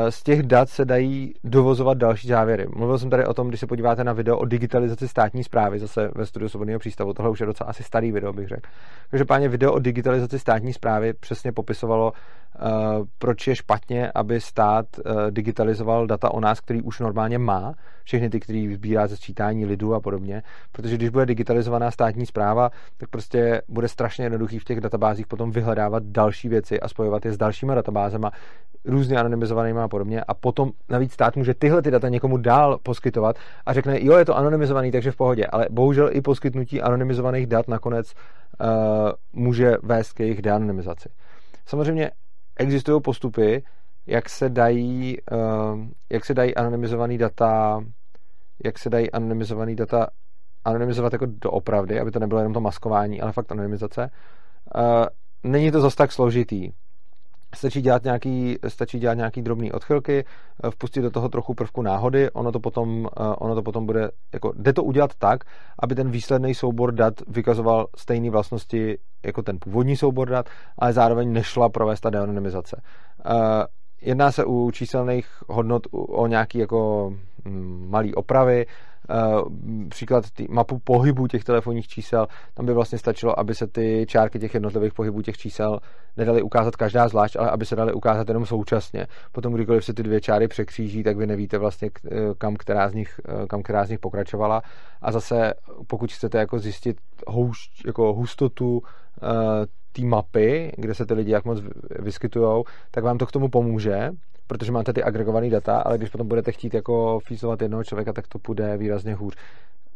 z 0.10 0.24
těch 0.24 0.44
dat 0.44 0.70
se 0.70 0.86
dají 0.86 1.34
dovozovat 1.44 1.98
další 1.98 2.28
závěry. 2.28 2.68
Mluvil 2.76 2.98
jsem 2.98 3.10
tady 3.10 3.26
o 3.26 3.34
tom, 3.34 3.48
když 3.48 3.60
se 3.60 3.68
podíváte 3.68 4.04
na 4.04 4.14
video 4.14 4.38
o 4.38 4.46
digitalizaci 4.46 5.08
státní 5.08 5.44
zprávy, 5.44 5.80
zase 5.80 6.10
ve 6.16 6.26
studiu 6.26 6.50
Svobodného 6.50 6.80
přístavu. 6.80 7.14
Tohle 7.14 7.32
už 7.32 7.40
je 7.40 7.46
docela 7.46 7.70
asi 7.70 7.84
starý 7.84 8.12
video, 8.12 8.34
bych 8.34 8.48
řekl. 8.48 8.70
Každopádně 9.12 9.50
video 9.50 9.74
o 9.74 9.80
digitalizaci 9.80 10.40
státní 10.40 10.74
zprávy 10.74 11.14
přesně 11.14 11.52
popisovalo, 11.52 12.12
uh, 12.12 13.06
proč 13.18 13.48
je 13.48 13.56
špatně, 13.56 14.12
aby 14.16 14.42
stát 14.42 14.86
uh, 14.98 15.32
digitalizoval 15.32 16.08
data 16.08 16.34
o 16.34 16.40
nás, 16.40 16.60
který 16.60 16.82
už 16.82 17.00
normálně 17.00 17.38
má, 17.38 17.74
všechny 18.04 18.30
ty, 18.30 18.40
který 18.40 18.74
sbírá 18.74 19.08
ze 19.08 19.16
sčítání 19.16 19.66
lidu 19.66 19.94
a 19.94 20.00
podobně. 20.00 20.44
Protože 20.72 20.96
když 20.96 21.10
bude 21.10 21.26
digitalizovaná 21.26 21.92
státní 21.92 22.26
zpráva, 22.26 22.70
tak 22.98 23.10
prostě 23.10 23.62
bude 23.68 23.88
strašně 23.88 24.26
jednoduchý 24.26 24.60
v 24.60 24.64
těch 24.64 24.82
databázích 24.82 25.28
potom 25.28 25.52
vyhledávat 25.52 26.04
další 26.04 26.50
věci 26.50 26.80
a 26.80 26.88
spojovat 26.88 27.26
je 27.26 27.34
s 27.34 27.38
dalšími 27.38 27.76
databázema, 27.76 28.32
různě 28.86 29.18
anonymizovanými 29.70 29.86
a 29.86 29.88
podobně. 29.88 30.24
A 30.24 30.34
potom 30.34 30.72
navíc 30.90 31.14
stát 31.14 31.36
může 31.36 31.54
tyhle 31.54 31.82
ty 31.82 31.92
data 31.92 32.10
někomu 32.10 32.38
dál 32.38 32.80
poskytovat 32.84 33.36
a 33.66 33.74
řekne, 33.74 33.98
jo, 34.02 34.18
je 34.18 34.26
to 34.26 34.38
anonymizovaný, 34.38 34.92
takže 34.92 35.12
v 35.12 35.16
pohodě. 35.16 35.46
Ale 35.46 35.68
bohužel 35.70 36.10
i 36.12 36.22
poskytnutí 36.22 36.82
anonymizovaných 36.82 37.48
dat 37.48 37.68
nakonec 37.68 38.14
uh, 38.14 38.68
může 39.34 39.78
vést 39.84 40.14
k 40.14 40.20
jejich 40.20 40.42
deanonymizaci. 40.42 41.10
Samozřejmě 41.66 42.12
existují 42.56 43.02
postupy, 43.02 43.64
jak 44.08 44.30
se 44.30 44.50
dají, 44.50 45.18
uh, 45.32 45.80
jak 46.10 46.26
se 46.26 46.34
dají 46.34 46.56
anonymizovaný 46.56 47.18
data 47.18 47.82
jak 48.66 48.80
se 48.80 48.90
dají 48.90 49.12
anonymizovaný 49.12 49.76
data 49.76 50.08
anonymizovat 50.66 51.14
jako 51.14 51.26
doopravdy, 51.26 52.00
aby 52.00 52.12
to 52.12 52.20
nebylo 52.20 52.40
jenom 52.40 52.54
to 52.54 52.62
maskování, 52.62 53.22
ale 53.22 53.32
fakt 53.32 53.52
anonymizace. 53.52 54.10
Uh, 54.76 55.06
není 55.44 55.72
to 55.72 55.82
zase 55.82 55.96
tak 55.96 56.12
složitý. 56.12 56.72
Stačí 57.56 57.82
dělat 57.82 58.04
nějaký, 58.04 58.58
stačí 58.68 59.00
dělat 59.00 59.14
nějaký 59.14 59.42
drobný 59.42 59.72
odchylky, 59.72 60.26
eh, 60.64 60.72
vpustit 60.72 61.02
do 61.02 61.12
toho 61.12 61.30
trochu 61.30 61.54
prvku 61.54 61.82
náhody, 61.82 62.32
ono 62.32 62.52
to 62.52 62.60
potom, 62.60 63.08
eh, 63.08 63.24
ono 63.38 63.56
to 63.56 63.62
potom 63.62 63.86
bude, 63.86 64.12
jako, 64.34 64.54
jde 64.56 64.74
to 64.74 64.84
udělat 64.84 65.12
tak, 65.20 65.44
aby 65.80 65.96
ten 65.96 66.12
výsledný 66.12 66.56
soubor 66.56 66.92
dat 66.92 67.14
vykazoval 67.28 67.88
stejné 67.98 68.30
vlastnosti 68.30 68.98
jako 69.26 69.42
ten 69.42 69.58
původní 69.60 69.98
soubor 69.98 70.30
dat, 70.30 70.50
ale 70.78 70.94
zároveň 70.94 71.34
nešla 71.34 71.70
provést 71.70 72.00
ta 72.00 72.10
deanonymizace. 72.10 72.82
Jedná 74.02 74.32
se 74.32 74.46
u 74.46 74.72
číselných 74.72 75.28
hodnot 75.48 75.88
o 75.92 76.28
nějaký 76.28 76.58
jako 76.58 77.14
mm, 77.46 77.88
malý 77.90 78.16
opravy, 78.16 78.66
příklad 79.90 80.32
tý, 80.32 80.48
mapu 80.50 80.80
pohybu 80.80 81.28
těch 81.28 81.44
telefonních 81.44 81.88
čísel, 81.88 82.28
tam 82.54 82.66
by 82.66 82.74
vlastně 82.74 82.98
stačilo, 82.98 83.40
aby 83.40 83.56
se 83.56 83.68
ty 83.68 84.06
čárky 84.10 84.40
těch 84.40 84.54
jednotlivých 84.54 84.94
pohybů 84.94 85.22
těch 85.22 85.38
čísel 85.38 85.80
nedaly 86.18 86.42
ukázat 86.42 86.76
každá 86.76 87.08
zvlášť, 87.08 87.36
ale 87.36 87.50
aby 87.50 87.66
se 87.66 87.76
daly 87.76 87.94
ukázat 87.94 88.28
jenom 88.28 88.46
současně. 88.46 89.08
Potom, 89.32 89.54
kdykoliv 89.54 89.86
se 89.86 89.94
ty 89.94 90.04
dvě 90.04 90.22
čáry 90.22 90.48
překříží, 90.48 91.04
tak 91.04 91.18
vy 91.18 91.28
nevíte 91.28 91.58
vlastně, 91.58 91.90
kam 92.38 92.56
která 92.56 92.90
z 92.90 92.94
nich, 92.94 93.20
kam 93.48 93.64
která 93.64 93.86
z 93.86 93.90
nich 93.90 94.00
pokračovala. 94.00 94.62
A 95.02 95.12
zase, 95.12 95.54
pokud 95.88 96.12
chcete 96.12 96.38
jako 96.38 96.60
zjistit 96.60 96.98
houš, 97.28 97.58
jako 97.86 98.14
hustotu 98.14 98.82
té 99.92 100.02
mapy, 100.02 100.72
kde 100.78 100.96
se 100.96 101.06
ty 101.06 101.14
lidi 101.14 101.32
jak 101.32 101.46
moc 101.46 101.60
vyskytují, 102.00 102.64
tak 102.92 103.04
vám 103.04 103.18
to 103.18 103.26
k 103.26 103.32
tomu 103.32 103.50
pomůže, 103.50 104.10
protože 104.48 104.72
máte 104.72 104.94
ty 104.94 105.04
agregované 105.04 105.50
data, 105.50 105.78
ale 105.78 105.98
když 105.98 106.10
potom 106.10 106.28
budete 106.28 106.52
chtít 106.52 106.74
jako 106.74 107.20
fízovat 107.20 107.62
jednoho 107.62 107.84
člověka, 107.84 108.14
tak 108.14 108.28
to 108.28 108.40
půjde 108.40 108.78
výrazně 108.78 109.14
hůř. 109.14 109.36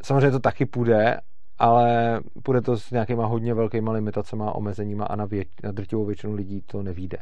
Samozřejmě 0.04 0.32
to 0.32 0.40
taky 0.40 0.66
půjde, 0.66 1.18
ale 1.60 2.20
půjde 2.44 2.62
to 2.62 2.78
s 2.78 2.92
nějakýma 2.92 3.26
hodně 3.26 3.54
velkýma 3.54 3.92
limitacemi 3.92 4.44
omezeníma 4.54 5.06
a 5.06 5.16
na, 5.16 5.28
vě- 5.28 5.46
na 5.64 5.72
drtivou 5.72 6.06
většinu 6.06 6.34
lidí 6.34 6.62
to 6.62 6.84
nevíde. 6.84 7.18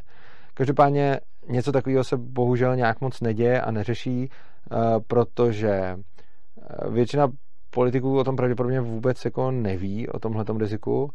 Každopádně 0.54 1.20
něco 1.48 1.72
takového 1.72 2.04
se 2.04 2.16
bohužel 2.16 2.76
nějak 2.76 3.00
moc 3.00 3.20
neděje 3.20 3.60
a 3.60 3.70
neřeší, 3.70 4.28
eh, 4.28 4.76
protože 5.06 5.70
eh, 5.70 6.90
většina 6.90 7.28
politiků 7.70 8.18
o 8.18 8.24
tom 8.24 8.36
pravděpodobně 8.36 8.80
vůbec 8.80 9.24
jako 9.24 9.50
neví, 9.50 10.08
o 10.08 10.18
tomhle 10.18 10.44
riziku 10.58 11.10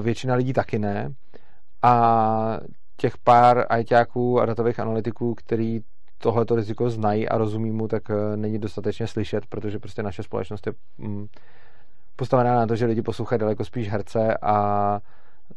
většina 0.00 0.34
lidí 0.34 0.52
taky 0.52 0.78
ne. 0.78 1.14
A 1.82 2.60
těch 2.96 3.18
pár 3.18 3.66
ajťáků 3.68 4.40
a 4.40 4.46
datových 4.46 4.80
analytiků, 4.80 5.34
který 5.34 5.80
tohleto 6.18 6.54
riziko 6.54 6.90
znají 6.90 7.28
a 7.28 7.38
rozumí 7.38 7.70
mu, 7.70 7.88
tak 7.88 8.02
eh, 8.10 8.36
není 8.36 8.58
dostatečně 8.58 9.06
slyšet, 9.06 9.46
protože 9.46 9.78
prostě 9.78 10.02
naše 10.02 10.22
společnost 10.22 10.66
je 10.66 10.72
mm, 10.98 11.26
postavená 12.16 12.54
na 12.54 12.66
to, 12.66 12.76
že 12.76 12.86
lidi 12.86 13.02
poslouchají 13.02 13.38
daleko 13.38 13.64
spíš 13.64 13.88
herce 13.88 14.36
a, 14.42 15.00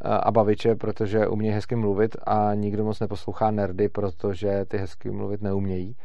a 0.01 0.31
baviče, 0.31 0.75
protože 0.75 1.27
umějí 1.27 1.53
hezky 1.53 1.75
mluvit 1.75 2.15
a 2.25 2.53
nikdo 2.53 2.83
moc 2.83 2.99
neposlouchá 2.99 3.51
nerdy, 3.51 3.89
protože 3.89 4.65
ty 4.65 4.77
hezky 4.77 5.11
mluvit 5.11 5.41
neumějí. 5.41 5.95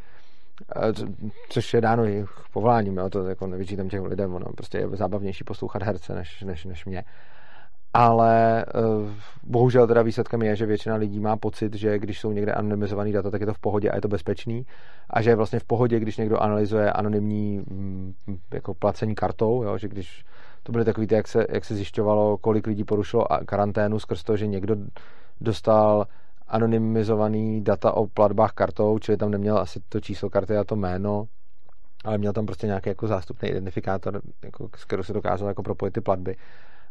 Eh, 0.76 0.92
což 1.48 1.74
je 1.74 1.80
dáno 1.80 2.04
jejich 2.04 2.30
povoláním, 2.52 2.96
jo, 2.96 3.10
to 3.10 3.28
jako 3.28 3.46
nevyčítám 3.46 3.88
těm 3.88 4.04
lidem, 4.04 4.34
ono 4.34 4.46
prostě 4.56 4.78
je 4.78 4.88
zábavnější 4.88 5.44
poslouchat 5.44 5.82
herce 5.82 6.14
než, 6.14 6.42
než, 6.42 6.64
než 6.64 6.84
mě 6.84 7.04
ale 7.94 8.64
uh, 8.74 9.10
bohužel 9.42 9.86
teda 9.86 10.02
výsledkem 10.02 10.42
je, 10.42 10.56
že 10.56 10.66
většina 10.66 10.94
lidí 10.94 11.20
má 11.20 11.36
pocit, 11.36 11.74
že 11.74 11.98
když 11.98 12.20
jsou 12.20 12.32
někde 12.32 12.52
anonymizovaný 12.52 13.12
data, 13.12 13.30
tak 13.30 13.40
je 13.40 13.46
to 13.46 13.54
v 13.54 13.58
pohodě 13.58 13.90
a 13.90 13.94
je 13.94 14.00
to 14.00 14.08
bezpečný 14.08 14.66
a 15.10 15.22
že 15.22 15.30
je 15.30 15.36
vlastně 15.36 15.58
v 15.58 15.64
pohodě, 15.64 16.00
když 16.00 16.16
někdo 16.16 16.38
analyzuje 16.38 16.92
anonymní 16.92 17.58
mm, 17.58 18.14
jako 18.54 18.74
placení 18.74 19.14
kartou, 19.14 19.62
jo, 19.62 19.78
že 19.78 19.88
když 19.88 20.24
to 20.62 20.72
byly 20.72 20.84
takový, 20.84 21.06
jak 21.10 21.28
se, 21.28 21.46
jak 21.48 21.64
se 21.64 21.74
zjišťovalo, 21.74 22.38
kolik 22.38 22.66
lidí 22.66 22.84
porušilo 22.84 23.26
karanténu 23.46 23.98
skrz 23.98 24.22
to, 24.22 24.36
že 24.36 24.46
někdo 24.46 24.76
dostal 25.40 26.06
anonymizovaný 26.48 27.64
data 27.64 27.92
o 27.92 28.06
platbách 28.06 28.52
kartou, 28.52 28.98
čili 28.98 29.16
tam 29.16 29.30
neměl 29.30 29.58
asi 29.58 29.80
to 29.88 30.00
číslo 30.00 30.30
karty 30.30 30.56
a 30.56 30.64
to 30.64 30.76
jméno, 30.76 31.24
ale 32.04 32.18
měl 32.18 32.32
tam 32.32 32.46
prostě 32.46 32.66
nějaký 32.66 32.88
jako 32.88 33.06
zástupný 33.06 33.48
identifikátor, 33.48 34.20
jako, 34.44 34.68
s 34.76 34.84
kterou 34.84 35.02
se 35.02 35.12
dokázal 35.12 35.48
jako 35.48 35.62
propojit 35.62 35.94
ty 35.94 36.00
platby. 36.00 36.36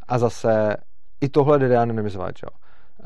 A 0.07 0.17
zase 0.17 0.77
i 1.21 1.29
tohle 1.29 1.59
jde 1.59 1.77
anonymizovat, 1.77 2.35
jo. 2.43 2.49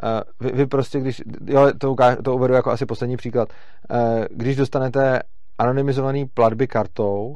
Uh, 0.04 0.48
vy, 0.48 0.58
vy 0.58 0.66
prostě, 0.66 1.00
když, 1.00 1.22
jo, 1.46 1.68
to, 1.78 1.92
ukáž, 1.92 2.18
to 2.24 2.36
uvedu 2.36 2.54
jako 2.54 2.72
asi 2.72 2.86
poslední 2.86 3.18
příklad, 3.18 3.50
uh, 3.92 3.98
když 4.30 4.56
dostanete 4.56 5.20
anonymizovaný 5.58 6.26
platby 6.26 6.68
kartou 6.68 7.36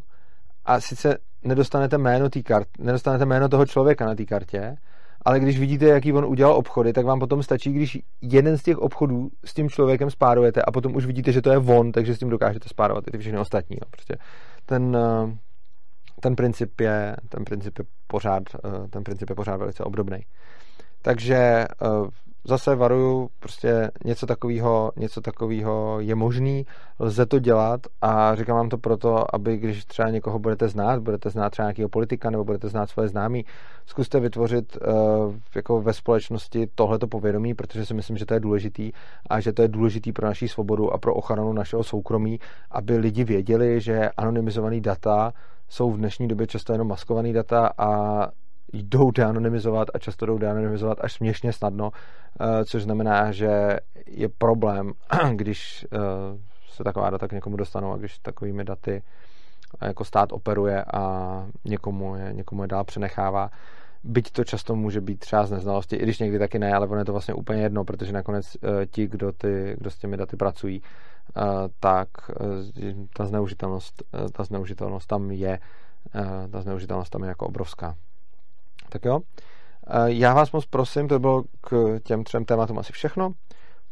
a 0.66 0.80
sice 0.80 1.18
nedostanete 1.44 1.98
jméno 1.98 2.30
té 2.30 2.42
kart, 2.42 2.68
nedostanete 2.80 3.26
jméno 3.26 3.50
toho 3.50 3.66
člověka 3.66 4.06
na 4.06 4.16
té 4.16 4.26
kartě, 4.26 4.78
ale 5.26 5.40
když 5.40 5.60
vidíte, 5.60 5.86
jaký 5.86 6.14
on 6.14 6.26
udělal 6.26 6.54
obchody, 6.54 6.94
tak 6.94 7.06
vám 7.06 7.20
potom 7.20 7.44
stačí, 7.44 7.74
když 7.74 8.00
jeden 8.22 8.58
z 8.58 8.64
těch 8.64 8.78
obchodů 8.78 9.30
s 9.46 9.54
tím 9.54 9.70
člověkem 9.70 10.12
spárujete 10.12 10.62
a 10.62 10.72
potom 10.72 10.96
už 10.96 11.06
vidíte, 11.06 11.32
že 11.32 11.42
to 11.42 11.52
je 11.52 11.58
on, 11.58 11.92
takže 11.92 12.16
s 12.16 12.20
tím 12.20 12.30
dokážete 12.30 12.70
spárovat 12.70 13.08
i 13.08 13.12
ty 13.12 13.18
všechny 13.18 13.40
ostatní. 13.40 13.78
Jo. 13.82 13.88
Prostě 13.92 14.18
ten, 14.66 14.96
uh, 14.96 15.32
ten 16.20 16.36
princip 16.36 16.82
je, 16.82 17.16
ten 17.30 17.46
princip 17.46 17.80
je 17.80 17.86
pořád, 18.08 18.44
eh, 18.56 18.88
ten 18.88 19.04
princip 19.04 19.30
je 19.30 19.36
pořád 19.36 19.58
velice 19.58 19.84
obdobný. 19.84 20.20
Takže 21.02 21.36
eh, 21.36 21.66
zase 22.48 22.76
varuju, 22.76 23.30
prostě 23.40 23.92
něco 24.06 24.26
takového, 24.26 24.92
něco 24.98 25.22
takového 25.22 26.00
je 26.00 26.16
možný, 26.16 26.66
lze 27.00 27.26
to 27.26 27.40
dělat 27.40 27.82
a 28.02 28.36
říkám 28.36 28.56
vám 28.56 28.70
to 28.70 28.78
proto, 28.78 29.36
aby 29.36 29.58
když 29.58 29.86
třeba 29.86 30.10
někoho 30.10 30.40
budete 30.40 30.68
znát, 30.68 31.00
budete 31.02 31.30
znát 31.30 31.50
třeba 31.50 31.66
nějakého 31.66 31.90
politika 31.90 32.30
nebo 32.30 32.44
budete 32.44 32.70
znát 32.70 32.90
svoje 32.90 33.08
známí, 33.08 33.46
zkuste 33.86 34.20
vytvořit 34.20 34.78
uh, 34.78 35.36
jako 35.56 35.82
ve 35.82 35.94
společnosti 35.94 36.68
tohleto 36.76 37.08
povědomí, 37.08 37.54
protože 37.54 37.86
si 37.86 37.94
myslím, 37.94 38.18
že 38.18 38.26
to 38.26 38.34
je 38.34 38.40
důležitý 38.40 38.92
a 39.30 39.40
že 39.40 39.54
to 39.54 39.62
je 39.62 39.68
důležitý 39.68 40.12
pro 40.12 40.28
naši 40.28 40.48
svobodu 40.48 40.94
a 40.94 40.98
pro 40.98 41.14
ochranu 41.14 41.54
našeho 41.54 41.84
soukromí, 41.84 42.40
aby 42.72 42.98
lidi 42.98 43.24
věděli, 43.24 43.82
že 43.82 44.10
anonymizovaný 44.18 44.82
data 44.82 45.34
jsou 45.70 45.92
v 45.92 45.98
dnešní 45.98 46.28
době 46.28 46.48
často 46.48 46.74
jenom 46.74 46.88
maskovaný 46.88 47.34
data 47.34 47.70
a 47.78 48.28
jdou 48.74 49.12
deanonymizovat 49.12 49.88
a 49.94 50.00
často 50.00 50.26
jdou 50.26 50.38
deanonymizovat 50.38 50.98
až 51.02 51.14
směšně 51.14 51.54
snadno, 51.54 51.92
což 52.66 52.84
znamená, 52.84 53.32
že 53.32 53.78
je 54.08 54.30
problém, 54.38 54.92
když 55.36 55.88
se 56.70 56.84
taková 56.84 57.10
data 57.10 57.28
k 57.28 57.32
někomu 57.32 57.58
dostanou 57.58 57.92
a 57.92 57.98
když 57.98 58.20
takovými 58.20 58.64
daty 58.64 59.04
jako 59.82 60.06
stát 60.06 60.32
operuje 60.32 60.84
a 60.94 61.46
někomu 61.66 62.16
je, 62.16 62.34
někomu 62.34 62.62
je 62.62 62.68
dál 62.68 62.84
přenechává. 62.84 63.50
Byť 64.04 64.32
to 64.32 64.44
často 64.44 64.76
může 64.76 65.02
být 65.02 65.20
třeba 65.20 65.46
z 65.46 65.52
neznalosti, 65.52 65.96
i 65.96 66.04
když 66.04 66.20
někdy 66.20 66.40
taky 66.40 66.60
ne, 66.60 66.74
ale 66.74 66.88
ono 66.88 67.00
je 67.00 67.06
to 67.06 67.12
vlastně 67.12 67.34
úplně 67.34 67.62
jedno, 67.62 67.84
protože 67.84 68.14
nakonec 68.14 68.58
ti, 68.92 69.08
kdo, 69.08 69.32
ty, 69.32 69.76
kdo 69.78 69.90
s 69.90 69.98
těmi 69.98 70.18
daty 70.18 70.38
pracují, 70.38 70.82
tak 71.80 72.08
ta 73.18 73.26
zneužitelnost, 73.26 74.04
ta 74.32 74.44
zneužitelnost 74.44 75.08
tam 75.08 75.32
je, 75.32 75.60
ta 76.52 76.62
zneužitelnost 76.62 77.12
tam 77.12 77.24
je 77.24 77.28
jako 77.28 77.46
obrovská. 77.46 77.96
Tak 78.90 79.06
jo, 79.06 79.20
já 80.06 80.34
vás 80.34 80.52
moc 80.52 80.66
prosím, 80.66 81.08
to 81.08 81.20
bylo 81.20 81.44
k 81.62 82.00
těm 82.04 82.24
třem 82.24 82.46
tématům 82.46 82.80
asi 82.80 82.94
všechno. 82.94 83.34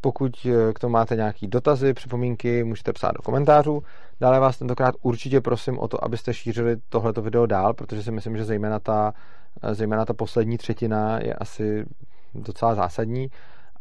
Pokud 0.02 0.48
k 0.74 0.80
tomu 0.80 0.92
máte 0.92 1.16
nějaké 1.16 1.48
dotazy, 1.48 1.94
připomínky, 1.94 2.64
můžete 2.64 2.94
psát 2.94 3.12
do 3.12 3.22
komentářů. 3.22 3.84
Dále 4.20 4.40
vás 4.40 4.58
tentokrát 4.58 4.96
určitě 5.02 5.42
prosím 5.42 5.80
o 5.80 5.88
to, 5.88 6.04
abyste 6.04 6.34
šířili 6.34 6.78
tohleto 6.90 7.22
video 7.22 7.46
dál, 7.46 7.74
protože 7.74 8.04
si 8.04 8.12
myslím, 8.12 8.38
že 8.38 8.46
zejména 8.46 8.80
ta, 8.80 9.14
zejména 9.72 10.06
ta 10.06 10.14
poslední 10.14 10.58
třetina 10.58 11.20
je 11.20 11.34
asi 11.34 11.86
docela 12.34 12.76
zásadní 12.76 13.28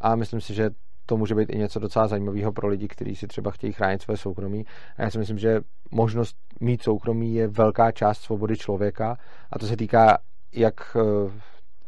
a 0.00 0.16
myslím 0.16 0.40
si, 0.40 0.54
že 0.54 0.70
to 1.06 1.16
může 1.16 1.34
být 1.34 1.50
i 1.50 1.58
něco 1.58 1.78
docela 1.78 2.08
zajímavého 2.08 2.52
pro 2.52 2.68
lidi, 2.68 2.88
kteří 2.88 3.16
si 3.16 3.26
třeba 3.26 3.50
chtějí 3.50 3.72
chránit 3.72 4.02
své 4.02 4.16
soukromí. 4.16 4.64
A 4.96 5.02
já 5.02 5.10
si 5.10 5.18
myslím, 5.18 5.38
že 5.38 5.60
možnost 5.90 6.36
mít 6.60 6.82
soukromí 6.82 7.34
je 7.34 7.48
velká 7.48 7.92
část 7.92 8.18
svobody 8.18 8.56
člověka 8.56 9.18
a 9.50 9.58
to 9.58 9.66
se 9.66 9.76
týká 9.76 10.18
jak 10.52 10.96
eh, 10.96 11.30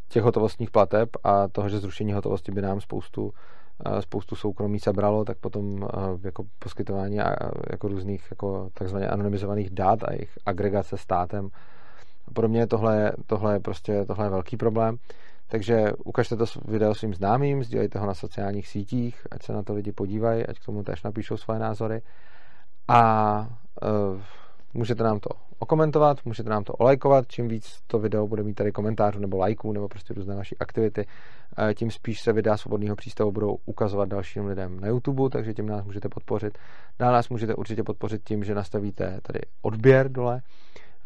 těch 0.09 0.23
hotovostních 0.23 0.71
plateb 0.71 1.09
a 1.25 1.49
toho, 1.49 1.69
že 1.69 1.79
zrušení 1.79 2.13
hotovosti 2.13 2.53
by 2.53 2.63
nám 2.63 2.81
spoustu, 2.81 3.33
eh, 3.87 4.03
spoustu 4.03 4.37
soukromí 4.37 4.81
sebralo, 4.81 5.25
tak 5.25 5.39
potom 5.39 5.85
eh, 5.85 5.97
jako 6.23 6.45
poskytování 6.59 7.17
jako 7.71 7.89
různých 7.89 8.27
jako 8.31 8.71
takzvaně 8.75 9.09
anonymizovaných 9.09 9.71
dat 9.71 10.03
a 10.03 10.13
jejich 10.13 10.39
agregace 10.47 10.97
státem. 10.97 11.49
Podobně 12.35 12.67
tohle, 12.67 13.13
tohle, 13.27 13.53
je 13.53 13.61
prostě, 13.61 14.05
tohle 14.05 14.27
je 14.27 14.31
velký 14.31 14.57
problém. 14.57 14.97
Takže 15.49 15.93
ukažte 16.05 16.37
to 16.37 16.45
video 16.65 16.95
svým 16.95 17.15
známým, 17.15 17.65
sdílejte 17.65 17.99
ho 17.99 18.07
na 18.07 18.15
sociálních 18.15 18.69
sítích, 18.69 19.27
ať 19.31 19.43
se 19.43 19.53
na 19.53 19.63
to 19.63 19.75
lidi 19.75 19.93
podívají, 19.93 20.47
ať 20.47 20.59
k 20.59 20.65
tomu 20.65 20.83
tež 20.83 21.03
napíšou 21.03 21.37
svoje 21.37 21.61
názory. 21.61 22.03
A 22.89 23.41
uh, 23.83 24.21
můžete 24.75 25.03
nám 25.03 25.21
to 25.21 25.31
okomentovat, 25.59 26.25
můžete 26.25 26.51
nám 26.51 26.65
to 26.65 26.73
olajkovat, 26.73 27.25
čím 27.29 27.49
víc 27.49 27.79
to 27.87 27.99
video 27.99 28.27
bude 28.27 28.43
mít 28.43 28.55
tady 28.55 28.73
komentářů 28.73 29.21
nebo 29.21 29.37
lajků 29.37 29.73
nebo 29.73 29.89
prostě 29.89 30.15
různé 30.15 30.37
vaší 30.37 30.59
aktivity, 30.59 31.07
uh, 31.07 31.73
tím 31.75 31.91
spíš 31.91 32.21
se 32.21 32.33
videa 32.33 32.57
svobodného 32.57 32.97
přístavu 32.97 33.33
budou 33.33 33.57
ukazovat 33.67 34.09
dalším 34.09 34.47
lidem 34.47 34.81
na 34.81 34.89
YouTube, 34.89 35.31
takže 35.31 35.55
tím 35.55 35.67
nás 35.67 35.85
můžete 35.85 36.09
podpořit. 36.09 36.59
Dále 36.99 37.13
nás 37.13 37.29
můžete 37.29 37.55
určitě 37.55 37.83
podpořit 37.83 38.23
tím, 38.25 38.45
že 38.45 38.55
nastavíte 38.55 39.19
tady 39.23 39.41
odběr 39.63 40.13
dole, 40.13 40.43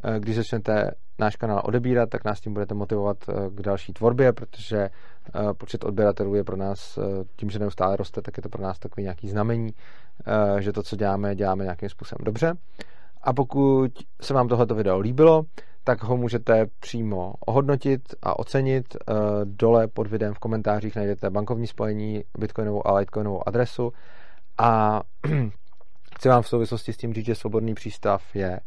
Eh, 0.05 0.21
když 0.21 0.37
začnete 0.37 0.91
náš 1.19 1.37
kanál 1.37 1.63
odebírat, 1.65 2.09
tak 2.09 2.25
nás 2.25 2.41
tím 2.41 2.53
budete 2.53 2.75
motivovat 2.75 3.17
eh, 3.29 3.33
k 3.51 3.63
další 3.63 3.93
tvorbě, 3.93 4.33
protože 4.33 4.77
eh, 4.79 5.55
počet 5.55 5.85
odběratelů 5.85 6.35
je 6.35 6.45
pro 6.45 6.57
nás, 6.57 6.99
tím, 7.37 7.51
že 7.51 7.59
neustále 7.59 7.97
roste, 7.97 8.23
tak 8.23 8.37
je 8.37 8.43
to 8.43 8.49
pro 8.49 8.63
nás 8.63 8.79
takový 8.79 9.03
nějaký 9.03 9.29
znamení, 9.29 9.75
že 10.59 10.73
to, 10.73 10.83
co 10.83 10.97
děláme, 10.97 11.35
děláme 11.35 11.65
nějakým 11.65 11.89
způsobem 11.89 12.25
dobře. 12.25 12.55
A 13.23 13.33
pokud 13.33 13.93
se 14.21 14.35
vám 14.35 14.49
tohleto 14.49 14.75
video 14.75 14.99
líbilo, 14.99 15.43
tak 15.85 16.03
ho 16.03 16.17
můžete 16.17 16.67
přímo 16.81 17.35
ohodnotit 17.47 18.15
a 18.23 18.39
ocenit. 18.39 18.97
Dole 19.45 19.89
pod 19.89 20.07
videem 20.07 20.35
v 20.35 20.39
komentářích 20.39 20.97
najdete 20.97 21.31
bankovní 21.31 21.67
spojení, 21.67 22.25
bitcoinovou 22.39 22.87
a 22.87 22.95
litecoinovou 22.95 23.49
adresu 23.49 23.93
a 24.59 25.01
chci 26.15 26.29
vám 26.29 26.43
v 26.43 26.49
souvislosti 26.49 26.93
s 26.93 26.97
tím 26.97 27.15
říct, 27.15 27.27
že 27.27 27.35
svobodný 27.35 27.75
přístav 27.75 28.37
je 28.37 28.61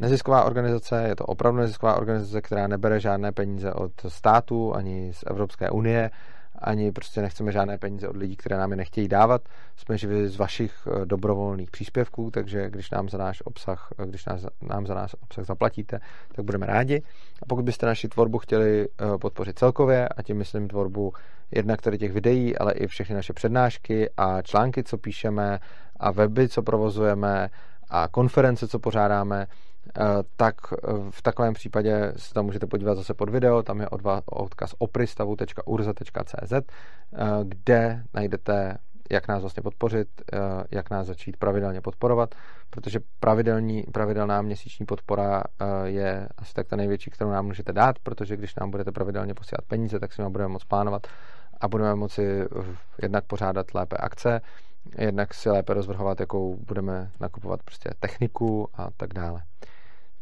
nezisková 0.00 0.44
organizace, 0.44 1.04
je 1.08 1.16
to 1.16 1.24
opravdu 1.24 1.60
nezisková 1.60 1.96
organizace, 1.96 2.42
která 2.42 2.66
nebere 2.66 3.00
žádné 3.00 3.32
peníze 3.32 3.72
od 3.72 3.92
státu 4.08 4.74
ani 4.74 5.12
z 5.12 5.24
Evropské 5.26 5.70
unie, 5.70 6.10
ani 6.58 6.92
prostě 6.92 7.22
nechceme 7.22 7.52
žádné 7.52 7.78
peníze 7.78 8.08
od 8.08 8.16
lidí, 8.16 8.36
které 8.36 8.56
nám 8.56 8.70
je 8.70 8.76
nechtějí 8.76 9.08
dávat. 9.08 9.42
Jsme 9.76 9.98
živi 9.98 10.28
z 10.28 10.36
vašich 10.36 10.74
eh, 10.86 11.06
dobrovolných 11.06 11.70
příspěvků, 11.70 12.30
takže 12.30 12.70
když 12.70 12.90
nám 12.90 13.08
za 13.08 13.18
náš 13.18 13.42
obsah, 13.44 13.88
eh, 13.98 14.06
když 14.06 14.26
nás, 14.26 14.46
nám 14.62 14.86
za 14.86 14.94
náš 14.94 15.14
obsah 15.22 15.44
zaplatíte, 15.44 16.00
tak 16.34 16.44
budeme 16.44 16.66
rádi. 16.66 17.02
A 17.42 17.46
pokud 17.48 17.64
byste 17.64 17.86
naši 17.86 18.08
tvorbu 18.08 18.38
chtěli 18.38 18.88
eh, 18.88 19.18
podpořit 19.18 19.58
celkově, 19.58 20.08
a 20.08 20.22
tím 20.22 20.36
myslím 20.36 20.68
tvorbu 20.68 21.12
jednak 21.50 21.82
tady 21.82 21.98
těch 21.98 22.12
videí, 22.12 22.58
ale 22.58 22.72
i 22.72 22.86
všechny 22.86 23.14
naše 23.14 23.32
přednášky 23.32 24.10
a 24.16 24.42
články, 24.42 24.82
co 24.82 24.98
píšeme, 24.98 25.58
a 25.96 26.10
weby, 26.10 26.48
co 26.48 26.62
provozujeme, 26.62 27.50
a 27.90 28.08
konference, 28.08 28.68
co 28.68 28.78
pořádáme, 28.78 29.46
tak 30.36 30.54
eh, 30.72 30.76
v 31.10 31.22
takovém 31.22 31.54
případě 31.54 32.12
se 32.16 32.34
tam 32.34 32.44
můžete 32.44 32.66
podívat 32.66 32.94
zase 32.94 33.14
pod 33.14 33.28
video, 33.28 33.62
tam 33.62 33.80
je 33.80 33.88
odkaz 34.26 34.74
opristavu.urza.cz, 34.78 36.52
eh, 36.52 36.62
kde 37.44 38.02
najdete, 38.14 38.78
jak 39.10 39.28
nás 39.28 39.40
vlastně 39.40 39.62
podpořit, 39.62 40.08
jak 40.70 40.90
nás 40.90 41.06
začít 41.06 41.36
pravidelně 41.36 41.80
podporovat, 41.80 42.34
protože 42.70 43.00
pravidelní, 43.20 43.82
pravidelná 43.92 44.42
měsíční 44.42 44.86
podpora 44.86 45.42
je 45.84 46.28
asi 46.38 46.54
tak 46.54 46.68
ta 46.68 46.76
největší, 46.76 47.10
kterou 47.10 47.30
nám 47.30 47.46
můžete 47.46 47.72
dát, 47.72 47.98
protože 47.98 48.36
když 48.36 48.54
nám 48.54 48.70
budete 48.70 48.92
pravidelně 48.92 49.34
posílat 49.34 49.64
peníze, 49.68 50.00
tak 50.00 50.12
si 50.12 50.22
nám 50.22 50.32
budeme 50.32 50.48
moct 50.48 50.64
plánovat 50.64 51.06
a 51.60 51.68
budeme 51.68 51.94
moci 51.94 52.44
jednak 53.02 53.24
pořádat 53.24 53.74
lépe 53.74 53.96
akce, 53.96 54.40
jednak 54.98 55.34
si 55.34 55.50
lépe 55.50 55.74
rozvrhovat, 55.74 56.20
jakou 56.20 56.56
budeme 56.56 57.10
nakupovat 57.20 57.62
prostě 57.62 57.90
techniku 58.00 58.68
a 58.74 58.88
tak 58.96 59.14
dále. 59.14 59.42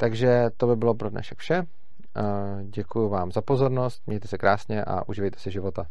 Takže 0.03 0.51
to 0.57 0.67
by 0.67 0.77
bylo 0.77 0.95
pro 0.95 1.11
dnešek 1.11 1.39
vše. 1.39 1.67
Děkuji 2.63 3.09
vám 3.09 3.33
za 3.33 3.41
pozornost, 3.43 4.03
mějte 4.07 4.29
se 4.29 4.39
krásně 4.39 4.85
a 4.85 5.09
uživejte 5.09 5.39
si 5.39 5.51
života. 5.51 5.87